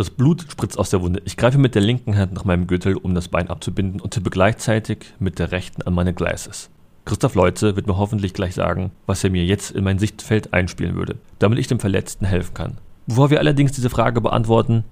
Das 0.00 0.08
Blut 0.08 0.46
spritzt 0.50 0.78
aus 0.78 0.88
der 0.88 1.02
Wunde. 1.02 1.20
Ich 1.26 1.36
greife 1.36 1.58
mit 1.58 1.74
der 1.74 1.82
linken 1.82 2.16
Hand 2.16 2.32
nach 2.32 2.46
meinem 2.46 2.66
Gürtel, 2.66 2.96
um 2.96 3.14
das 3.14 3.28
Bein 3.28 3.50
abzubinden 3.50 4.00
und 4.00 4.14
tippe 4.14 4.30
gleichzeitig 4.30 5.12
mit 5.18 5.38
der 5.38 5.52
rechten 5.52 5.82
an 5.82 5.92
meine 5.92 6.14
Gleises. 6.14 6.70
Christoph 7.04 7.34
Leutze 7.34 7.76
wird 7.76 7.86
mir 7.86 7.98
hoffentlich 7.98 8.32
gleich 8.32 8.54
sagen, 8.54 8.92
was 9.04 9.22
er 9.22 9.28
mir 9.28 9.44
jetzt 9.44 9.72
in 9.72 9.84
mein 9.84 9.98
Sichtfeld 9.98 10.54
einspielen 10.54 10.94
würde, 10.94 11.16
damit 11.38 11.58
ich 11.58 11.66
dem 11.66 11.80
Verletzten 11.80 12.24
helfen 12.24 12.54
kann. 12.54 12.78
Bevor 13.08 13.28
wir 13.28 13.40
allerdings 13.40 13.72
diese 13.72 13.90
Frage 13.90 14.22
beantworten, 14.22 14.84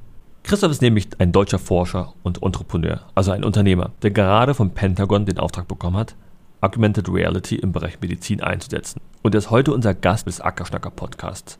Christoph 0.43 0.73
ist 0.73 0.83
nämlich 0.83 1.09
ein 1.17 1.33
deutscher 1.33 1.59
Forscher 1.59 2.13
und 2.23 2.43
Entrepreneur, 2.43 3.01
also 3.15 3.31
ein 3.31 3.45
Unternehmer, 3.45 3.93
der 4.03 4.11
gerade 4.11 4.53
vom 4.53 4.73
Pentagon 4.73 5.25
den 5.25 5.39
Auftrag 5.39 5.69
bekommen 5.69 5.97
hat, 5.97 6.17
Augmented 6.61 7.09
Reality 7.09 7.55
im 7.55 7.73
Bereich 7.73 7.99
Medizin 8.03 8.43
einzusetzen. 8.43 9.01
Und 9.23 9.35
er 9.35 9.39
ist 9.39 9.51
heute 9.51 9.73
unser 9.73 9.95
Gast 9.95 10.27
des 10.27 10.43
Ackerschnacker 10.43 10.91
Podcasts. 10.91 11.59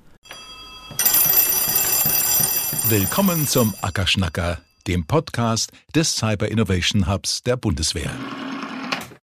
Willkommen 2.91 3.47
zum 3.47 3.75
Ackerschnacker, 3.83 4.63
dem 4.87 5.07
Podcast 5.07 5.73
des 5.95 6.17
Cyber 6.17 6.49
Innovation 6.49 7.07
Hubs 7.07 7.43
der 7.43 7.59
Bundeswehr. 7.59 8.11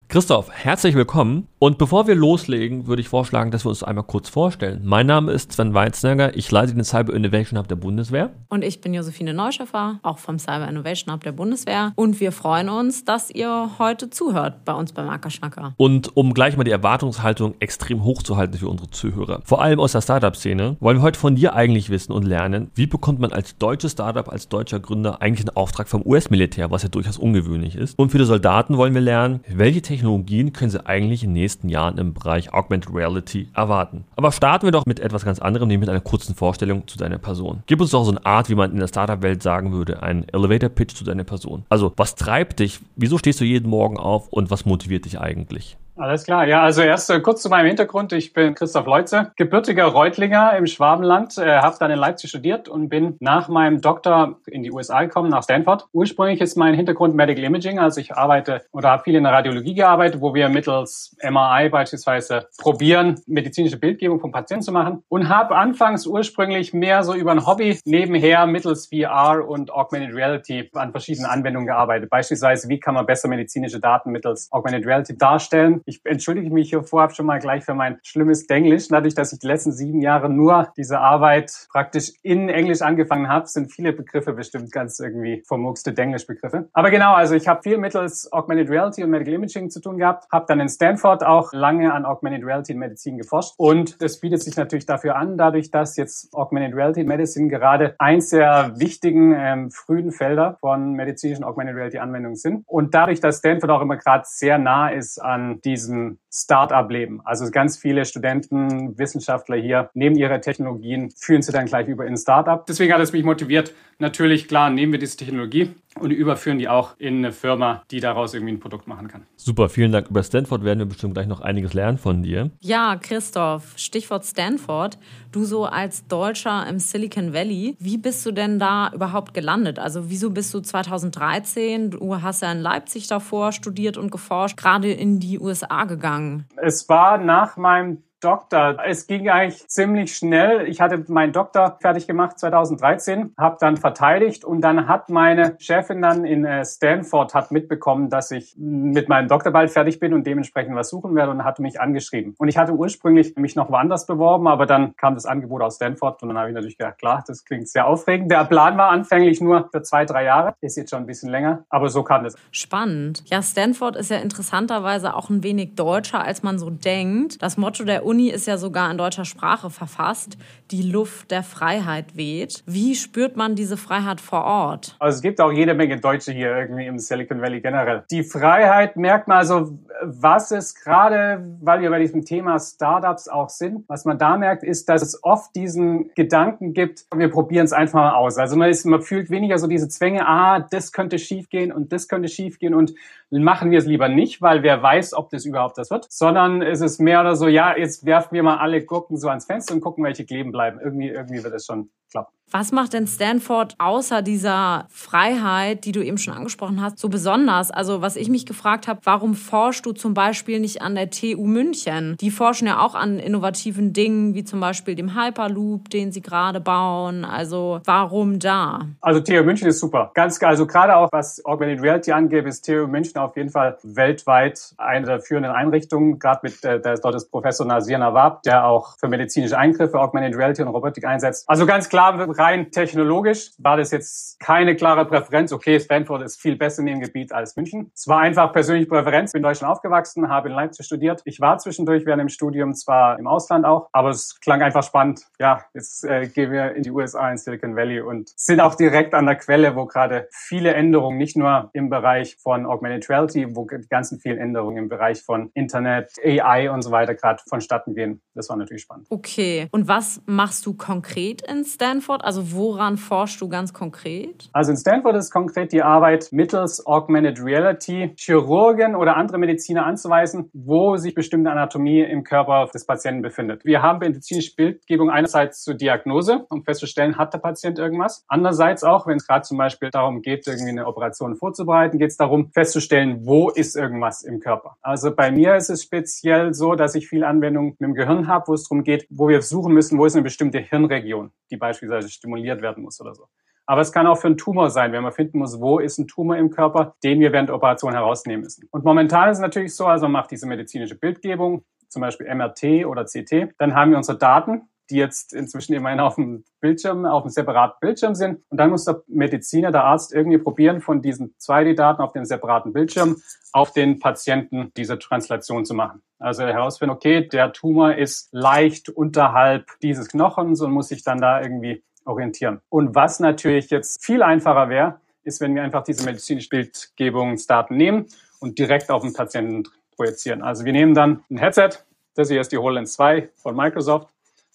Christoph, 0.07 0.49
herzlich 0.53 0.95
willkommen. 0.95 1.49
Und 1.61 1.77
bevor 1.77 2.07
wir 2.07 2.15
loslegen, 2.15 2.87
würde 2.87 3.03
ich 3.03 3.09
vorschlagen, 3.09 3.51
dass 3.51 3.65
wir 3.65 3.71
uns 3.71 3.83
einmal 3.83 4.05
kurz 4.05 4.29
vorstellen. 4.29 4.81
Mein 4.85 5.07
Name 5.07 5.33
ist 5.33 5.53
Sven 5.53 5.75
Weiznegger, 5.75 6.37
ich 6.37 6.51
leite 6.51 6.73
den 6.73 6.85
Cyber 6.85 7.15
Innovation 7.15 7.59
Hub 7.59 7.67
der 7.69 7.77
Bundeswehr. 7.77 8.31
Und 8.49 8.63
ich 8.63 8.81
bin 8.81 8.95
Josephine 8.95 9.35
Neuschaffer, 9.35 9.99
auch 10.03 10.19
vom 10.19 10.39
Cyber 10.39 10.69
Innovation 10.69 11.13
Hub 11.13 11.25
der 11.25 11.33
Bundeswehr. 11.33 11.93
Und 11.97 12.21
wir 12.21 12.33
freuen 12.33 12.69
uns, 12.69 13.05
dass 13.05 13.31
ihr 13.31 13.71
heute 13.79 14.09
zuhört 14.11 14.65
bei 14.65 14.73
uns 14.73 14.93
beim 14.93 15.09
Ackerschnacker. 15.09 15.75
Und 15.77 16.17
um 16.17 16.33
gleich 16.33 16.57
mal 16.57 16.65
die 16.65 16.71
Erwartungshaltung 16.71 17.55
extrem 17.59 18.05
hoch 18.05 18.23
zu 18.23 18.37
halten 18.37 18.57
für 18.57 18.69
unsere 18.69 18.91
Zuhörer, 18.91 19.41
vor 19.45 19.61
allem 19.61 19.81
aus 19.81 19.93
der 19.93 20.01
Startup-Szene, 20.01 20.77
wollen 20.81 20.99
wir 20.99 21.03
heute 21.03 21.19
von 21.19 21.35
dir 21.35 21.55
eigentlich 21.55 21.91
wissen 21.91 22.13
und 22.13 22.25
lernen, 22.25 22.71
wie 22.75 22.87
bekommt 22.87 23.19
man 23.19 23.33
als 23.33 23.59
deutsches 23.59 23.93
Startup, 23.93 24.29
als 24.29 24.49
deutscher 24.49 24.81
Gründer 24.81 25.21
eigentlich 25.21 25.49
einen 25.49 25.57
Auftrag 25.57 25.89
vom 25.89 26.03
US-Militär, 26.07 26.71
was 26.71 26.85
ja 26.85 26.89
durchaus 26.89 27.19
ungewöhnlich 27.19 27.75
ist. 27.75 27.99
Und 27.99 28.11
für 28.11 28.19
die 28.19 28.25
Soldaten 28.25 28.77
wollen 28.77 28.95
wir 28.95 29.01
lernen, 29.01 29.41
welche 29.49 29.83
Technologien 29.83 30.09
Technologien 30.29 30.53
können 30.53 30.71
Sie 30.71 30.87
eigentlich 30.87 31.25
in 31.25 31.35
den 31.35 31.43
nächsten 31.49 31.71
Jahren 31.71 31.97
im 31.97 32.13
Bereich 32.13 32.53
Augmented 32.53 32.95
Reality 32.95 33.49
erwarten? 33.55 34.05
Aber 34.17 34.33
starten 34.33 34.67
wir 34.67 34.71
doch 34.71 34.85
mit 34.85 35.01
etwas 35.01 35.25
ganz 35.25 35.39
anderem, 35.39 35.69
nämlich 35.69 35.87
mit 35.87 35.89
einer 35.89 36.03
kurzen 36.03 36.35
Vorstellung 36.35 36.87
zu 36.87 36.99
deiner 36.99 37.17
Person. 37.17 37.63
Gib 37.67 37.81
uns 37.81 37.91
doch 37.91 38.05
so 38.05 38.11
eine 38.11 38.27
Art, 38.27 38.51
wie 38.51 38.55
man 38.55 38.71
in 38.71 38.79
der 38.79 38.89
Startup-Welt 38.89 39.43
sagen 39.43 39.73
würde, 39.73 40.03
einen 40.03 40.29
Elevator-Pitch 40.29 40.95
zu 40.95 41.05
deiner 41.05 41.25
Person. 41.25 41.65
Also, 41.71 41.95
was 41.97 42.17
treibt 42.17 42.61
dich? 42.61 42.81
Wieso 42.97 43.17
stehst 43.17 43.41
du 43.41 43.47
jeden 43.47 43.71
Morgen 43.71 43.97
auf 43.97 44.29
und 44.29 44.51
was 44.51 44.67
motiviert 44.67 45.07
dich 45.07 45.19
eigentlich? 45.19 45.79
Alles 45.99 46.23
klar. 46.23 46.47
Ja, 46.47 46.63
also 46.63 46.83
erst 46.83 47.11
äh, 47.11 47.19
kurz 47.19 47.43
zu 47.43 47.49
meinem 47.49 47.67
Hintergrund. 47.67 48.13
Ich 48.13 48.33
bin 48.33 48.55
Christoph 48.55 48.87
Leutze, 48.87 49.33
gebürtiger 49.35 49.87
Reutlinger 49.87 50.57
im 50.57 50.69
Schwabenland, 50.69 51.37
äh, 51.39 51.59
habe 51.59 51.77
dann 51.81 51.91
in 51.91 51.99
Leipzig 51.99 52.31
studiert 52.31 52.69
und 52.69 52.89
bin 52.89 53.17
nach 53.19 53.49
meinem 53.49 53.81
Doktor 53.81 54.37
in 54.47 54.63
die 54.63 54.71
USA 54.71 55.03
gekommen, 55.03 55.29
nach 55.29 55.43
Stanford. 55.43 55.89
Ursprünglich 55.93 56.41
ist 56.41 56.57
mein 56.57 56.75
Hintergrund 56.75 57.17
Medical 57.17 57.43
Imaging, 57.43 57.81
also 57.81 58.01
ich 58.01 58.15
arbeite 58.15 58.63
oder 58.71 58.91
habe 58.91 59.03
viel 59.03 59.17
in 59.17 59.25
der 59.25 59.33
Radiologie 59.33 59.75
gearbeitet, 59.75 60.21
wo 60.21 60.35
wir 60.35 60.49
mittels 60.49 61.17
MRI 61.21 61.69
beispielsweise 61.69 62.47
probieren, 62.59 63.21
medizinische 63.27 63.77
Bildgebung 63.77 64.21
vom 64.21 64.31
Patienten 64.31 64.63
zu 64.63 64.71
machen 64.71 65.03
und 65.09 65.29
habe 65.29 65.57
anfangs 65.57 66.07
ursprünglich 66.07 66.73
mehr 66.73 67.03
so 67.03 67.13
über 67.13 67.33
ein 67.33 67.45
Hobby 67.45 67.77
nebenher 67.85 68.47
mittels 68.47 68.89
VR 68.89 69.49
und 69.49 69.73
Augmented 69.73 70.15
Reality 70.15 70.71
an 70.75 70.93
verschiedenen 70.93 71.29
Anwendungen 71.29 71.67
gearbeitet. 71.67 72.09
Beispielsweise, 72.09 72.69
wie 72.69 72.79
kann 72.79 72.95
man 72.95 73.05
besser 73.05 73.27
medizinische 73.27 73.81
Daten 73.81 74.13
mittels 74.13 74.47
Augmented 74.53 74.87
Reality 74.87 75.19
darstellen? 75.19 75.83
Ich 75.89 76.03
entschuldige 76.05 76.51
mich 76.51 76.69
hier 76.69 76.83
vorab 76.83 77.17
schon 77.17 77.25
mal 77.25 77.39
gleich 77.39 77.65
für 77.65 77.73
mein 77.73 77.99
schlimmes 78.03 78.47
Denglisch. 78.47 78.89
Dadurch, 78.89 79.15
dass 79.15 79.33
ich 79.33 79.39
die 79.39 79.47
letzten 79.47 79.73
sieben 79.73 80.03
Jahre 80.03 80.29
nur 80.29 80.71
diese 80.77 81.01
Arbeit 81.01 81.51
praktisch 81.73 82.13
in 82.23 82.51
Englisch 82.51 82.83
angefangen 82.83 83.31
habe, 83.31 83.47
sind 83.47 83.73
viele 83.73 83.95
Begriffe 83.95 84.35
bestimmt 84.35 84.71
ganz 84.71 85.01
irgendwie 85.01 85.43
vermurkste 85.47 85.95
Denglisch-Begriffe. 85.95 86.69
Aber 86.75 86.91
genau, 86.91 87.15
also 87.15 87.35
ich 87.35 87.49
habe 87.49 87.63
viel 87.63 87.79
mittels 87.79 88.31
Augmented 88.31 88.69
Reality 88.69 89.03
und 89.03 89.09
Medical 89.09 89.33
Imaging 89.33 89.71
zu 89.71 89.81
tun 89.81 89.97
gehabt, 89.97 90.31
habe 90.31 90.45
dann 90.47 90.61
in 90.61 90.69
Stanford 90.69 91.25
auch 91.25 91.55
lange 91.55 91.91
an 91.95 92.05
Augmented 92.05 92.45
Reality 92.45 92.73
in 92.73 92.81
Medizin 92.81 93.17
geforscht 93.17 93.55
und 93.57 94.03
das 94.03 94.21
bietet 94.21 94.43
sich 94.43 94.59
natürlich 94.59 94.85
dafür 94.85 95.17
an, 95.17 95.39
dadurch, 95.39 95.71
dass 95.71 95.97
jetzt 95.97 96.35
Augmented 96.35 96.77
Reality 96.77 97.01
in 97.01 97.07
Medicine 97.07 97.49
gerade 97.49 97.95
eins 97.99 98.29
der 98.29 98.75
wichtigen 98.77 99.35
ähm, 99.35 99.71
frühen 99.71 100.13
Felder 100.13 100.59
von 100.61 100.93
medizinischen 100.93 101.45
Augmented 101.45 101.77
Reality 101.77 101.97
Anwendungen 101.97 102.37
sind 102.37 102.65
und 102.67 102.93
dadurch, 102.93 103.21
dass 103.21 103.39
Stanford 103.39 103.71
auch 103.71 103.81
immer 103.81 103.97
gerade 103.97 104.25
sehr 104.27 104.59
nah 104.59 104.91
ist 104.91 105.17
an 105.19 105.63
die 105.65 105.78
diesem 105.79 106.19
Start-up-Leben. 106.31 107.21
Also 107.25 107.51
ganz 107.51 107.79
viele 107.79 108.05
Studenten, 108.05 108.99
Wissenschaftler 108.99 109.57
hier 109.57 109.91
nehmen 109.95 110.17
ihre 110.17 110.41
Technologien, 110.41 111.11
führen 111.17 111.43
sie 111.43 111.53
dann 111.53 111.67
gleich 111.67 111.89
über 111.89 112.07
in 112.07 112.17
Start-up. 112.17 112.67
Deswegen 112.67 112.93
hat 112.93 113.01
es 113.01 113.13
mich 113.13 113.25
motiviert. 113.25 113.75
Natürlich, 113.99 114.47
klar, 114.47 114.71
nehmen 114.71 114.93
wir 114.93 114.99
diese 114.99 115.17
Technologie 115.17 115.75
und 115.99 116.13
überführen 116.13 116.59
die 116.59 116.69
auch 116.69 116.95
in 116.99 117.19
eine 117.19 117.33
Firma, 117.33 117.83
die 117.91 117.99
daraus 117.99 118.35
irgendwie 118.35 118.53
ein 118.53 118.61
Produkt 118.61 118.87
machen 118.87 119.09
kann. 119.09 119.23
Super, 119.35 119.69
vielen 119.69 119.91
Dank. 119.91 120.09
Über 120.09 120.23
Stanford 120.23 120.63
werden 120.63 120.79
wir 120.79 120.87
bestimmt 120.87 121.15
gleich 121.15 121.27
noch 121.27 121.41
einiges 121.41 121.75
lernen 121.75 121.99
von 121.99 122.23
dir. 122.23 122.51
Ja, 122.61 122.97
Christoph, 122.97 123.73
Stichwort 123.77 124.25
Stanford. 124.25 124.99
Du 125.33 125.45
so 125.45 125.65
als 125.67 126.07
Deutscher 126.07 126.67
im 126.69 126.79
Silicon 126.79 127.35
Valley, 127.35 127.77
wie 127.81 127.99
bist 127.99 128.25
du 128.25 128.33
denn 128.33 128.59
da 128.59 128.91
überhaupt 128.95 129.35
gelandet? 129.35 129.79
Also 129.79 130.09
wieso 130.09 130.31
bist 130.31 130.55
du 130.55 130.61
2013, 130.61 131.91
du 131.91 132.23
hast 132.23 132.43
ja 132.43 132.53
in 132.53 132.61
Leipzig 132.61 133.09
davor 133.09 133.53
studiert 133.53 133.99
und 133.99 134.11
geforscht, 134.11 134.57
gerade 134.57 134.91
in 134.91 135.19
die 135.19 135.39
USA 135.39 135.68
gegangen? 135.87 136.47
Es 136.57 136.89
war 136.89 137.19
nach 137.19 137.57
meinem 137.57 138.03
Doktor. 138.21 138.79
Es 138.85 139.07
ging 139.07 139.29
eigentlich 139.29 139.69
ziemlich 139.69 140.17
schnell. 140.17 140.69
Ich 140.69 140.81
hatte 140.81 141.05
meinen 141.09 141.33
Doktor 141.33 141.79
fertig 141.81 142.07
gemacht 142.07 142.39
2013, 142.39 143.35
habe 143.39 143.57
dann 143.61 143.77
verteidigt 143.77 144.45
und 144.45 144.61
dann 144.61 144.89
hat 144.89 145.09
meine 145.09 145.57
Chefin 145.59 146.03
dann 146.03 146.25
in 146.25 146.45
äh, 146.45 146.65
Stanford 146.65 147.35
hat 147.35 147.53
mitbekommen, 147.53 148.11
dass 148.11 148.31
ich 148.31 148.57
mit 148.59 149.09
meinem 149.09 149.29
Doktor 149.29 149.53
bald 149.53 149.71
fertig 149.71 150.01
bin 150.01 150.15
und 150.15 150.27
dementsprechend 150.27 150.75
was 150.75 150.91
suchen 150.91 151.15
werde 151.15 151.31
und 151.31 151.45
hat 151.45 151.61
mich 151.61 151.81
angeschrieben. 151.81 152.35
Und 152.39 152.49
ich 152.49 152.59
hatte 152.59 152.73
ursprünglich 152.73 153.37
mich 153.37 153.55
noch 153.55 153.71
woanders 153.71 154.07
beworben, 154.07 154.49
aber 154.49 154.67
dann 154.67 154.97
kam 154.97 155.15
das 155.15 155.27
Angebot 155.27 155.63
aus 155.63 155.77
Stanford 155.77 156.23
und 156.23 156.29
dann 156.29 156.39
habe 156.39 156.49
ich 156.49 156.55
natürlich 156.55 156.79
gedacht, 156.79 156.99
klar, 156.99 157.23
das 157.27 157.45
klingt 157.45 157.69
sehr 157.69 157.87
aufregend. 157.87 158.31
Der 158.31 158.45
Plan 158.45 158.77
war 158.77 158.91
anfänglich 158.91 159.41
nur 159.41 159.69
für 159.71 159.83
zwei, 159.83 160.05
drei 160.05 160.25
Jahre, 160.25 160.55
ist 160.61 160.77
jetzt 160.77 160.91
schon 160.91 161.01
ein 161.01 161.07
bisschen 161.07 161.31
länger, 161.31 161.65
aber 161.69 161.89
so 161.89 162.03
kam 162.03 162.25
das. 162.25 162.35
Spannend. 162.51 163.23
Ja, 163.27 163.43
Stanford 163.43 163.97
ist 163.97 164.11
ja 164.11 164.17
interessanterweise 164.19 165.15
auch 165.15 165.31
ein 165.31 165.43
wenig 165.43 165.77
deutscher, 165.77 166.25
als 166.25 166.43
man 166.43 166.59
so 166.59 166.71
denkt. 166.71 167.43
Das 167.43 167.57
Motto 167.57 167.85
der 167.85 168.08
Uni 168.09 168.31
ist 168.31 168.47
ja 168.47 168.57
sogar 168.57 168.91
in 168.91 168.97
deutscher 168.97 169.27
Sprache 169.27 169.69
verfasst, 169.69 170.39
die 170.71 170.81
Luft 170.81 171.31
der 171.31 171.43
Freiheit 171.43 172.17
weht. 172.17 172.63
Wie 172.65 172.95
spürt 172.95 173.37
man 173.37 173.55
diese 173.55 173.77
Freiheit 173.77 174.23
vor 174.23 174.45
Ort? 174.45 174.97
Also 174.99 175.17
es 175.17 175.23
gibt 175.23 175.43
auch 175.43 175.53
jede 175.53 175.75
Menge 175.75 176.01
Deutsche 176.01 176.33
hier 176.33 176.57
irgendwie 176.57 176.87
im 176.87 176.99
Silicon 176.99 177.43
Valley 177.43 177.61
generell. 177.61 178.05
Die 178.11 178.23
Freiheit 178.23 178.97
merkt 178.97 179.29
man 179.29 179.37
also, 179.37 179.79
was 180.03 180.53
es 180.53 180.75
gerade, 180.75 181.45
weil 181.61 181.83
wir 181.83 181.91
bei 181.91 181.99
diesem 181.99 182.25
Thema 182.25 182.59
Startups 182.59 183.29
auch 183.29 183.51
sind, 183.51 183.85
was 183.89 184.07
man 184.07 184.17
da 184.17 184.39
merkt, 184.39 184.63
ist, 184.63 184.89
dass 184.89 185.03
es 185.03 185.23
oft 185.23 185.55
diesen 185.55 186.11
Gedanken 186.15 186.73
gibt, 186.73 187.05
wir 187.15 187.29
probieren 187.29 187.67
es 187.67 187.75
einfach 187.75 188.01
mal 188.01 188.15
aus. 188.15 188.39
Also 188.39 188.57
man, 188.57 188.71
ist, 188.71 188.87
man 188.87 189.03
fühlt 189.03 189.29
weniger 189.29 189.59
so 189.59 189.67
diese 189.67 189.89
Zwänge, 189.89 190.27
ah, 190.27 190.61
das 190.61 190.93
könnte 190.93 191.19
schiefgehen 191.19 191.73
und 191.73 191.93
das 191.93 192.09
könnte 192.09 192.29
schiefgehen 192.29 192.75
und 192.75 192.95
machen 193.31 193.71
wir 193.71 193.79
es 193.79 193.85
lieber 193.85 194.09
nicht, 194.09 194.41
weil 194.41 194.63
wer 194.63 194.83
weiß, 194.83 195.13
ob 195.13 195.29
das 195.31 195.45
überhaupt 195.45 195.77
das 195.77 195.91
wird, 195.91 196.07
sondern 196.11 196.63
es 196.63 196.81
ist 196.81 196.99
mehr 196.99 197.21
oder 197.21 197.37
so, 197.37 197.47
ja, 197.47 197.77
jetzt 197.77 197.98
werfen 198.05 198.35
wir 198.35 198.43
mal 198.43 198.59
alle 198.59 198.85
Gurken 198.85 199.17
so 199.17 199.29
ans 199.29 199.45
Fenster 199.47 199.75
und 199.75 199.81
gucken, 199.81 200.05
welche 200.05 200.25
kleben 200.25 200.53
bleiben. 200.53 200.81
Irgendwie, 200.81 201.09
irgendwie 201.09 201.43
wird 201.43 201.55
es 201.55 201.67
schon 201.67 201.91
klappen. 202.11 202.39
Was 202.51 202.73
macht 202.73 202.95
denn 202.95 203.07
Stanford 203.07 203.75
außer 203.79 204.23
dieser 204.23 204.87
Freiheit, 204.89 205.85
die 205.85 205.93
du 205.93 206.03
eben 206.03 206.17
schon 206.17 206.33
angesprochen 206.33 206.81
hast, 206.81 206.99
so 206.99 207.11
besonders? 207.11 207.71
Also 207.71 208.01
was 208.01 208.17
ich 208.17 208.31
mich 208.31 208.47
gefragt 208.47 208.89
habe, 208.89 209.01
warum 209.05 209.35
forschst 209.35 209.85
du 209.85 209.93
zum 209.93 210.15
Beispiel 210.15 210.59
nicht 210.59 210.81
an 210.81 210.95
der 210.95 211.11
TU 211.11 211.45
München? 211.45 212.17
Die 212.19 212.31
forschen 212.31 212.67
ja 212.67 212.81
auch 212.81 212.95
an 212.95 213.19
innovativen 213.19 213.93
Dingen, 213.93 214.35
wie 214.35 214.45
zum 214.45 214.61
Beispiel 214.61 214.95
dem 214.95 215.15
Hyperloop, 215.15 215.91
den 215.91 216.11
sie 216.11 216.23
gerade 216.23 216.61
bauen. 216.61 217.27
Also 217.27 217.81
warum 217.85 218.39
da? 218.39 218.87
Also 219.03 219.21
TU 219.21 219.43
München 219.43 219.69
ist 219.69 219.81
super. 219.81 220.11
Ganz, 220.15 220.43
also 220.43 220.67
gerade 220.67 220.97
auch 220.97 221.11
was 221.13 221.45
Augmented 221.45 221.83
Reality 221.83 222.13
angeht, 222.13 222.47
ist 222.47 222.65
TU 222.65 222.87
München 222.87 223.19
auf 223.19 223.37
jeden 223.37 223.51
Fall 223.51 223.77
weltweit 223.83 224.73
eine 224.79 225.05
der 225.05 225.21
führenden 225.21 225.53
Einrichtungen. 225.53 226.19
Gerade 226.19 226.41
mit, 226.45 226.65
äh, 226.65 226.81
dort 226.81 227.15
ist 227.15 227.31
Professor 227.31 227.67
Nasir 227.67 227.99
Nawab, 227.99 228.43
der 228.45 228.65
auch 228.65 228.97
für 228.99 229.09
medizinische 229.09 229.59
Eingriffe 229.59 230.01
Augmented 230.01 230.35
Reality 230.35 230.63
und 230.63 230.69
Robotik 230.69 231.05
einsetzt. 231.05 231.45
Also 231.47 231.67
ganz 231.67 231.91
klar, 231.91 231.98
rein 231.99 232.71
technologisch 232.71 233.51
war 233.59 233.77
das 233.77 233.91
jetzt 233.91 234.41
keine 234.41 234.77
klare 234.77 235.05
Präferenz. 235.05 235.53
Okay, 235.53 235.81
Stanford 235.81 236.23
ist 236.23 236.41
viel 236.41 236.57
besser 236.57 236.81
in 236.81 236.87
dem 236.87 237.01
Gebiet 237.01 237.33
als 237.33 237.57
München. 237.57 237.91
Es 237.95 238.07
war 238.07 238.21
einfach 238.21 238.53
persönliche 238.53 238.89
Präferenz. 238.89 239.33
Bin 239.33 239.41
in 239.41 239.43
Deutschland 239.43 239.73
aufgewachsen, 239.73 240.29
habe 240.29 240.49
in 240.49 240.55
Leipzig 240.55 240.87
studiert. 240.87 241.23
Ich 241.25 241.41
war 241.41 241.59
zwischendurch 241.59 242.07
während 242.07 242.21
dem 242.21 242.29
Studium 242.29 242.75
zwar 242.75 243.19
im 243.19 243.27
Ausland 243.27 243.65
auch, 243.65 243.89
aber 243.93 244.11
es 244.11 244.39
klang 244.41 244.63
einfach 244.63 244.85
spannend. 244.85 245.23
Ja, 245.39 245.65
jetzt 245.75 246.05
äh, 246.05 246.29
gehen 246.29 246.53
wir 246.53 246.75
in 246.75 246.83
die 246.83 246.91
USA, 246.91 247.31
in 247.31 247.37
Silicon 247.37 247.77
Valley 247.77 248.01
und 248.01 248.31
sind 248.37 248.61
auch 248.61 248.75
direkt 248.77 249.15
an 249.15 249.27
der 249.27 249.37
Quelle, 249.37 249.75
wo 249.75 249.87
gerade 249.87 250.29
viele 250.31 250.75
Änderungen, 250.75 251.19
nicht 251.19 251.37
nur 251.37 251.71
im 251.73 251.91
Bereich 251.91 252.37
von 252.37 252.67
Augmented 252.67 253.09
Reality, 253.11 253.57
wo 253.57 253.67
die 253.67 253.89
ganzen 253.89 254.21
vielen 254.21 254.39
Änderungen 254.39 254.77
im 254.77 254.89
Bereich 254.89 255.23
von 255.23 255.51
Internet, 255.55 256.13
AI 256.25 256.71
und 256.71 256.83
so 256.83 256.91
weiter 256.91 257.15
gerade 257.15 257.43
vonstatten 257.49 257.95
gehen. 257.95 258.23
Das 258.35 258.49
war 258.49 258.57
natürlich 258.57 258.83
spannend. 258.83 259.07
Okay. 259.11 259.69
Und 259.73 259.89
was 259.89 260.23
machst 260.27 260.65
du 260.65 260.75
konkret 260.75 261.43
in 261.43 261.65
Stanford? 261.65 261.88
Stanford? 261.89 262.23
Also 262.23 262.53
woran 262.53 262.99
forschst 262.99 263.41
du 263.41 263.49
ganz 263.49 263.73
konkret? 263.73 264.51
Also 264.53 264.73
in 264.73 264.77
Stanford 264.77 265.17
ist 265.17 265.31
konkret 265.31 265.73
die 265.73 265.83
Arbeit 265.83 266.29
mittels 266.33 266.87
Augmented 266.87 267.43
Reality 267.43 268.13
Chirurgen 268.15 268.95
oder 268.95 269.17
andere 269.17 269.39
Mediziner 269.39 269.87
anzuweisen, 269.87 270.51
wo 270.53 270.99
sich 270.99 271.15
bestimmte 271.15 271.51
Anatomie 271.51 272.01
im 272.01 272.25
Körper 272.25 272.69
des 272.75 272.85
Patienten 272.85 273.23
befindet. 273.23 273.65
Wir 273.65 273.81
haben 273.81 274.01
medizinische 274.01 274.55
Bildgebung 274.55 275.09
einerseits 275.09 275.63
zur 275.63 275.75
Diagnose, 275.77 276.45
um 276.51 276.63
festzustellen, 276.63 277.17
hat 277.17 277.33
der 277.33 277.39
Patient 277.39 277.79
irgendwas. 277.79 278.23
Andererseits 278.29 278.85
auch, 278.85 279.07
wenn 279.07 279.17
es 279.17 279.27
gerade 279.27 279.45
zum 279.45 279.57
Beispiel 279.57 279.89
darum 279.89 280.21
geht, 280.21 280.47
irgendwie 280.47 280.69
eine 280.69 280.87
Operation 280.87 281.37
vorzubereiten, 281.37 281.99
geht 281.99 282.11
es 282.11 282.19
darum, 282.19 282.51
festzustellen, 282.53 283.25
wo 283.25 283.49
ist 283.49 283.77
irgendwas 283.77 284.25
im 284.25 284.41
Körper. 284.41 284.77
Also 284.83 285.15
bei 285.15 285.31
mir 285.31 285.57
ist 285.57 285.71
es 285.71 285.85
speziell 285.85 286.53
so, 286.53 286.75
dass 286.75 286.95
ich 286.95 287.09
viel 287.09 287.25
Anwendung 287.25 287.77
mit 287.79 287.81
dem 287.81 287.95
Gehirn 287.95 288.29
habe, 288.29 288.49
wo 288.49 288.53
es 288.53 288.65
darum 288.65 288.85
geht, 288.85 289.07
wo 289.09 289.29
wir 289.29 289.41
suchen 289.41 289.73
müssen, 289.73 289.99
wo 289.99 290.05
ist 290.05 290.17
eine 290.17 290.23
bestimmte 290.23 290.59
Hirnregion, 290.59 291.31
die 291.51 291.57
beispielsweise 291.57 291.78
stimuliert 292.09 292.63
werden 292.63 292.83
muss 292.83 293.01
oder 293.01 293.15
so. 293.15 293.29
Aber 293.67 293.83
es 293.83 293.93
kann 293.93 294.07
auch 294.07 294.17
für 294.17 294.29
einen 294.29 294.39
Tumor 294.39 294.71
sein, 294.71 294.93
wenn 294.93 295.03
man 295.03 295.13
finden 295.13 295.39
muss, 295.39 295.61
wo 295.61 295.79
ist 295.79 295.99
ein 295.99 296.09
Tumor 296.09 296.37
im 296.39 296.51
Körper, 296.51 296.95
den 297.05 297.21
wir 297.21 297.33
während 297.33 297.51
der 297.51 297.57
Operation 297.57 297.93
herausnehmen 297.93 298.43
müssen. 298.43 298.67
Und 298.71 298.85
momentan 298.85 299.29
ist 299.29 299.37
es 299.39 299.43
natürlich 299.43 299.77
so, 299.77 299.85
also 299.85 300.07
man 300.07 300.13
macht 300.13 300.31
diese 300.31 300.47
medizinische 300.47 300.95
Bildgebung, 300.95 301.65
zum 301.89 302.01
Beispiel 302.01 302.35
MRT 302.35 302.87
oder 302.87 303.05
CT, 303.05 303.55
dann 303.59 303.75
haben 303.75 303.91
wir 303.91 303.99
unsere 303.99 304.17
Daten, 304.17 304.63
die 304.91 304.97
jetzt 304.97 305.33
inzwischen 305.33 305.75
immerhin 305.75 306.01
auf 306.01 306.17
dem 306.17 306.45
Bildschirm, 306.61 307.05
auf 307.05 307.23
einem 307.23 307.31
separaten 307.31 307.79
Bildschirm 307.81 308.15
sind. 308.15 308.41
Und 308.49 308.59
dann 308.59 308.71
muss 308.71 308.85
der 308.85 309.03
Mediziner, 309.07 309.71
der 309.71 309.85
Arzt 309.85 310.13
irgendwie 310.15 310.39
probieren, 310.39 310.81
von 310.81 311.03
diesen 311.03 311.35
2D-Daten 311.39 312.03
auf 312.03 312.13
dem 312.13 312.25
separaten 312.25 312.73
Bildschirm 312.73 313.17
auf 313.53 313.73
den 313.73 313.99
Patienten 313.99 314.73
diese 314.77 314.99
Translation 314.99 315.65
zu 315.65 315.75
machen. 315.75 316.03
Also 316.19 316.43
herausfinden, 316.43 316.95
okay, 316.95 317.27
der 317.27 317.53
Tumor 317.53 317.95
ist 317.95 318.29
leicht 318.33 318.89
unterhalb 318.89 319.67
dieses 319.83 320.09
Knochens 320.09 320.61
und 320.61 320.73
muss 320.73 320.89
sich 320.89 321.05
dann 321.05 321.21
da 321.21 321.41
irgendwie 321.41 321.83
orientieren. 322.05 322.61
Und 322.69 322.95
was 322.95 323.21
natürlich 323.21 323.71
jetzt 323.71 324.05
viel 324.05 324.23
einfacher 324.23 324.69
wäre, 324.69 325.01
ist, 325.23 325.41
wenn 325.41 325.55
wir 325.55 325.63
einfach 325.63 325.85
diese 325.85 326.05
medizinische 326.05 326.49
Bildgebungsdaten 326.49 327.77
nehmen 327.77 328.07
und 328.41 328.59
direkt 328.59 328.91
auf 328.91 329.03
den 329.03 329.13
Patienten 329.13 329.65
projizieren. 329.95 330.43
Also 330.43 330.65
wir 330.65 330.73
nehmen 330.73 330.95
dann 330.95 331.23
ein 331.31 331.39
Headset, 331.39 331.71
das 332.15 332.31
hier 332.31 332.41
ist 332.41 332.51
die 332.51 332.59
HoloLens 332.59 332.95
2 332.95 333.31
von 333.37 333.55
Microsoft, 333.55 334.09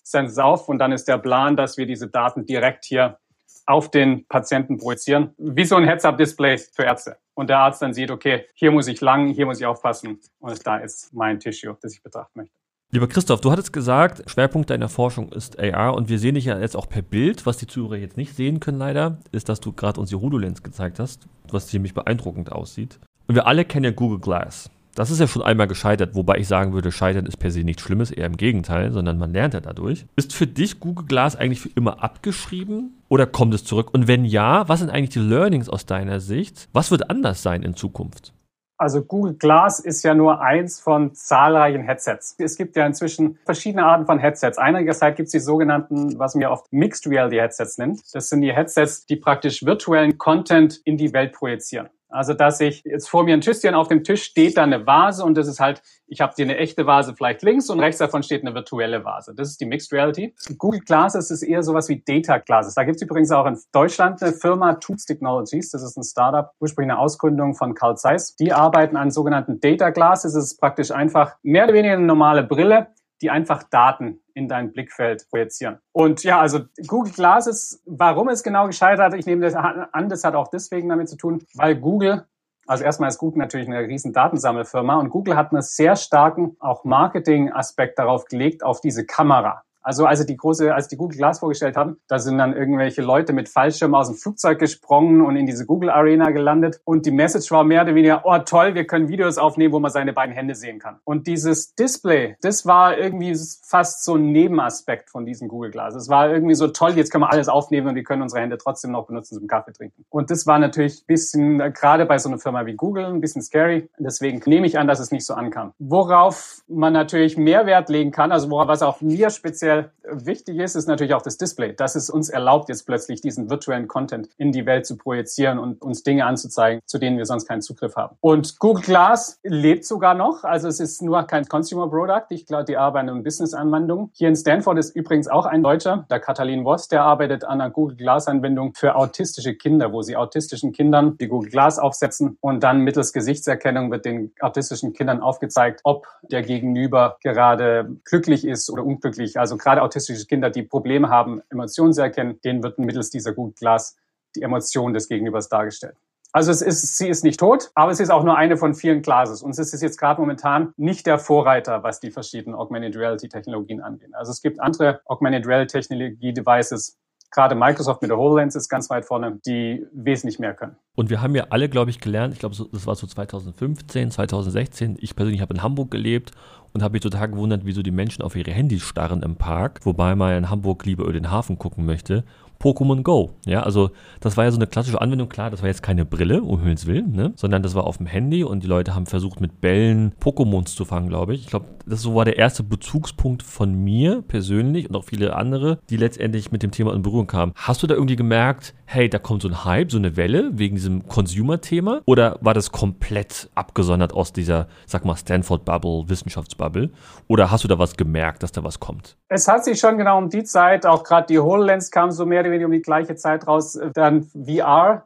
senden 0.04 0.32
es 0.32 0.38
auf 0.38 0.70
und 0.70 0.80
dann 0.80 0.92
ist 0.92 1.08
der 1.08 1.18
Plan, 1.18 1.56
dass 1.56 1.78
wir 1.78 1.86
diese 1.86 2.08
Daten 2.08 2.46
direkt 2.46 2.86
hier 2.86 3.18
auf 3.66 3.90
den 3.90 4.28
Patienten 4.28 4.78
projizieren, 4.78 5.34
wie 5.38 5.66
so 5.66 5.76
ein 5.76 5.86
Heads-Up-Display 5.86 6.58
für 6.58 6.84
Ärzte. 6.84 7.18
Und 7.34 7.50
der 7.50 7.60
Arzt 7.60 7.82
dann 7.82 7.94
sieht, 7.94 8.12
okay, 8.12 8.46
hier 8.54 8.72
muss 8.72 8.88
ich 8.88 9.02
lang, 9.02 9.30
hier 9.30 9.46
muss 9.46 9.60
ich 9.60 9.66
aufpassen 9.66 10.20
und 10.40 10.68
da 10.68 10.78
ist 10.78 11.14
mein 11.14 11.40
Tissue, 11.40 11.78
das 11.82 11.94
ich 11.94 12.04
betrachten 12.04 12.40
möchte. 12.40 12.54
Lieber 12.92 13.08
Christoph, 13.08 13.42
du 13.42 13.52
hattest 13.52 13.74
gesagt, 13.74 14.30
Schwerpunkt 14.30 14.70
deiner 14.70 14.88
Forschung 14.88 15.32
ist 15.32 15.60
AR 15.60 15.96
und 15.96 16.10
wir 16.10 16.20
sehen 16.20 16.36
dich 16.36 16.46
ja 16.46 16.60
jetzt 16.60 16.76
auch 16.76 16.88
per 16.88 17.02
Bild. 17.02 17.48
Was 17.48 17.58
die 17.58 17.66
Zuhörer 17.66 17.96
jetzt 17.96 18.18
nicht 18.18 18.36
sehen 18.36 18.60
können 18.60 18.78
leider, 18.78 19.18
ist, 19.32 19.50
dass 19.50 19.60
du 19.60 19.74
gerade 19.74 20.00
uns 20.00 20.12
die 20.12 20.16
HoloLens 20.16 20.62
gezeigt 20.62 21.00
hast, 21.00 21.28
was 21.50 21.68
ziemlich 21.68 21.96
beeindruckend 21.96 22.52
aussieht. 22.52 23.00
Und 23.26 23.34
wir 23.34 23.48
alle 23.48 23.66
kennen 23.66 23.86
ja 23.86 23.92
Google 23.92 24.20
Glass. 24.20 24.70
Das 24.96 25.10
ist 25.10 25.20
ja 25.20 25.28
schon 25.28 25.42
einmal 25.42 25.68
gescheitert, 25.68 26.14
wobei 26.14 26.38
ich 26.38 26.48
sagen 26.48 26.74
würde, 26.74 26.92
Scheitern 26.92 27.26
ist 27.26 27.38
per 27.38 27.50
se 27.50 27.64
nichts 27.64 27.82
Schlimmes, 27.82 28.12
eher 28.12 28.28
im 28.28 28.38
Gegenteil, 28.38 28.92
sondern 28.92 29.18
man 29.18 29.34
lernt 29.34 29.56
ja 29.56 29.60
dadurch. 29.60 30.06
Ist 30.16 30.34
für 30.34 30.46
dich 30.46 30.80
Google 30.80 31.08
Glass 31.08 31.36
eigentlich 31.36 31.62
für 31.62 31.70
immer 31.76 32.04
abgeschrieben 32.04 33.02
oder 33.10 33.26
kommt 33.26 33.56
es 33.56 33.64
zurück? 33.64 33.92
Und 33.94 34.08
wenn 34.08 34.24
ja, 34.24 34.70
was 34.70 34.82
sind 34.82 34.92
eigentlich 34.92 35.10
die 35.10 35.20
Learnings 35.20 35.68
aus 35.68 35.88
deiner 35.88 36.20
Sicht? 36.20 36.70
Was 36.74 36.92
wird 36.92 37.10
anders 37.10 37.42
sein 37.42 37.64
in 37.64 37.76
Zukunft? 37.76 38.34
Also 38.78 39.02
Google 39.02 39.36
Glass 39.36 39.80
ist 39.80 40.04
ja 40.04 40.14
nur 40.14 40.42
eins 40.42 40.80
von 40.80 41.14
zahlreichen 41.14 41.84
Headsets. 41.84 42.36
Es 42.38 42.58
gibt 42.58 42.76
ja 42.76 42.86
inzwischen 42.86 43.40
verschiedene 43.46 43.86
Arten 43.86 44.06
von 44.06 44.20
Headsets. 44.20 44.58
Einigerseits 44.58 45.16
gibt 45.16 45.28
es 45.28 45.32
die 45.32 45.40
sogenannten, 45.40 46.20
was 46.20 46.36
man 46.36 46.42
ja 46.42 46.52
oft 46.52 46.72
Mixed 46.72 47.08
Reality 47.08 47.38
Headsets 47.38 47.78
nennt. 47.78 48.02
Das 48.14 48.30
sind 48.30 48.42
die 48.42 48.54
Headsets, 48.54 49.06
die 49.06 49.16
praktisch 49.16 49.64
virtuellen 49.66 50.18
Content 50.18 50.82
in 50.84 50.98
die 50.98 51.14
Welt 51.14 51.34
projizieren. 51.34 51.90
Also, 52.14 52.36
dass 52.36 52.60
ich 52.60 52.84
jetzt 52.86 53.10
vor 53.10 53.24
mir 53.24 53.34
ein 53.34 53.42
Tischchen 53.42 53.74
auf 53.74 53.88
dem 53.88 54.04
Tisch 54.04 54.24
steht 54.24 54.58
da 54.58 54.64
eine 54.64 54.86
Vase 54.86 55.26
und 55.26 55.36
das 55.36 55.48
ist 55.48 55.60
halt, 55.60 55.82
ich 56.06 56.22
habe 56.22 56.34
hier 56.36 56.46
eine 56.46 56.58
echte 56.58 56.86
Vase 56.86 57.16
vielleicht 57.16 57.42
links 57.42 57.72
und 57.72 57.80
rechts 57.80 57.98
davon 57.98 58.22
steht 58.22 58.44
eine 58.46 58.54
virtuelle 58.54 59.04
Vase. 59.04 59.34
Das 59.36 59.50
ist 59.50 59.60
die 59.60 59.66
Mixed 59.66 59.92
Reality. 59.92 60.36
Google 60.60 60.82
Glasses 60.82 61.32
ist 61.32 61.42
eher 61.42 61.64
sowas 61.64 61.90
wie 61.90 62.04
Data 62.06 62.38
Glasses. 62.38 62.76
Da 62.76 62.84
gibt 62.84 62.98
es 62.98 63.02
übrigens 63.02 63.32
auch 63.32 63.48
in 63.48 63.58
Deutschland 63.72 64.22
eine 64.22 64.32
Firma, 64.32 64.74
Tools 64.76 65.06
Technologies. 65.06 65.72
Das 65.72 65.82
ist 65.82 65.98
ein 65.98 66.04
Startup, 66.04 66.52
ursprünglich 66.60 66.92
eine 66.92 67.00
Ausgründung 67.00 67.56
von 67.56 67.74
Carl 67.74 67.98
Zeiss. 67.98 68.36
Die 68.36 68.54
arbeiten 68.54 68.96
an 68.96 69.10
sogenannten 69.10 69.60
Data 69.60 69.90
Glasses. 69.90 70.34
Das 70.34 70.44
ist 70.44 70.60
praktisch 70.60 70.92
einfach 70.92 71.38
mehr 71.42 71.64
oder 71.64 71.74
weniger 71.74 71.96
eine 71.96 72.06
normale 72.06 72.44
Brille, 72.44 72.88
die 73.22 73.32
einfach 73.32 73.64
Daten 73.64 74.23
in 74.34 74.48
dein 74.48 74.72
Blickfeld 74.72 75.28
projizieren. 75.30 75.80
Und 75.92 76.24
ja, 76.24 76.40
also 76.40 76.62
Google 76.88 77.14
Glass 77.14 77.48
ist, 77.48 77.82
warum 77.86 78.30
es 78.30 78.44
genau 78.44 78.68
gescheitert 78.68 79.06
hat, 79.06 79.14
ich 79.14 79.26
nehme 79.26 79.42
das 79.42 79.56
an, 79.56 80.10
das 80.10 80.24
hat 80.24 80.36
auch 80.36 80.48
deswegen 80.48 80.90
damit 80.90 81.10
zu 81.10 81.18
tun, 81.18 81.46
weil 81.56 81.76
Google 81.76 82.26
also 82.66 82.84
erstmal 82.84 83.10
ist 83.10 83.18
Google 83.18 83.40
natürlich 83.40 83.68
eine 83.68 83.80
riesen 83.80 84.14
Datensammelfirma 84.14 84.96
und 84.96 85.10
Google 85.10 85.36
hat 85.36 85.52
einen 85.52 85.62
sehr 85.62 85.96
starken 85.96 86.56
auch 86.60 86.86
Marketing-Aspekt 86.86 88.00
darauf 88.00 88.26
gelegt, 88.26 88.64
auf 88.64 88.80
diese 88.80 89.06
Kamera. 89.06 89.64
Also 89.84 90.06
als 90.06 90.26
die 90.26 90.38
große, 90.38 90.74
als 90.74 90.88
die 90.88 90.98
Google 90.98 91.18
Glass 91.18 91.40
vorgestellt 91.40 91.76
haben, 91.76 91.98
da 92.08 92.20
sind 92.20 92.38
dann 92.38 92.56
irgendwelche 92.56 93.02
Leute 93.02 93.34
mit 93.34 93.50
Fallschirm 93.50 93.94
aus 93.94 94.08
dem 94.08 94.16
Flugzeug 94.16 94.60
gesprungen 94.60 95.22
und 95.22 95.36
in 95.36 95.46
diese 95.46 95.66
Google 95.66 95.90
Arena 95.90 96.32
gelandet. 96.32 96.82
Und 96.86 97.06
die 97.06 97.12
Message 97.12 97.52
war 97.52 97.64
mehr 97.64 97.84
oder 97.84 97.96
weniger, 97.96 98.22
oh 98.26 98.38
toll, 98.40 98.76
wir 98.76 98.86
können 98.86 99.10
Videos 99.10 99.38
aufnehmen, 99.38 99.74
wo 99.74 99.80
man 99.80 99.92
seine 99.92 100.14
beiden 100.14 100.34
Hände 100.34 100.56
sehen 100.56 100.80
kann. 100.80 101.00
Und 101.04 101.28
dieses 101.28 101.76
Display, 101.76 102.38
das 102.42 102.66
war 102.66 102.98
irgendwie 102.98 103.36
fast 103.64 104.04
so 104.04 104.16
ein 104.16 104.32
Nebenaspekt 104.32 105.10
von 105.10 105.26
diesem 105.26 105.48
Google 105.48 105.72
Glass. 105.72 105.96
Es 105.96 106.10
war 106.10 106.30
irgendwie 106.30 106.56
so 106.56 106.68
toll, 106.68 106.94
jetzt 106.96 107.12
können 107.12 107.24
wir 107.24 107.32
alles 107.32 107.50
aufnehmen 107.50 107.88
und 107.88 107.96
wir 107.96 108.04
können 108.04 108.22
unsere 108.22 108.42
Hände 108.42 108.58
trotzdem 108.58 108.92
noch 108.92 109.08
benutzen 109.08 109.36
zum 109.38 109.48
Kaffee 109.48 109.74
trinken. 109.74 110.06
Und 110.10 110.32
das 110.32 110.48
war 110.48 110.60
natürlich 110.60 111.02
ein 111.02 111.08
bisschen, 111.08 111.58
gerade 111.74 112.06
bei 112.06 112.18
so 112.18 112.30
einer 112.30 112.40
Firma 112.40 112.66
wie 112.66 112.76
Google, 112.76 113.06
ein 113.06 113.22
bisschen 113.22 113.42
scary. 113.42 113.90
Deswegen 113.98 114.42
nehme 114.46 114.66
ich 114.66 114.80
an, 114.80 114.88
dass 114.88 115.00
es 115.00 115.12
nicht 115.12 115.26
so 115.26 115.34
ankam. 115.34 115.74
Worauf 115.80 116.62
man 116.68 116.94
natürlich 116.94 117.38
mehr 117.38 117.66
Wert 117.66 117.90
legen 117.90 118.12
kann, 118.12 118.32
also 118.32 118.50
worauf 118.50 118.68
was 118.68 118.82
auch 118.82 119.02
mir 119.02 119.30
speziell 119.30 119.73
sehr 119.74 119.92
wichtig 120.26 120.58
ist, 120.58 120.76
ist 120.76 120.88
natürlich 120.88 121.14
auch 121.14 121.22
das 121.22 121.38
Display. 121.38 121.74
Das 121.74 121.96
es 121.96 122.10
uns 122.10 122.30
erlaubt, 122.30 122.70
jetzt 122.70 122.86
plötzlich 122.86 123.22
diesen 123.22 123.50
virtuellen 123.50 123.88
Content 123.88 124.30
in 124.38 124.52
die 124.52 124.66
Welt 124.66 124.86
zu 124.86 124.98
projizieren 124.98 125.60
und 125.60 125.82
uns 125.82 126.04
Dinge 126.04 126.26
anzuzeigen, 126.26 126.82
zu 126.86 126.98
denen 126.98 127.18
wir 127.18 127.26
sonst 127.26 127.48
keinen 127.48 127.62
Zugriff 127.62 127.96
haben. 127.96 128.18
Und 128.22 128.60
Google 128.60 128.84
Glass 128.84 129.40
lebt 129.44 129.86
sogar 129.86 130.14
noch. 130.14 130.44
Also 130.44 130.68
es 130.68 130.80
ist 130.80 131.02
nur 131.02 131.24
kein 131.24 131.46
Consumer 131.46 131.90
Product. 131.90 132.26
Ich 132.30 132.46
glaube, 132.46 132.66
die 132.66 132.78
arbeiten 132.78 133.10
an 133.10 133.24
Business-Anwendungen. 133.24 134.12
Hier 134.14 134.28
in 134.28 134.36
Stanford 134.36 134.78
ist 134.78 134.96
übrigens 134.96 135.28
auch 135.28 135.46
ein 135.46 135.64
Deutscher, 135.64 136.06
der 136.10 136.20
Katalin 136.20 136.64
Voss, 136.64 136.88
der 136.88 137.04
arbeitet 137.04 137.44
an 137.44 137.62
einer 137.62 137.70
Google 137.70 137.96
Glass-Anwendung 137.98 138.74
für 138.76 138.96
autistische 138.96 139.56
Kinder, 139.56 139.94
wo 139.94 140.02
sie 140.02 140.18
autistischen 140.18 140.74
Kindern 140.74 141.18
die 141.18 141.28
Google 141.28 141.50
Glass 141.50 141.80
aufsetzen 141.80 142.38
und 142.42 142.64
dann 142.64 142.82
mittels 142.82 143.14
Gesichtserkennung 143.14 143.92
wird 143.92 144.06
den 144.06 144.34
autistischen 144.40 144.94
Kindern 144.94 145.22
aufgezeigt, 145.22 145.82
ob 145.84 146.08
der 146.24 146.42
Gegenüber 146.42 147.18
gerade 147.24 147.96
glücklich 148.04 148.46
ist 148.46 148.70
oder 148.70 148.86
unglücklich. 148.86 149.40
Also 149.40 149.58
gerade 149.64 149.82
autistische 149.82 150.26
Kinder, 150.26 150.50
die 150.50 150.64
Probleme 150.64 151.10
haben, 151.10 151.42
Emotionen 151.50 151.94
zu 151.94 152.02
erkennen, 152.02 152.40
denen 152.44 152.64
wird 152.64 152.78
mittels 152.80 153.10
dieser 153.10 153.34
Google 153.34 153.56
Glass 153.58 153.96
die 154.36 154.42
Emotion 154.42 154.94
des 154.94 155.08
Gegenübers 155.08 155.50
dargestellt. 155.50 155.96
Also 156.36 156.50
es 156.52 156.64
ist, 156.64 156.98
sie 156.98 157.08
ist 157.08 157.24
nicht 157.24 157.40
tot, 157.40 157.70
aber 157.76 157.92
es 157.92 158.00
ist 158.00 158.10
auch 158.10 158.24
nur 158.24 158.36
eine 158.36 158.58
von 158.58 158.74
vielen 158.74 159.04
Classes. 159.04 159.44
Und 159.44 159.52
es 159.52 159.72
ist 159.72 159.82
jetzt 159.82 160.00
gerade 160.00 160.20
momentan 160.20 160.74
nicht 160.78 161.06
der 161.06 161.20
Vorreiter, 161.20 161.84
was 161.84 162.00
die 162.00 162.10
verschiedenen 162.10 162.56
Augmented 162.56 162.96
Reality 162.96 163.30
Technologien 163.30 163.82
angeht. 163.82 164.10
Also 164.14 164.32
es 164.32 164.42
gibt 164.42 164.60
andere 164.60 165.02
Augmented 165.06 165.46
Reality 165.46 165.80
Technologie 165.80 166.34
Devices, 166.34 166.98
gerade 167.34 167.56
Microsoft 167.56 168.02
mit 168.02 168.10
der 168.10 168.18
HoloLens 168.18 168.56
ist 168.56 168.70
ganz 168.70 168.90
weit 168.90 169.06
vorne, 169.06 169.40
die 169.46 169.86
wesentlich 169.92 170.40
mehr 170.40 170.54
können. 170.54 170.76
Und 170.96 171.10
wir 171.10 171.22
haben 171.22 171.36
ja 171.36 171.48
alle, 171.50 171.68
glaube 171.68 171.90
ich, 171.90 172.00
gelernt, 172.00 172.34
ich 172.34 172.40
glaube, 172.40 172.56
das 172.56 172.88
war 172.88 172.96
so 172.96 173.08
2015, 173.08 174.12
2016. 174.12 174.98
Ich 175.00 175.16
persönlich 175.16 175.42
habe 175.42 175.54
in 175.54 175.64
Hamburg 175.64 175.92
gelebt 175.92 176.32
und 176.74 176.82
habe 176.82 176.94
mich 176.94 177.02
total 177.02 177.30
gewundert, 177.30 177.62
wieso 177.66 177.84
die 177.84 177.92
Menschen 177.92 178.24
auf 178.24 178.36
ihre 178.36 178.52
Handys 178.52 178.84
starren 178.84 179.22
im 179.22 179.36
Park, 179.36 179.82
wobei 179.84 180.16
man 180.16 180.36
in 180.38 180.50
Hamburg 180.50 180.86
lieber 180.86 181.04
über 181.04 181.14
den 181.14 181.30
Hafen 181.30 181.58
gucken 181.58 181.86
möchte. 181.86 182.24
Pokémon 182.60 183.04
Go. 183.04 183.32
Ja, 183.46 183.64
also 183.64 183.92
das 184.20 184.38
war 184.38 184.46
ja 184.46 184.52
so 184.52 184.58
eine 184.58 184.68
klassische 184.68 185.02
Anwendung. 185.02 185.30
Klar, 185.30 185.50
das 185.50 185.62
war 185.62 185.68
jetzt 185.68 185.84
keine 185.84 186.06
Brille, 186.06 186.42
um 186.42 186.60
Himmels 186.60 186.86
Willen, 186.86 187.12
ne? 187.12 187.34
sondern 187.36 187.64
das 187.64 187.76
war 187.76 187.86
auf 187.86 187.98
dem 187.98 188.06
Handy 188.06 188.44
und 188.44 188.64
die 188.64 188.68
Leute 188.68 188.96
haben 188.96 189.06
versucht, 189.06 189.42
mit 189.42 189.62
Bällen 189.62 190.14
Pokémons 190.22 190.76
zu 190.76 190.86
fangen, 190.86 191.10
glaube 191.10 191.34
ich. 191.34 191.42
Ich 191.42 191.48
glaube, 191.48 191.66
das 191.86 192.02
so 192.02 192.16
war 192.16 192.26
der 192.26 192.38
erste 192.38 192.64
Bezugspunkt 192.64 193.44
von 193.44 193.74
mir 193.74 194.22
persönlich 194.22 194.90
und 194.90 194.96
auch 194.96 195.04
viele 195.04 195.36
andere, 195.36 195.80
die 195.90 195.98
letztendlich 195.98 196.52
mit 196.52 196.64
dem 196.64 196.72
Thema 196.72 196.94
in 196.94 197.02
Berührung 197.02 197.28
kamen. 197.28 197.54
Hast 197.56 197.84
du 197.84 197.88
da 197.88 197.96
irgendwie 197.96 198.16
gemerkt, 198.16 198.74
hey, 198.86 199.10
da 199.10 199.20
kommt 199.20 199.42
so 199.42 199.48
ein 199.48 199.66
Hype, 199.66 199.92
so 199.92 199.98
eine 199.98 200.16
Welle 200.16 200.52
wegen 200.54 200.76
diesem 200.76 201.08
Consumer-Thema? 201.08 202.02
Oder 202.06 202.38
war 202.42 202.54
das 202.54 202.72
komplett 202.72 203.50
abgesondert 203.56 204.14
aus 204.14 204.34
dieser, 204.34 204.68
sag 204.86 205.04
mal, 205.04 205.16
Stanford-Bubble, 205.16 206.06
Wissenschaftsbubble? 206.08 206.92
Oder 207.28 207.52
hast 207.52 207.64
du 207.64 207.68
da 207.68 207.80
was 207.80 207.98
gemerkt, 207.98 208.44
dass 208.44 208.52
da 208.52 208.64
was 208.64 208.80
kommt? 208.80 209.18
Es 209.30 209.48
hat 209.48 209.66
sich 209.66 209.80
schon 209.80 209.98
genau 209.98 210.18
um 210.18 210.30
die 210.30 210.44
Zeit, 210.44 210.86
auch 210.86 211.04
gerade 211.04 211.28
die 211.28 211.40
HoloLens 211.40 211.90
kam 211.90 212.12
so 212.12 212.26
mehr 212.26 212.43
oder 212.44 212.52
weniger 212.52 212.68
um 212.68 212.72
die 212.72 212.82
gleiche 212.82 213.16
Zeit 213.16 213.48
raus, 213.48 213.80
dann 213.94 214.24
VR. 214.24 215.06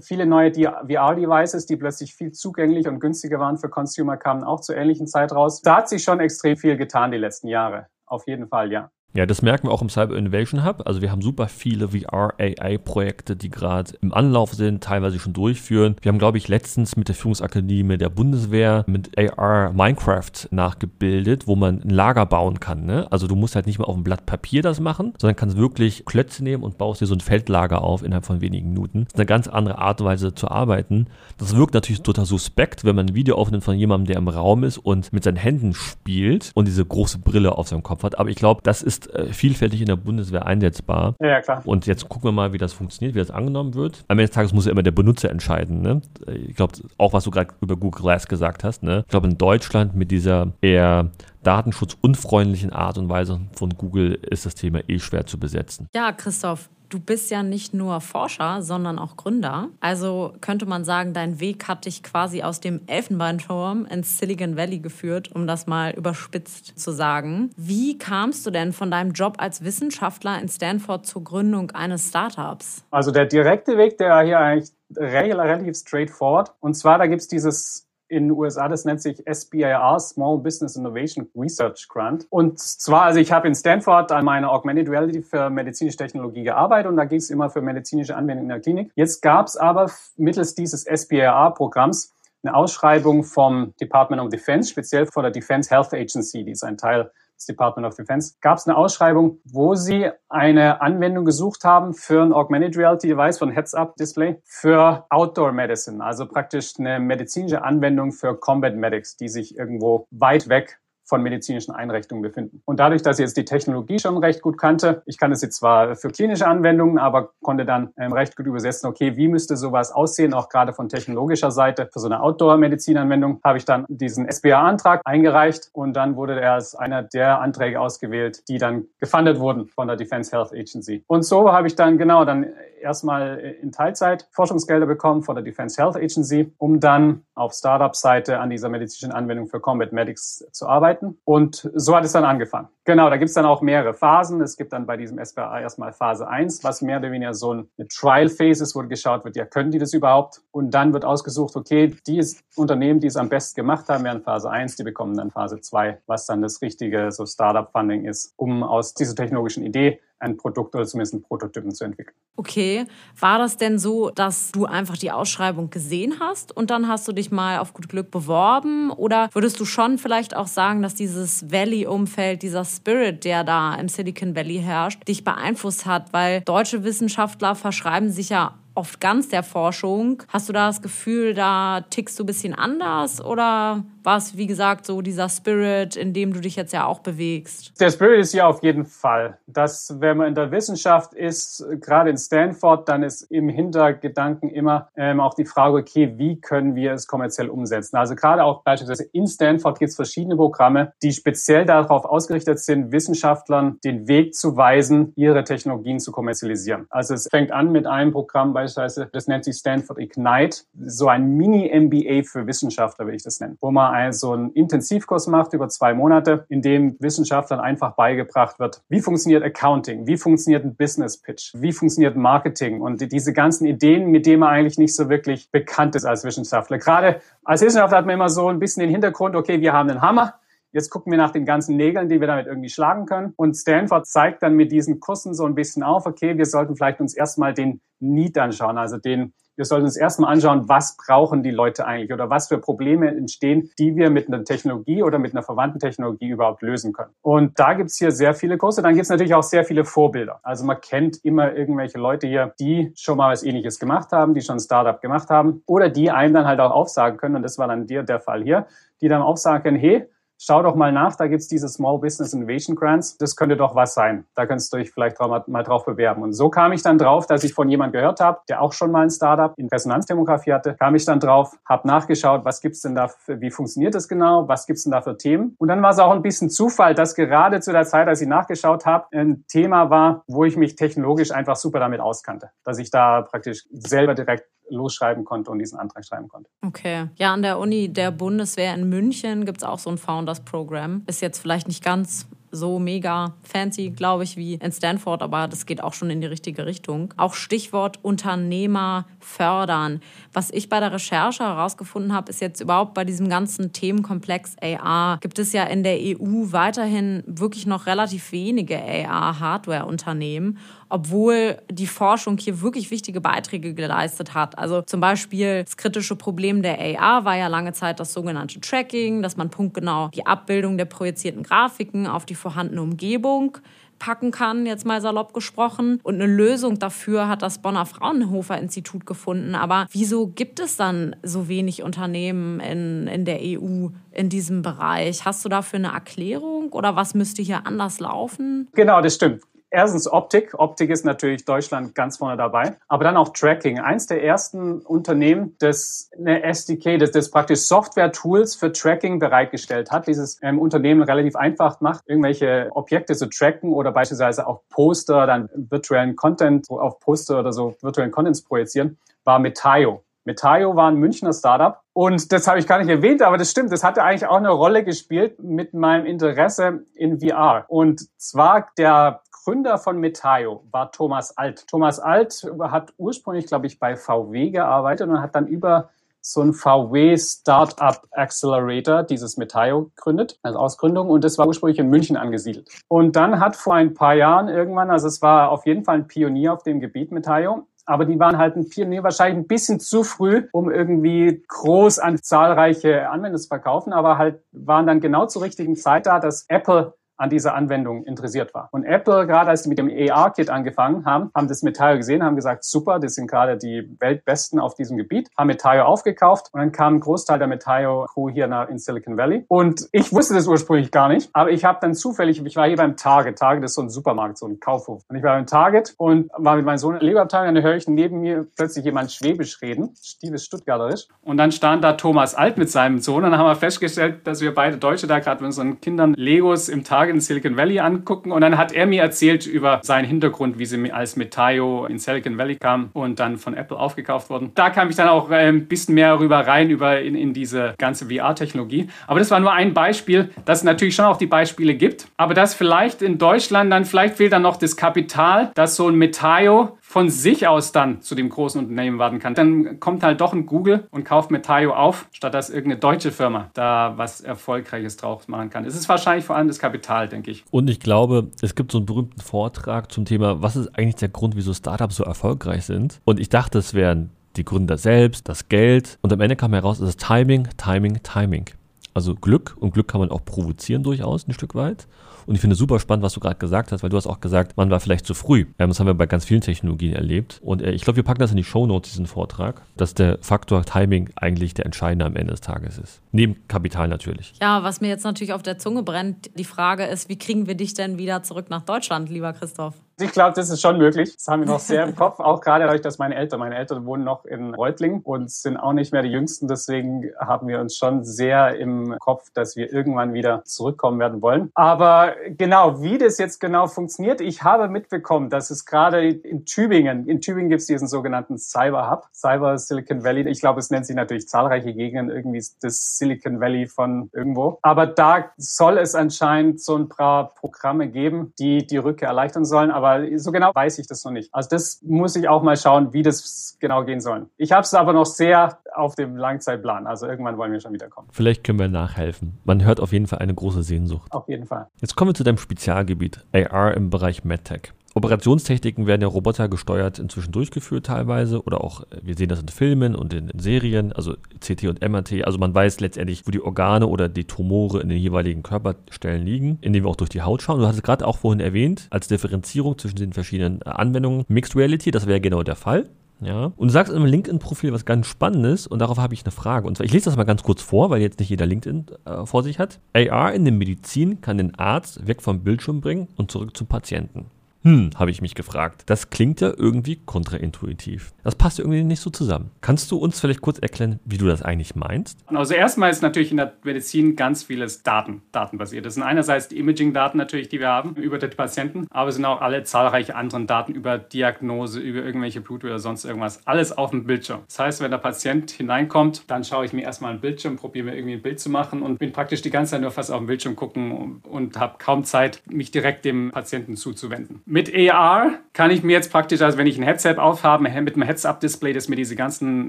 Viele 0.00 0.26
neue 0.26 0.52
VR-Devices, 0.52 1.66
die 1.66 1.76
plötzlich 1.76 2.14
viel 2.14 2.32
zugänglich 2.32 2.88
und 2.88 2.98
günstiger 2.98 3.38
waren 3.38 3.58
für 3.58 3.68
Consumer, 3.68 4.16
kamen 4.16 4.42
auch 4.42 4.60
zur 4.60 4.76
ähnlichen 4.76 5.06
Zeit 5.06 5.32
raus. 5.32 5.62
Da 5.62 5.76
hat 5.76 5.88
sich 5.88 6.02
schon 6.02 6.18
extrem 6.20 6.56
viel 6.56 6.76
getan 6.76 7.12
die 7.12 7.18
letzten 7.18 7.48
Jahre. 7.48 7.86
Auf 8.06 8.26
jeden 8.26 8.48
Fall, 8.48 8.72
ja. 8.72 8.90
Ja, 9.16 9.26
das 9.26 9.42
merken 9.42 9.68
wir 9.68 9.72
auch 9.72 9.80
im 9.80 9.88
Cyber 9.88 10.16
Innovation 10.16 10.64
Hub. 10.64 10.82
Also 10.86 11.00
wir 11.00 11.12
haben 11.12 11.22
super 11.22 11.46
viele 11.46 11.90
VR-AI-Projekte, 11.90 13.36
die 13.36 13.48
gerade 13.48 13.92
im 14.00 14.12
Anlauf 14.12 14.54
sind, 14.54 14.82
teilweise 14.82 15.20
schon 15.20 15.32
durchführen. 15.32 15.94
Wir 16.02 16.08
haben, 16.08 16.18
glaube 16.18 16.36
ich, 16.36 16.48
letztens 16.48 16.96
mit 16.96 17.06
der 17.06 17.14
Führungsakademie 17.14 17.96
der 17.96 18.08
Bundeswehr 18.08 18.82
mit 18.88 19.16
AR 19.16 19.72
Minecraft 19.72 20.48
nachgebildet, 20.50 21.46
wo 21.46 21.54
man 21.54 21.80
ein 21.82 21.90
Lager 21.90 22.26
bauen 22.26 22.58
kann. 22.58 22.86
Ne? 22.86 23.06
Also 23.12 23.28
du 23.28 23.36
musst 23.36 23.54
halt 23.54 23.66
nicht 23.66 23.78
mehr 23.78 23.86
auf 23.86 23.94
einem 23.94 24.02
Blatt 24.02 24.26
Papier 24.26 24.62
das 24.62 24.80
machen, 24.80 25.12
sondern 25.16 25.36
kannst 25.36 25.56
wirklich 25.56 26.04
Klötze 26.06 26.42
nehmen 26.42 26.64
und 26.64 26.76
baust 26.76 27.00
dir 27.00 27.06
so 27.06 27.14
ein 27.14 27.20
Feldlager 27.20 27.82
auf 27.82 28.02
innerhalb 28.02 28.26
von 28.26 28.40
wenigen 28.40 28.70
Minuten. 28.70 29.04
Das 29.04 29.12
ist 29.12 29.20
eine 29.20 29.26
ganz 29.26 29.46
andere 29.46 29.78
Art 29.78 30.00
und 30.00 30.08
Weise 30.08 30.34
zu 30.34 30.48
arbeiten. 30.48 31.06
Das 31.38 31.54
wirkt 31.54 31.74
natürlich 31.74 32.02
total 32.02 32.26
suspekt, 32.26 32.84
wenn 32.84 32.96
man 32.96 33.06
ein 33.06 33.14
Video 33.14 33.36
aufnimmt 33.36 33.62
von 33.62 33.78
jemandem, 33.78 34.08
der 34.08 34.16
im 34.16 34.26
Raum 34.26 34.64
ist 34.64 34.78
und 34.78 35.12
mit 35.12 35.22
seinen 35.22 35.36
Händen 35.36 35.72
spielt 35.72 36.50
und 36.54 36.66
diese 36.66 36.84
große 36.84 37.20
Brille 37.20 37.56
auf 37.56 37.68
seinem 37.68 37.84
Kopf 37.84 38.02
hat. 38.02 38.18
Aber 38.18 38.28
ich 38.28 38.36
glaube, 38.36 38.60
das 38.64 38.82
ist 38.82 39.03
äh, 39.08 39.32
vielfältig 39.32 39.80
in 39.80 39.86
der 39.86 39.96
Bundeswehr 39.96 40.46
einsetzbar. 40.46 41.14
Ja, 41.20 41.40
klar. 41.40 41.62
Und 41.64 41.86
jetzt 41.86 42.08
gucken 42.08 42.28
wir 42.28 42.32
mal, 42.32 42.52
wie 42.52 42.58
das 42.58 42.72
funktioniert, 42.72 43.14
wie 43.14 43.20
das 43.20 43.30
angenommen 43.30 43.74
wird. 43.74 44.04
Am 44.08 44.18
Ende 44.18 44.28
des 44.28 44.34
Tages 44.34 44.52
muss 44.52 44.66
ja 44.66 44.72
immer 44.72 44.82
der 44.82 44.90
Benutzer 44.90 45.30
entscheiden. 45.30 45.82
Ne? 45.82 46.02
Ich 46.48 46.56
glaube, 46.56 46.74
auch 46.98 47.12
was 47.12 47.24
du 47.24 47.30
gerade 47.30 47.54
über 47.60 47.76
Google 47.76 48.02
Glass 48.02 48.26
gesagt 48.26 48.64
hast. 48.64 48.82
Ne? 48.82 49.00
Ich 49.06 49.10
glaube, 49.10 49.28
in 49.28 49.38
Deutschland 49.38 49.94
mit 49.94 50.10
dieser 50.10 50.52
eher 50.60 51.10
datenschutzunfreundlichen 51.42 52.72
Art 52.72 52.98
und 52.98 53.08
Weise 53.08 53.40
von 53.52 53.70
Google 53.70 54.14
ist 54.14 54.46
das 54.46 54.54
Thema 54.54 54.80
eh 54.88 54.98
schwer 54.98 55.26
zu 55.26 55.38
besetzen. 55.38 55.88
Ja, 55.94 56.12
Christoph, 56.12 56.70
du 56.94 57.00
bist 57.00 57.30
ja 57.32 57.42
nicht 57.42 57.74
nur 57.74 58.00
Forscher, 58.00 58.62
sondern 58.62 59.00
auch 59.00 59.16
Gründer. 59.16 59.68
Also 59.80 60.32
könnte 60.40 60.64
man 60.64 60.84
sagen, 60.84 61.12
dein 61.12 61.40
Weg 61.40 61.66
hat 61.66 61.86
dich 61.86 62.04
quasi 62.04 62.42
aus 62.44 62.60
dem 62.60 62.82
Elfenbeinturm 62.86 63.84
ins 63.86 64.18
Silicon 64.18 64.56
Valley 64.56 64.78
geführt, 64.78 65.32
um 65.34 65.48
das 65.48 65.66
mal 65.66 65.92
überspitzt 65.92 66.78
zu 66.78 66.92
sagen. 66.92 67.50
Wie 67.56 67.98
kamst 67.98 68.46
du 68.46 68.52
denn 68.52 68.72
von 68.72 68.92
deinem 68.92 69.10
Job 69.10 69.34
als 69.38 69.64
Wissenschaftler 69.64 70.40
in 70.40 70.48
Stanford 70.48 71.04
zur 71.04 71.24
Gründung 71.24 71.72
eines 71.72 72.10
Startups? 72.10 72.84
Also 72.92 73.10
der 73.10 73.26
direkte 73.26 73.76
Weg, 73.76 73.98
der 73.98 74.20
hier 74.20 74.38
eigentlich 74.38 74.70
relativ 74.96 75.76
straightforward. 75.76 76.52
Und 76.60 76.74
zwar, 76.74 76.98
da 76.98 77.08
gibt 77.08 77.22
es 77.22 77.28
dieses 77.28 77.88
in 78.14 78.28
den 78.28 78.32
USA, 78.32 78.68
das 78.68 78.84
nennt 78.84 79.02
sich 79.02 79.22
SBIR, 79.30 79.98
Small 79.98 80.38
Business 80.38 80.76
Innovation 80.76 81.28
Research 81.36 81.88
Grant. 81.88 82.26
Und 82.30 82.58
zwar, 82.58 83.02
also 83.02 83.20
ich 83.20 83.32
habe 83.32 83.48
in 83.48 83.54
Stanford 83.54 84.12
an 84.12 84.24
meiner 84.24 84.50
Augmented 84.50 84.88
Reality 84.88 85.22
für 85.22 85.50
medizinische 85.50 85.98
Technologie 85.98 86.44
gearbeitet 86.44 86.90
und 86.90 86.96
da 86.96 87.04
ging 87.04 87.18
es 87.18 87.30
immer 87.30 87.50
für 87.50 87.60
medizinische 87.60 88.16
Anwendungen 88.16 88.44
in 88.44 88.48
der 88.48 88.60
Klinik. 88.60 88.92
Jetzt 88.94 89.20
gab 89.20 89.46
es 89.46 89.56
aber 89.56 89.90
mittels 90.16 90.54
dieses 90.54 90.84
SBIR-Programms 90.84 92.12
eine 92.42 92.54
Ausschreibung 92.54 93.24
vom 93.24 93.74
Department 93.80 94.22
of 94.22 94.28
Defense, 94.28 94.70
speziell 94.70 95.06
von 95.06 95.22
der 95.22 95.32
Defense 95.32 95.70
Health 95.70 95.92
Agency, 95.92 96.44
die 96.44 96.52
ist 96.52 96.62
ein 96.62 96.76
Teil 96.76 97.10
des 97.36 97.46
Department 97.46 97.86
of 97.86 97.96
Defense, 97.96 98.34
gab 98.40 98.58
es 98.58 98.66
eine 98.66 98.76
Ausschreibung, 98.76 99.40
wo 99.44 99.74
sie 99.74 100.10
eine 100.28 100.80
Anwendung 100.80 101.24
gesucht 101.24 101.64
haben 101.64 101.94
für 101.94 102.22
ein 102.22 102.32
Augmented 102.32 102.76
Reality 102.76 103.08
Device 103.08 103.38
von 103.38 103.50
Heads-Up-Display 103.50 104.40
für 104.44 105.06
Outdoor 105.10 105.52
Medicine, 105.52 106.04
also 106.04 106.26
praktisch 106.26 106.74
eine 106.78 107.00
medizinische 107.00 107.62
Anwendung 107.62 108.12
für 108.12 108.38
Combat 108.38 108.76
Medics, 108.76 109.16
die 109.16 109.28
sich 109.28 109.56
irgendwo 109.56 110.06
weit 110.10 110.48
weg 110.48 110.78
von 111.04 111.22
medizinischen 111.22 111.72
Einrichtungen 111.72 112.22
befinden. 112.22 112.62
Und 112.64 112.80
dadurch, 112.80 113.02
dass 113.02 113.18
ich 113.18 113.24
jetzt 113.24 113.36
die 113.36 113.44
Technologie 113.44 113.98
schon 113.98 114.16
recht 114.18 114.42
gut 114.42 114.58
kannte, 114.58 115.02
ich 115.06 115.18
kann 115.18 115.32
es 115.32 115.42
jetzt 115.42 115.56
zwar 115.56 115.96
für 115.96 116.08
klinische 116.08 116.46
Anwendungen, 116.46 116.98
aber 116.98 117.30
konnte 117.42 117.64
dann 117.64 117.90
ähm, 117.98 118.12
recht 118.12 118.36
gut 118.36 118.46
übersetzen, 118.46 118.88
okay, 118.88 119.16
wie 119.16 119.28
müsste 119.28 119.56
sowas 119.56 119.92
aussehen, 119.92 120.34
auch 120.34 120.48
gerade 120.48 120.72
von 120.72 120.88
technologischer 120.88 121.50
Seite. 121.50 121.88
Für 121.92 122.00
so 122.00 122.06
eine 122.06 122.22
Outdoor-Medizinanwendung 122.22 123.40
habe 123.44 123.58
ich 123.58 123.64
dann 123.64 123.84
diesen 123.88 124.30
SBA-Antrag 124.30 125.02
eingereicht 125.04 125.70
und 125.72 125.94
dann 125.94 126.16
wurde 126.16 126.40
er 126.40 126.54
als 126.54 126.74
einer 126.74 127.02
der 127.02 127.40
Anträge 127.40 127.80
ausgewählt, 127.80 128.48
die 128.48 128.58
dann 128.58 128.86
gefundet 128.98 129.38
wurden 129.38 129.66
von 129.68 129.88
der 129.88 129.96
Defense 129.96 130.30
Health 130.30 130.52
Agency. 130.52 131.04
Und 131.06 131.24
so 131.24 131.52
habe 131.52 131.66
ich 131.66 131.76
dann 131.76 131.98
genau 131.98 132.24
dann 132.24 132.46
erstmal 132.84 133.38
in 133.38 133.72
Teilzeit 133.72 134.28
Forschungsgelder 134.30 134.86
bekommen 134.86 135.22
von 135.22 135.34
der 135.34 135.42
Defense 135.42 135.82
Health 135.82 135.96
Agency, 135.96 136.52
um 136.58 136.78
dann 136.78 137.24
auf 137.34 137.52
Startup-Seite 137.54 138.38
an 138.38 138.50
dieser 138.50 138.68
medizinischen 138.68 139.12
Anwendung 139.12 139.48
für 139.48 139.58
Combat 139.58 139.92
Medics 139.92 140.46
zu 140.52 140.68
arbeiten. 140.68 140.93
Und 141.24 141.70
so 141.74 141.96
hat 141.96 142.04
es 142.04 142.12
dann 142.12 142.24
angefangen. 142.24 142.68
Genau, 142.84 143.08
da 143.08 143.16
gibt 143.16 143.28
es 143.28 143.34
dann 143.34 143.46
auch 143.46 143.62
mehrere 143.62 143.94
Phasen. 143.94 144.40
Es 144.40 144.56
gibt 144.56 144.72
dann 144.72 144.86
bei 144.86 144.96
diesem 144.96 145.18
SBA 145.18 145.60
erstmal 145.60 145.92
Phase 145.92 146.28
1, 146.28 146.62
was 146.64 146.82
mehr 146.82 146.98
oder 146.98 147.10
weniger 147.10 147.32
so 147.32 147.52
eine 147.52 147.88
Trial-Phase 147.88 148.62
ist, 148.62 148.76
wo 148.76 148.80
geschaut 148.80 149.24
wird, 149.24 149.36
ja, 149.36 149.46
können 149.46 149.70
die 149.70 149.78
das 149.78 149.94
überhaupt? 149.94 150.42
Und 150.50 150.72
dann 150.72 150.92
wird 150.92 151.04
ausgesucht, 151.04 151.56
okay, 151.56 151.96
die 152.06 152.22
Unternehmen, 152.56 153.00
die 153.00 153.06
es 153.06 153.16
am 153.16 153.28
besten 153.28 153.56
gemacht 153.56 153.88
haben, 153.88 154.04
werden 154.04 154.22
Phase 154.22 154.50
1, 154.50 154.76
die 154.76 154.82
bekommen 154.82 155.16
dann 155.16 155.30
Phase 155.30 155.60
2, 155.60 156.02
was 156.06 156.26
dann 156.26 156.42
das 156.42 156.60
richtige 156.60 157.10
so 157.10 157.24
Startup-Funding 157.24 158.04
ist, 158.04 158.34
um 158.36 158.62
aus 158.62 158.94
dieser 158.94 159.14
technologischen 159.14 159.64
Idee 159.64 160.00
ein 160.24 160.36
Produkt 160.36 160.74
oder 160.74 160.86
zumindest 160.86 161.14
einen 161.14 161.22
Prototypen 161.22 161.70
zu 161.72 161.84
entwickeln. 161.84 162.16
Okay, 162.36 162.86
war 163.18 163.38
das 163.38 163.56
denn 163.56 163.78
so, 163.78 164.10
dass 164.10 164.50
du 164.52 164.64
einfach 164.64 164.96
die 164.96 165.12
Ausschreibung 165.12 165.70
gesehen 165.70 166.18
hast 166.18 166.56
und 166.56 166.70
dann 166.70 166.88
hast 166.88 167.06
du 167.06 167.12
dich 167.12 167.30
mal 167.30 167.58
auf 167.58 167.74
gut 167.74 167.88
Glück 167.88 168.10
beworben? 168.10 168.90
Oder 168.90 169.28
würdest 169.32 169.60
du 169.60 169.64
schon 169.64 169.98
vielleicht 169.98 170.34
auch 170.34 170.46
sagen, 170.46 170.82
dass 170.82 170.94
dieses 170.94 171.50
Valley-Umfeld, 171.50 172.42
dieser 172.42 172.64
Spirit, 172.64 173.24
der 173.24 173.44
da 173.44 173.74
im 173.74 173.88
Silicon 173.88 174.34
Valley 174.34 174.60
herrscht, 174.60 175.06
dich 175.06 175.22
beeinflusst 175.22 175.86
hat? 175.86 176.12
Weil 176.12 176.40
deutsche 176.40 176.82
Wissenschaftler 176.82 177.54
verschreiben 177.54 178.10
sich 178.10 178.30
ja 178.30 178.54
oft 178.74 179.00
ganz 179.00 179.28
der 179.28 179.42
Forschung. 179.42 180.22
Hast 180.28 180.48
du 180.48 180.52
da 180.52 180.66
das 180.66 180.82
Gefühl, 180.82 181.34
da 181.34 181.82
tickst 181.90 182.18
du 182.18 182.24
ein 182.24 182.26
bisschen 182.26 182.54
anders 182.54 183.24
oder 183.24 183.84
war 184.04 184.18
es, 184.18 184.36
wie 184.36 184.46
gesagt, 184.46 184.86
so 184.86 185.00
dieser 185.00 185.28
Spirit, 185.28 185.96
in 185.96 186.12
dem 186.12 186.32
du 186.32 186.40
dich 186.40 186.56
jetzt 186.56 186.72
ja 186.72 186.86
auch 186.86 187.00
bewegst? 187.00 187.72
Der 187.80 187.90
Spirit 187.90 188.20
ist 188.20 188.34
ja 188.34 188.46
auf 188.46 188.62
jeden 188.62 188.84
Fall. 188.84 189.38
Dass, 189.46 189.96
wenn 189.98 190.18
man 190.18 190.28
in 190.28 190.34
der 190.34 190.50
Wissenschaft 190.50 191.14
ist, 191.14 191.64
gerade 191.80 192.10
in 192.10 192.18
Stanford, 192.18 192.88
dann 192.88 193.02
ist 193.02 193.22
im 193.22 193.48
Hintergedanken 193.48 194.50
immer 194.50 194.88
ähm, 194.96 195.20
auch 195.20 195.34
die 195.34 195.46
Frage, 195.46 195.78
okay, 195.78 196.12
wie 196.16 196.38
können 196.40 196.74
wir 196.74 196.92
es 196.92 197.06
kommerziell 197.06 197.48
umsetzen? 197.48 197.96
Also 197.96 198.14
gerade 198.14 198.44
auch 198.44 198.62
beispielsweise 198.62 199.04
in 199.12 199.26
Stanford 199.26 199.78
gibt 199.78 199.90
es 199.90 199.96
verschiedene 199.96 200.36
Programme, 200.36 200.92
die 201.02 201.12
speziell 201.12 201.64
darauf 201.64 202.04
ausgerichtet 202.04 202.60
sind, 202.60 202.92
Wissenschaftlern 202.92 203.78
den 203.84 204.06
Weg 204.06 204.34
zu 204.34 204.56
weisen, 204.56 205.12
ihre 205.16 205.44
Technologien 205.44 205.98
zu 205.98 206.12
kommerzialisieren. 206.12 206.86
Also 206.90 207.14
es 207.14 207.28
fängt 207.30 207.52
an 207.52 207.72
mit 207.72 207.86
einem 207.86 208.12
Programm 208.12 208.52
beispielsweise, 208.52 209.08
das 209.12 209.28
nennt 209.28 209.44
sich 209.44 209.56
Stanford 209.56 209.98
Ignite, 209.98 210.58
so 210.78 211.08
ein 211.08 211.36
Mini-MBA 211.36 212.24
für 212.24 212.46
Wissenschaftler, 212.46 213.06
will 213.06 213.14
ich 213.14 213.22
das 213.22 213.40
nennen, 213.40 213.56
wo 213.60 213.70
man 213.70 213.93
also 213.94 214.32
einen 214.32 214.50
Intensivkurs 214.52 215.26
macht 215.26 215.52
über 215.52 215.68
zwei 215.68 215.94
Monate, 215.94 216.44
in 216.48 216.62
dem 216.62 216.96
Wissenschaftlern 216.98 217.60
einfach 217.60 217.94
beigebracht 217.94 218.58
wird, 218.58 218.82
wie 218.88 219.00
funktioniert 219.00 219.42
Accounting, 219.42 220.06
wie 220.06 220.16
funktioniert 220.16 220.64
ein 220.64 220.76
Business 220.76 221.20
Pitch, 221.20 221.52
wie 221.54 221.72
funktioniert 221.72 222.16
Marketing 222.16 222.80
und 222.80 223.12
diese 223.12 223.32
ganzen 223.32 223.66
Ideen, 223.66 224.10
mit 224.10 224.26
denen 224.26 224.40
man 224.40 224.50
eigentlich 224.50 224.78
nicht 224.78 224.94
so 224.94 225.08
wirklich 225.08 225.50
bekannt 225.50 225.94
ist 225.94 226.04
als 226.04 226.24
Wissenschaftler. 226.24 226.78
Gerade 226.78 227.20
als 227.44 227.62
Wissenschaftler 227.62 227.98
hat 227.98 228.06
man 228.06 228.14
immer 228.14 228.28
so 228.28 228.48
ein 228.48 228.58
bisschen 228.58 228.80
den 228.80 228.90
Hintergrund, 228.90 229.36
okay, 229.36 229.60
wir 229.60 229.72
haben 229.72 229.88
einen 229.88 230.02
Hammer, 230.02 230.34
Jetzt 230.74 230.90
gucken 230.90 231.12
wir 231.12 231.18
nach 231.18 231.30
den 231.30 231.44
ganzen 231.44 231.76
Nägeln, 231.76 232.08
die 232.08 232.18
wir 232.18 232.26
damit 232.26 232.48
irgendwie 232.48 232.68
schlagen 232.68 233.06
können. 233.06 233.32
Und 233.36 233.54
Stanford 233.54 234.08
zeigt 234.08 234.42
dann 234.42 234.56
mit 234.56 234.72
diesen 234.72 234.98
Kursen 234.98 235.32
so 235.32 235.44
ein 235.44 235.54
bisschen 235.54 235.84
auf, 235.84 236.04
okay, 236.04 236.36
wir 236.36 236.46
sollten 236.46 236.74
vielleicht 236.74 237.00
uns 237.00 237.14
erstmal 237.14 237.54
den 237.54 237.80
Need 238.00 238.36
anschauen, 238.38 238.76
also 238.76 238.98
den, 238.98 239.34
wir 239.56 239.64
sollten 239.64 239.84
uns 239.84 239.96
erstmal 239.96 240.32
anschauen, 240.32 240.68
was 240.68 240.96
brauchen 240.96 241.42
die 241.42 241.50
Leute 241.50 241.86
eigentlich 241.86 242.12
oder 242.12 242.30
was 242.30 242.48
für 242.48 242.58
Probleme 242.58 243.08
entstehen, 243.08 243.70
die 243.78 243.96
wir 243.96 244.10
mit 244.10 244.28
einer 244.28 244.44
Technologie 244.44 245.02
oder 245.02 245.18
mit 245.18 245.32
einer 245.32 245.42
verwandten 245.42 245.78
Technologie 245.78 246.28
überhaupt 246.28 246.62
lösen 246.62 246.92
können. 246.92 247.12
Und 247.22 247.58
da 247.58 247.74
gibt's 247.74 247.98
hier 247.98 248.10
sehr 248.10 248.34
viele 248.34 248.58
Kurse. 248.58 248.82
Dann 248.82 248.94
gibt's 248.94 249.10
natürlich 249.10 249.34
auch 249.34 249.42
sehr 249.42 249.64
viele 249.64 249.84
Vorbilder. 249.84 250.40
Also 250.42 250.64
man 250.64 250.80
kennt 250.80 251.24
immer 251.24 251.54
irgendwelche 251.54 251.98
Leute 251.98 252.26
hier, 252.26 252.54
die 252.58 252.92
schon 252.96 253.16
mal 253.16 253.32
was 253.32 253.42
ähnliches 253.44 253.78
gemacht 253.78 254.12
haben, 254.12 254.34
die 254.34 254.40
schon 254.40 254.56
ein 254.56 254.60
Startup 254.60 255.00
gemacht 255.00 255.30
haben 255.30 255.62
oder 255.66 255.88
die 255.88 256.10
einem 256.10 256.34
dann 256.34 256.46
halt 256.46 256.60
auch 256.60 256.72
aufsagen 256.72 257.18
können, 257.18 257.36
und 257.36 257.42
das 257.42 257.58
war 257.58 257.68
dann 257.68 257.86
dir 257.86 258.02
der 258.02 258.20
Fall 258.20 258.42
hier, 258.42 258.66
die 259.00 259.08
dann 259.08 259.22
aufsagen 259.22 259.62
können, 259.62 259.76
hey, 259.76 260.08
schau 260.46 260.62
doch 260.62 260.74
mal 260.74 260.92
nach, 260.92 261.16
da 261.16 261.26
gibt's 261.26 261.48
diese 261.48 261.68
Small 261.68 261.98
Business 261.98 262.34
Innovation 262.34 262.76
Grants. 262.76 263.16
Das 263.16 263.36
könnte 263.36 263.56
doch 263.56 263.74
was 263.74 263.94
sein. 263.94 264.26
Da 264.34 264.46
könntest 264.46 264.72
du 264.72 264.76
dich 264.76 264.90
vielleicht 264.90 265.18
mal 265.20 265.62
drauf 265.62 265.84
bewerben. 265.84 266.22
Und 266.22 266.32
so 266.32 266.50
kam 266.50 266.72
ich 266.72 266.82
dann 266.82 266.98
drauf, 266.98 267.26
dass 267.26 267.44
ich 267.44 267.54
von 267.54 267.68
jemand 267.68 267.92
gehört 267.92 268.20
habe, 268.20 268.40
der 268.48 268.60
auch 268.60 268.72
schon 268.72 268.90
mal 268.90 269.02
ein 269.02 269.10
Startup 269.10 269.54
in 269.56 269.68
Resonanzdemografie 269.68 270.52
hatte, 270.52 270.76
kam 270.78 270.94
ich 270.94 271.04
dann 271.04 271.20
drauf, 271.20 271.56
habe 271.66 271.86
nachgeschaut, 271.88 272.44
was 272.44 272.60
gibt's 272.60 272.82
denn 272.82 272.94
da, 272.94 273.08
für, 273.08 273.40
wie 273.40 273.50
funktioniert 273.50 273.94
das 273.94 274.08
genau, 274.08 274.46
was 274.48 274.66
gibt's 274.66 274.84
denn 274.84 274.92
da 274.92 275.00
für 275.00 275.16
Themen. 275.16 275.54
Und 275.58 275.68
dann 275.68 275.82
war 275.82 275.90
es 275.90 275.98
auch 275.98 276.12
ein 276.12 276.22
bisschen 276.22 276.50
Zufall, 276.50 276.94
dass 276.94 277.14
gerade 277.14 277.60
zu 277.60 277.72
der 277.72 277.84
Zeit, 277.84 278.08
als 278.08 278.20
ich 278.20 278.28
nachgeschaut 278.28 278.84
habe, 278.84 279.06
ein 279.12 279.44
Thema 279.48 279.90
war, 279.90 280.24
wo 280.26 280.44
ich 280.44 280.56
mich 280.56 280.76
technologisch 280.76 281.30
einfach 281.30 281.56
super 281.56 281.80
damit 281.80 282.00
auskannte, 282.00 282.50
dass 282.64 282.78
ich 282.78 282.90
da 282.90 283.22
praktisch 283.22 283.64
selber 283.70 284.14
direkt 284.14 284.44
losschreiben 284.68 285.24
konnte 285.24 285.50
und 285.50 285.58
diesen 285.58 285.78
Antrag 285.78 286.04
schreiben 286.04 286.28
konnte. 286.28 286.50
Okay. 286.62 287.08
Ja, 287.16 287.32
an 287.32 287.42
der 287.42 287.58
Uni 287.58 287.92
der 287.92 288.10
Bundeswehr 288.10 288.74
in 288.74 288.88
München 288.88 289.44
gibt 289.44 289.58
es 289.58 289.64
auch 289.64 289.78
so 289.78 289.90
ein 289.90 289.98
Founders-Programm. 289.98 291.02
Ist 291.06 291.20
jetzt 291.20 291.38
vielleicht 291.38 291.68
nicht 291.68 291.84
ganz 291.84 292.26
so 292.54 292.78
mega 292.78 293.34
fancy, 293.42 293.90
glaube 293.90 294.24
ich, 294.24 294.36
wie 294.36 294.54
in 294.54 294.72
Stanford, 294.72 295.22
aber 295.22 295.48
das 295.48 295.66
geht 295.66 295.82
auch 295.82 295.92
schon 295.92 296.10
in 296.10 296.20
die 296.20 296.26
richtige 296.26 296.66
Richtung. 296.66 297.12
Auch 297.16 297.34
Stichwort 297.34 297.98
Unternehmer 298.02 299.06
fördern. 299.18 300.00
Was 300.32 300.50
ich 300.50 300.68
bei 300.68 300.80
der 300.80 300.92
Recherche 300.92 301.42
herausgefunden 301.42 302.12
habe, 302.12 302.30
ist 302.30 302.40
jetzt 302.40 302.60
überhaupt 302.60 302.94
bei 302.94 303.04
diesem 303.04 303.28
ganzen 303.28 303.72
Themenkomplex 303.72 304.56
AR, 304.62 305.18
gibt 305.20 305.38
es 305.38 305.52
ja 305.52 305.64
in 305.64 305.82
der 305.82 305.98
EU 305.98 306.52
weiterhin 306.52 307.22
wirklich 307.26 307.66
noch 307.66 307.86
relativ 307.86 308.32
wenige 308.32 308.78
AR-Hardware-Unternehmen 308.78 310.58
obwohl 310.88 311.58
die 311.70 311.86
Forschung 311.86 312.38
hier 312.38 312.60
wirklich 312.60 312.90
wichtige 312.90 313.20
Beiträge 313.20 313.74
geleistet 313.74 314.34
hat. 314.34 314.58
Also 314.58 314.82
zum 314.82 315.00
Beispiel 315.00 315.64
das 315.64 315.76
kritische 315.76 316.16
Problem 316.16 316.62
der 316.62 316.78
AR 316.78 317.24
war 317.24 317.36
ja 317.36 317.48
lange 317.48 317.72
Zeit 317.72 318.00
das 318.00 318.12
sogenannte 318.12 318.60
Tracking, 318.60 319.22
dass 319.22 319.36
man 319.36 319.50
punktgenau 319.50 320.08
die 320.08 320.26
Abbildung 320.26 320.78
der 320.78 320.86
projizierten 320.86 321.42
Grafiken 321.42 322.06
auf 322.06 322.26
die 322.26 322.34
vorhandene 322.34 322.82
Umgebung 322.82 323.58
packen 323.98 324.30
kann, 324.30 324.66
jetzt 324.66 324.84
mal 324.84 325.00
salopp 325.00 325.32
gesprochen. 325.32 326.00
Und 326.02 326.16
eine 326.16 326.26
Lösung 326.26 326.78
dafür 326.78 327.28
hat 327.28 327.42
das 327.42 327.58
Bonner 327.58 327.86
Fraunhofer 327.86 328.58
Institut 328.58 329.06
gefunden. 329.06 329.54
Aber 329.54 329.86
wieso 329.90 330.26
gibt 330.26 330.60
es 330.60 330.76
dann 330.76 331.16
so 331.22 331.48
wenig 331.48 331.82
Unternehmen 331.82 332.60
in, 332.60 333.06
in 333.06 333.24
der 333.24 333.38
EU 333.40 333.88
in 334.10 334.28
diesem 334.28 334.62
Bereich? 334.62 335.24
Hast 335.24 335.44
du 335.44 335.48
dafür 335.48 335.78
eine 335.78 335.92
Erklärung 335.92 336.72
oder 336.72 336.96
was 336.96 337.14
müsste 337.14 337.42
hier 337.42 337.66
anders 337.66 338.00
laufen? 338.00 338.68
Genau, 338.74 339.00
das 339.00 339.14
stimmt 339.14 339.42
erstens 339.74 340.10
Optik. 340.10 340.54
Optik 340.58 340.90
ist 340.90 341.04
natürlich 341.04 341.44
Deutschland 341.44 341.94
ganz 341.94 342.18
vorne 342.18 342.36
dabei. 342.36 342.76
Aber 342.88 343.04
dann 343.04 343.16
auch 343.16 343.30
Tracking. 343.30 343.78
Eins 343.80 344.06
der 344.06 344.22
ersten 344.22 344.80
Unternehmen, 344.80 345.56
das 345.58 346.10
eine 346.16 346.42
SDK, 346.42 346.98
das, 346.98 347.10
das 347.10 347.30
praktisch 347.30 347.60
Software-Tools 347.60 348.54
für 348.54 348.72
Tracking 348.72 349.18
bereitgestellt 349.18 349.90
hat, 349.90 350.06
dieses 350.06 350.38
ähm, 350.42 350.58
Unternehmen 350.58 351.02
relativ 351.02 351.36
einfach 351.36 351.80
macht, 351.80 352.04
irgendwelche 352.06 352.70
Objekte 352.72 353.14
zu 353.14 353.28
tracken 353.28 353.72
oder 353.72 353.92
beispielsweise 353.92 354.46
auch 354.46 354.62
Poster, 354.70 355.26
dann 355.26 355.48
virtuellen 355.54 356.16
Content 356.16 356.70
auf 356.70 357.00
Poster 357.00 357.40
oder 357.40 357.52
so 357.52 357.74
virtuellen 357.80 358.10
Contents 358.10 358.42
projizieren, 358.42 358.98
war 359.24 359.38
Metaio. 359.38 360.04
Metaio 360.24 360.74
war 360.74 360.90
ein 360.90 360.96
Münchner 360.96 361.32
Startup 361.32 361.80
und 361.92 362.32
das 362.32 362.48
habe 362.48 362.58
ich 362.58 362.66
gar 362.66 362.78
nicht 362.78 362.88
erwähnt, 362.88 363.22
aber 363.22 363.36
das 363.36 363.50
stimmt. 363.50 363.70
Das 363.72 363.84
hatte 363.84 364.02
eigentlich 364.02 364.26
auch 364.26 364.36
eine 364.36 364.50
Rolle 364.50 364.82
gespielt 364.82 365.38
mit 365.38 365.74
meinem 365.74 366.06
Interesse 366.06 366.84
in 366.94 367.20
VR. 367.20 367.66
Und 367.68 368.08
zwar 368.16 368.70
der 368.78 369.20
Gründer 369.44 369.76
von 369.76 369.98
Metaio 369.98 370.64
war 370.70 370.90
Thomas 370.90 371.36
Alt. 371.36 371.66
Thomas 371.68 372.00
Alt 372.00 372.50
hat 372.60 372.94
ursprünglich, 372.96 373.46
glaube 373.46 373.66
ich, 373.66 373.78
bei 373.78 373.94
VW 373.94 374.50
gearbeitet 374.50 375.08
und 375.08 375.20
hat 375.20 375.34
dann 375.34 375.46
über 375.46 375.90
so 376.22 376.40
ein 376.40 376.54
VW 376.54 377.18
Startup 377.18 378.00
Accelerator, 378.12 379.02
dieses 379.02 379.36
Metaio 379.36 379.90
gegründet, 379.94 380.38
als 380.42 380.56
Ausgründung. 380.56 381.10
Und 381.10 381.22
das 381.22 381.36
war 381.36 381.46
ursprünglich 381.46 381.78
in 381.78 381.90
München 381.90 382.16
angesiedelt. 382.16 382.70
Und 382.88 383.16
dann 383.16 383.38
hat 383.38 383.56
vor 383.56 383.74
ein 383.74 383.92
paar 383.92 384.14
Jahren 384.14 384.48
irgendwann, 384.48 384.90
also 384.90 385.06
es 385.06 385.20
war 385.20 385.50
auf 385.50 385.66
jeden 385.66 385.84
Fall 385.84 385.96
ein 385.96 386.08
Pionier 386.08 386.54
auf 386.54 386.62
dem 386.62 386.80
Gebiet 386.80 387.12
Metaio, 387.12 387.66
aber 387.84 388.06
die 388.06 388.18
waren 388.18 388.38
halt 388.38 388.56
ein 388.56 388.70
Pionier 388.70 389.02
wahrscheinlich 389.02 389.44
ein 389.44 389.46
bisschen 389.46 389.78
zu 389.78 390.04
früh, 390.04 390.48
um 390.52 390.70
irgendwie 390.70 391.44
groß 391.48 391.98
an 391.98 392.16
zahlreiche 392.16 393.10
Anwender 393.10 393.38
zu 393.38 393.48
verkaufen, 393.48 393.92
aber 393.92 394.16
halt 394.16 394.42
waren 394.52 394.86
dann 394.86 395.00
genau 395.00 395.26
zur 395.26 395.42
richtigen 395.42 395.76
Zeit 395.76 396.06
da, 396.06 396.18
dass 396.18 396.46
Apple 396.48 396.94
an 397.16 397.30
dieser 397.30 397.54
Anwendung 397.54 398.04
interessiert 398.04 398.54
war. 398.54 398.68
Und 398.72 398.84
Apple, 398.84 399.26
gerade 399.26 399.50
als 399.50 399.64
sie 399.64 399.68
mit 399.68 399.78
dem 399.78 399.90
AR-Kit 399.90 400.50
angefangen 400.50 401.04
haben, 401.04 401.30
haben 401.34 401.48
das 401.48 401.62
Metaio 401.62 401.96
gesehen, 401.96 402.22
haben 402.22 402.36
gesagt, 402.36 402.64
super, 402.64 402.98
das 402.98 403.14
sind 403.14 403.28
gerade 403.30 403.56
die 403.56 403.88
Weltbesten 404.00 404.58
auf 404.60 404.74
diesem 404.74 404.96
Gebiet, 404.96 405.28
haben 405.36 405.46
Metaio 405.46 405.84
aufgekauft 405.84 406.48
und 406.52 406.60
dann 406.60 406.72
kam 406.72 406.96
ein 406.96 407.00
Großteil 407.00 407.38
der 407.38 407.48
Metaio-Crew 407.48 408.30
hier 408.30 408.46
nach, 408.46 408.68
in 408.68 408.78
Silicon 408.78 409.16
Valley. 409.16 409.44
Und 409.48 409.88
ich 409.92 410.12
wusste 410.12 410.34
das 410.34 410.46
ursprünglich 410.46 410.90
gar 410.90 411.08
nicht, 411.08 411.30
aber 411.32 411.50
ich 411.50 411.64
habe 411.64 411.78
dann 411.80 411.94
zufällig, 411.94 412.44
ich 412.44 412.56
war 412.56 412.66
hier 412.66 412.76
beim 412.76 412.96
Target, 412.96 413.38
Target 413.38 413.64
ist 413.64 413.74
so 413.74 413.82
ein 413.82 413.90
Supermarkt, 413.90 414.38
so 414.38 414.46
ein 414.46 414.60
Kaufhof. 414.60 415.02
Und 415.08 415.16
ich 415.16 415.22
war 415.22 415.34
beim 415.34 415.46
Target 415.46 415.94
und 415.96 416.30
war 416.36 416.56
mit 416.56 416.64
meinem 416.64 416.78
Sohn 416.78 416.94
in 416.94 417.00
der 417.00 417.08
Lego-Abteilung 417.08 417.48
und 417.48 417.54
dann 417.56 417.64
höre 417.64 417.76
ich 417.76 417.88
neben 417.88 418.20
mir 418.20 418.46
plötzlich 418.56 418.84
jemand 418.84 419.12
Schwäbisch 419.12 419.60
reden, 419.62 419.94
Stiefes 420.02 420.44
Stuttgarterisch. 420.44 421.06
Und 421.22 421.36
dann 421.36 421.52
stand 421.52 421.84
da 421.84 421.94
Thomas 421.94 422.34
Alt 422.34 422.58
mit 422.58 422.70
seinem 422.70 422.98
Sohn 422.98 423.24
und 423.24 423.30
dann 423.30 423.38
haben 423.38 423.46
wir 423.46 423.56
festgestellt, 423.56 424.26
dass 424.26 424.40
wir 424.40 424.54
beide 424.54 424.76
Deutsche 424.76 425.06
da 425.06 425.18
gerade 425.18 425.42
mit 425.42 425.46
unseren 425.46 425.80
Kindern 425.80 426.14
Legos 426.14 426.68
im 426.68 426.84
Target 426.84 427.03
in 427.08 427.20
Silicon 427.20 427.56
Valley 427.56 427.80
angucken. 427.80 428.32
Und 428.32 428.40
dann 428.40 428.58
hat 428.58 428.72
er 428.72 428.86
mir 428.86 429.02
erzählt 429.02 429.46
über 429.46 429.80
seinen 429.82 430.04
Hintergrund, 430.04 430.58
wie 430.58 430.66
sie 430.66 430.92
als 430.92 431.16
Metaio 431.16 431.86
in 431.86 431.98
Silicon 431.98 432.38
Valley 432.38 432.56
kam 432.56 432.90
und 432.92 433.18
dann 433.20 433.38
von 433.38 433.54
Apple 433.54 433.78
aufgekauft 433.78 434.30
wurden. 434.30 434.52
Da 434.54 434.70
kam 434.70 434.90
ich 434.90 434.96
dann 434.96 435.08
auch 435.08 435.30
äh, 435.30 435.48
ein 435.48 435.66
bisschen 435.66 435.94
mehr 435.94 436.18
rüber 436.18 436.40
rein, 436.46 436.70
über 436.70 437.00
in, 437.00 437.14
in 437.14 437.32
diese 437.32 437.74
ganze 437.78 438.06
VR-Technologie. 438.06 438.88
Aber 439.06 439.18
das 439.18 439.30
war 439.30 439.40
nur 439.40 439.52
ein 439.52 439.74
Beispiel, 439.74 440.30
dass 440.44 440.58
es 440.58 440.64
natürlich 440.64 440.94
schon 440.94 441.04
auch 441.04 441.16
die 441.16 441.26
Beispiele 441.26 441.74
gibt. 441.74 442.06
Aber 442.16 442.34
dass 442.34 442.54
vielleicht 442.54 443.02
in 443.02 443.18
Deutschland 443.18 443.72
dann, 443.72 443.84
vielleicht 443.84 444.16
fehlt 444.16 444.32
dann 444.32 444.42
noch 444.42 444.56
das 444.56 444.76
Kapital, 444.76 445.50
dass 445.54 445.76
so 445.76 445.88
ein 445.88 445.96
Metaio 445.96 446.76
von 446.94 447.10
sich 447.10 447.48
aus 447.48 447.72
dann 447.72 448.02
zu 448.02 448.14
dem 448.14 448.28
großen 448.28 448.60
Unternehmen 448.60 449.00
warten 449.00 449.18
kann. 449.18 449.34
Dann 449.34 449.80
kommt 449.80 450.04
halt 450.04 450.20
doch 450.20 450.32
ein 450.32 450.46
Google 450.46 450.86
und 450.92 451.02
kauft 451.02 451.32
Metaio 451.32 451.74
auf, 451.74 452.06
statt 452.12 452.34
dass 452.34 452.50
irgendeine 452.50 452.78
deutsche 452.78 453.10
Firma 453.10 453.50
da 453.52 453.94
was 453.96 454.20
Erfolgreiches 454.20 454.96
draus 454.96 455.26
machen 455.26 455.50
kann. 455.50 455.64
Es 455.64 455.74
ist 455.74 455.88
wahrscheinlich 455.88 456.24
vor 456.24 456.36
allem 456.36 456.46
das 456.46 456.60
Kapital, 456.60 457.08
denke 457.08 457.32
ich. 457.32 457.42
Und 457.50 457.68
ich 457.68 457.80
glaube, 457.80 458.28
es 458.42 458.54
gibt 458.54 458.70
so 458.70 458.78
einen 458.78 458.86
berühmten 458.86 459.20
Vortrag 459.20 459.90
zum 459.90 460.04
Thema, 460.04 460.40
was 460.40 460.54
ist 460.54 460.68
eigentlich 460.78 460.94
der 460.94 461.08
Grund, 461.08 461.34
wieso 461.34 461.52
Startups 461.52 461.96
so 461.96 462.04
erfolgreich 462.04 462.64
sind? 462.64 463.00
Und 463.04 463.18
ich 463.18 463.28
dachte, 463.28 463.58
es 463.58 463.74
wären 463.74 464.10
die 464.36 464.44
Gründer 464.44 464.78
selbst, 464.78 465.28
das 465.28 465.48
Geld. 465.48 465.98
Und 466.00 466.12
am 466.12 466.20
Ende 466.20 466.36
kam 466.36 466.52
heraus, 466.52 466.78
es 466.78 466.90
ist 466.90 467.00
Timing, 467.00 467.48
Timing, 467.56 468.04
Timing. 468.04 468.50
Also 468.94 469.16
Glück 469.16 469.56
und 469.58 469.74
Glück 469.74 469.88
kann 469.88 470.00
man 470.00 470.12
auch 470.12 470.24
provozieren 470.24 470.84
durchaus 470.84 471.26
ein 471.26 471.32
Stück 471.32 471.56
weit. 471.56 471.88
Und 472.26 472.34
ich 472.34 472.40
finde 472.40 472.56
super 472.56 472.78
spannend, 472.78 473.04
was 473.04 473.12
du 473.12 473.20
gerade 473.20 473.36
gesagt 473.36 473.72
hast, 473.72 473.82
weil 473.82 473.90
du 473.90 473.96
hast 473.96 474.06
auch 474.06 474.20
gesagt, 474.20 474.56
man 474.56 474.70
war 474.70 474.80
vielleicht 474.80 475.06
zu 475.06 475.14
früh. 475.14 475.46
Ähm, 475.58 475.68
das 475.68 475.80
haben 475.80 475.86
wir 475.86 475.94
bei 475.94 476.06
ganz 476.06 476.24
vielen 476.24 476.40
Technologien 476.40 476.94
erlebt. 476.94 477.40
Und 477.42 477.62
äh, 477.62 477.72
ich 477.72 477.82
glaube, 477.82 477.96
wir 477.96 478.02
packen 478.02 478.20
das 478.20 478.30
in 478.30 478.36
die 478.36 478.44
Show 478.44 478.66
Notes, 478.66 478.92
diesen 478.92 479.06
Vortrag, 479.06 479.62
dass 479.76 479.94
der 479.94 480.18
Faktor 480.20 480.64
Timing 480.64 481.10
eigentlich 481.16 481.54
der 481.54 481.66
entscheidende 481.66 482.04
am 482.04 482.16
Ende 482.16 482.32
des 482.32 482.40
Tages 482.40 482.78
ist. 482.78 483.00
Neben 483.12 483.36
Kapital 483.48 483.88
natürlich. 483.88 484.34
Ja, 484.40 484.62
was 484.62 484.80
mir 484.80 484.88
jetzt 484.88 485.04
natürlich 485.04 485.32
auf 485.32 485.42
der 485.42 485.58
Zunge 485.58 485.82
brennt, 485.82 486.30
die 486.38 486.44
Frage 486.44 486.84
ist, 486.84 487.08
wie 487.08 487.16
kriegen 487.16 487.46
wir 487.46 487.54
dich 487.54 487.74
denn 487.74 487.98
wieder 487.98 488.22
zurück 488.22 488.50
nach 488.50 488.62
Deutschland, 488.62 489.10
lieber 489.10 489.32
Christoph? 489.32 489.74
Ich 490.00 490.12
glaube, 490.12 490.32
das 490.34 490.50
ist 490.50 490.60
schon 490.60 490.78
möglich. 490.78 491.14
Das 491.16 491.28
haben 491.28 491.40
wir 491.40 491.46
noch 491.46 491.60
sehr 491.60 491.84
im 491.84 491.94
Kopf, 491.94 492.18
auch 492.18 492.40
gerade 492.40 492.64
dadurch, 492.64 492.80
dass 492.82 492.98
meine 492.98 493.14
Eltern, 493.14 493.38
meine 493.38 493.56
Eltern 493.56 493.86
wohnen 493.86 494.04
noch 494.04 494.24
in 494.24 494.54
Reutlingen 494.54 495.02
und 495.02 495.30
sind 495.30 495.56
auch 495.56 495.72
nicht 495.72 495.92
mehr 495.92 496.02
die 496.02 496.10
Jüngsten. 496.10 496.48
Deswegen 496.48 497.10
haben 497.18 497.46
wir 497.46 497.60
uns 497.60 497.76
schon 497.76 498.04
sehr 498.04 498.56
im 498.56 498.96
Kopf, 498.98 499.30
dass 499.34 499.56
wir 499.56 499.72
irgendwann 499.72 500.12
wieder 500.12 500.42
zurückkommen 500.44 500.98
werden 500.98 501.22
wollen. 501.22 501.50
Aber 501.54 502.14
genau, 502.28 502.82
wie 502.82 502.98
das 502.98 503.18
jetzt 503.18 503.40
genau 503.40 503.66
funktioniert, 503.66 504.20
ich 504.20 504.42
habe 504.42 504.68
mitbekommen, 504.68 505.30
dass 505.30 505.50
es 505.50 505.64
gerade 505.64 506.08
in 506.08 506.44
Tübingen, 506.44 507.08
in 507.08 507.20
Tübingen 507.20 507.50
gibt 507.50 507.60
es 507.60 507.66
diesen 507.66 507.86
sogenannten 507.86 508.36
Cyber 508.38 508.90
Hub, 508.90 509.06
Cyber 509.12 509.58
Silicon 509.58 510.02
Valley. 510.02 510.28
Ich 510.28 510.40
glaube, 510.40 510.58
es 510.58 510.70
nennt 510.70 510.86
sich 510.86 510.96
natürlich 510.96 511.28
zahlreiche 511.28 511.72
Gegenden, 511.72 512.14
irgendwie 512.14 512.42
das 512.60 512.98
Silicon 512.98 513.40
Valley 513.40 513.66
von 513.66 514.10
irgendwo. 514.12 514.58
Aber 514.62 514.86
da 514.86 515.30
soll 515.36 515.78
es 515.78 515.94
anscheinend 515.94 516.60
so 516.60 516.76
ein 516.76 516.88
paar 516.88 517.34
Programme 517.34 517.88
geben, 517.88 518.32
die 518.38 518.66
die 518.66 518.78
Rückkehr 518.78 519.08
erleichtern 519.08 519.44
sollen. 519.44 519.70
Aber 519.70 519.83
aber 519.84 520.18
so 520.18 520.32
genau 520.32 520.50
weiß 520.54 520.78
ich 520.78 520.86
das 520.86 521.04
noch 521.04 521.12
nicht. 521.12 521.32
Also 521.32 521.50
das 521.50 521.80
muss 521.82 522.16
ich 522.16 522.28
auch 522.28 522.42
mal 522.42 522.56
schauen, 522.56 522.92
wie 522.92 523.02
das 523.02 523.56
genau 523.60 523.84
gehen 523.84 524.00
soll. 524.00 524.26
Ich 524.36 524.52
habe 524.52 524.62
es 524.62 524.74
aber 524.74 524.92
noch 524.92 525.06
sehr 525.06 525.58
auf 525.74 525.94
dem 525.94 526.16
Langzeitplan. 526.16 526.86
Also 526.86 527.06
irgendwann 527.06 527.36
wollen 527.38 527.52
wir 527.52 527.60
schon 527.60 527.72
wiederkommen. 527.72 528.08
Vielleicht 528.12 528.44
können 528.44 528.58
wir 528.58 528.68
nachhelfen. 528.68 529.38
Man 529.44 529.64
hört 529.64 529.80
auf 529.80 529.92
jeden 529.92 530.06
Fall 530.06 530.20
eine 530.20 530.34
große 530.34 530.62
Sehnsucht. 530.62 531.12
Auf 531.12 531.28
jeden 531.28 531.46
Fall. 531.46 531.66
Jetzt 531.80 531.96
kommen 531.96 532.10
wir 532.10 532.14
zu 532.14 532.24
deinem 532.24 532.38
Spezialgebiet, 532.38 533.24
AR 533.32 533.74
im 533.74 533.90
Bereich 533.90 534.24
MedTech. 534.24 534.72
Operationstechniken 534.94 535.86
werden 535.86 536.02
ja 536.02 536.08
Roboter 536.08 536.48
gesteuert 536.48 537.00
inzwischen 537.00 537.32
durchgeführt 537.32 537.86
teilweise 537.86 538.42
oder 538.42 538.62
auch, 538.62 538.82
äh, 538.82 539.00
wir 539.02 539.16
sehen 539.16 539.28
das 539.28 539.40
in 539.40 539.48
Filmen 539.48 539.94
und 539.96 540.14
in, 540.14 540.28
in, 540.28 540.38
Serien, 540.38 540.92
also 540.92 541.14
CT 541.40 541.64
und 541.64 541.86
MRT. 541.86 542.24
Also 542.24 542.38
man 542.38 542.54
weiß 542.54 542.80
letztendlich, 542.80 543.26
wo 543.26 543.30
die 543.30 543.42
Organe 543.42 543.88
oder 543.88 544.08
die 544.08 544.24
Tumore 544.24 544.80
in 544.80 544.88
den 544.88 544.98
jeweiligen 544.98 545.42
Körperstellen 545.42 546.24
liegen, 546.24 546.58
indem 546.60 546.84
wir 546.84 546.90
auch 546.90 546.96
durch 546.96 547.10
die 547.10 547.22
Haut 547.22 547.42
schauen. 547.42 547.58
Du 547.58 547.66
hattest 547.66 547.82
gerade 547.82 548.06
auch 548.06 548.18
vorhin 548.18 548.40
erwähnt, 548.40 548.86
als 548.90 549.08
Differenzierung 549.08 549.76
zwischen 549.78 549.96
den 549.96 550.12
verschiedenen 550.12 550.60
äh, 550.62 550.70
Anwendungen 550.70 551.24
Mixed 551.28 551.56
Reality, 551.56 551.90
das 551.90 552.06
wäre 552.06 552.20
genau 552.20 552.42
der 552.44 552.56
Fall. 552.56 552.88
Ja. 553.20 553.52
Und 553.56 553.68
du 553.68 553.72
sagst 553.72 553.92
einem 553.92 554.04
LinkedIn-Profil 554.04 554.72
was 554.72 554.84
ganz 554.84 555.06
Spannendes 555.06 555.66
und 555.66 555.78
darauf 555.78 555.98
habe 555.98 556.14
ich 556.14 556.24
eine 556.24 556.32
Frage. 556.32 556.66
Und 556.66 556.76
zwar, 556.76 556.84
ich 556.84 556.92
lese 556.92 557.06
das 557.06 557.16
mal 557.16 557.24
ganz 557.24 557.42
kurz 557.42 557.62
vor, 557.62 557.90
weil 557.90 558.00
jetzt 558.00 558.18
nicht 558.18 558.28
jeder 558.28 558.46
LinkedIn 558.46 558.86
äh, 559.04 559.26
vor 559.26 559.42
sich 559.42 559.58
hat. 559.58 559.80
AR 559.92 560.34
in 560.34 560.44
der 560.44 560.52
Medizin 560.52 561.20
kann 561.20 561.38
den 561.38 561.54
Arzt 561.56 562.06
weg 562.06 562.22
vom 562.22 562.40
Bildschirm 562.40 562.80
bringen 562.80 563.08
und 563.16 563.30
zurück 563.30 563.56
zum 563.56 563.66
Patienten. 563.66 564.26
Hm, 564.64 564.92
habe 564.96 565.10
ich 565.10 565.20
mich 565.20 565.34
gefragt. 565.34 565.82
Das 565.84 566.08
klingt 566.08 566.40
ja 566.40 566.50
irgendwie 566.56 566.96
kontraintuitiv. 566.96 568.14
Das 568.22 568.34
passt 568.34 568.58
irgendwie 568.58 568.82
nicht 568.82 569.00
so 569.00 569.10
zusammen. 569.10 569.50
Kannst 569.60 569.90
du 569.90 569.98
uns 569.98 570.18
vielleicht 570.18 570.40
kurz 570.40 570.58
erklären, 570.58 571.00
wie 571.04 571.18
du 571.18 571.26
das 571.26 571.42
eigentlich 571.42 571.74
meinst? 571.74 572.18
Also 572.24 572.54
erstmal 572.54 572.90
ist 572.90 573.02
natürlich 573.02 573.30
in 573.30 573.36
der 573.36 573.52
Medizin 573.62 574.16
ganz 574.16 574.42
vieles 574.42 574.82
Daten, 574.82 575.20
datenbasiert. 575.32 575.84
Das 575.84 575.94
sind 575.94 576.02
einerseits 576.02 576.48
die 576.48 576.58
Imaging-Daten 576.58 577.18
natürlich, 577.18 577.50
die 577.50 577.60
wir 577.60 577.68
haben 577.68 577.94
über 577.96 578.16
die 578.16 578.28
Patienten, 578.28 578.86
aber 578.88 579.10
es 579.10 579.16
sind 579.16 579.26
auch 579.26 579.42
alle 579.42 579.64
zahlreiche 579.64 580.16
anderen 580.16 580.46
Daten 580.46 580.72
über 580.72 580.96
Diagnose, 580.96 581.78
über 581.78 582.02
irgendwelche 582.02 582.40
Blut 582.40 582.64
oder 582.64 582.78
sonst 582.78 583.04
irgendwas. 583.04 583.46
Alles 583.46 583.70
auf 583.70 583.90
dem 583.90 584.06
Bildschirm. 584.06 584.44
Das 584.46 584.58
heißt, 584.60 584.80
wenn 584.80 584.90
der 584.90 584.96
Patient 584.96 585.50
hineinkommt, 585.50 586.22
dann 586.28 586.42
schaue 586.42 586.64
ich 586.64 586.72
mir 586.72 586.84
erstmal 586.84 587.12
ein 587.12 587.20
Bildschirm, 587.20 587.56
probiere 587.56 587.84
mir 587.84 587.96
irgendwie 587.96 588.14
ein 588.14 588.22
Bild 588.22 588.40
zu 588.40 588.48
machen 588.48 588.80
und 588.80 588.98
bin 588.98 589.12
praktisch 589.12 589.42
die 589.42 589.50
ganze 589.50 589.72
Zeit 589.72 589.82
nur 589.82 589.90
fast 589.90 590.10
auf 590.10 590.18
dem 590.18 590.26
Bildschirm 590.26 590.56
gucken 590.56 591.20
und 591.22 591.58
habe 591.58 591.74
kaum 591.78 592.04
Zeit, 592.04 592.40
mich 592.48 592.70
direkt 592.70 593.04
dem 593.04 593.30
Patienten 593.30 593.76
zuzuwenden. 593.76 594.40
Mit 594.54 594.72
AR 594.72 595.40
kann 595.52 595.72
ich 595.72 595.82
mir 595.82 595.94
jetzt 595.94 596.12
praktisch, 596.12 596.40
also 596.40 596.58
wenn 596.58 596.68
ich 596.68 596.78
ein 596.78 596.84
Headset 596.84 597.16
aufhabe, 597.16 597.64
mit 597.64 597.74
einem 597.74 598.02
Heads-Up-Display, 598.02 598.72
das 598.72 598.86
mir 598.86 598.94
diese 598.94 599.16
ganzen 599.16 599.68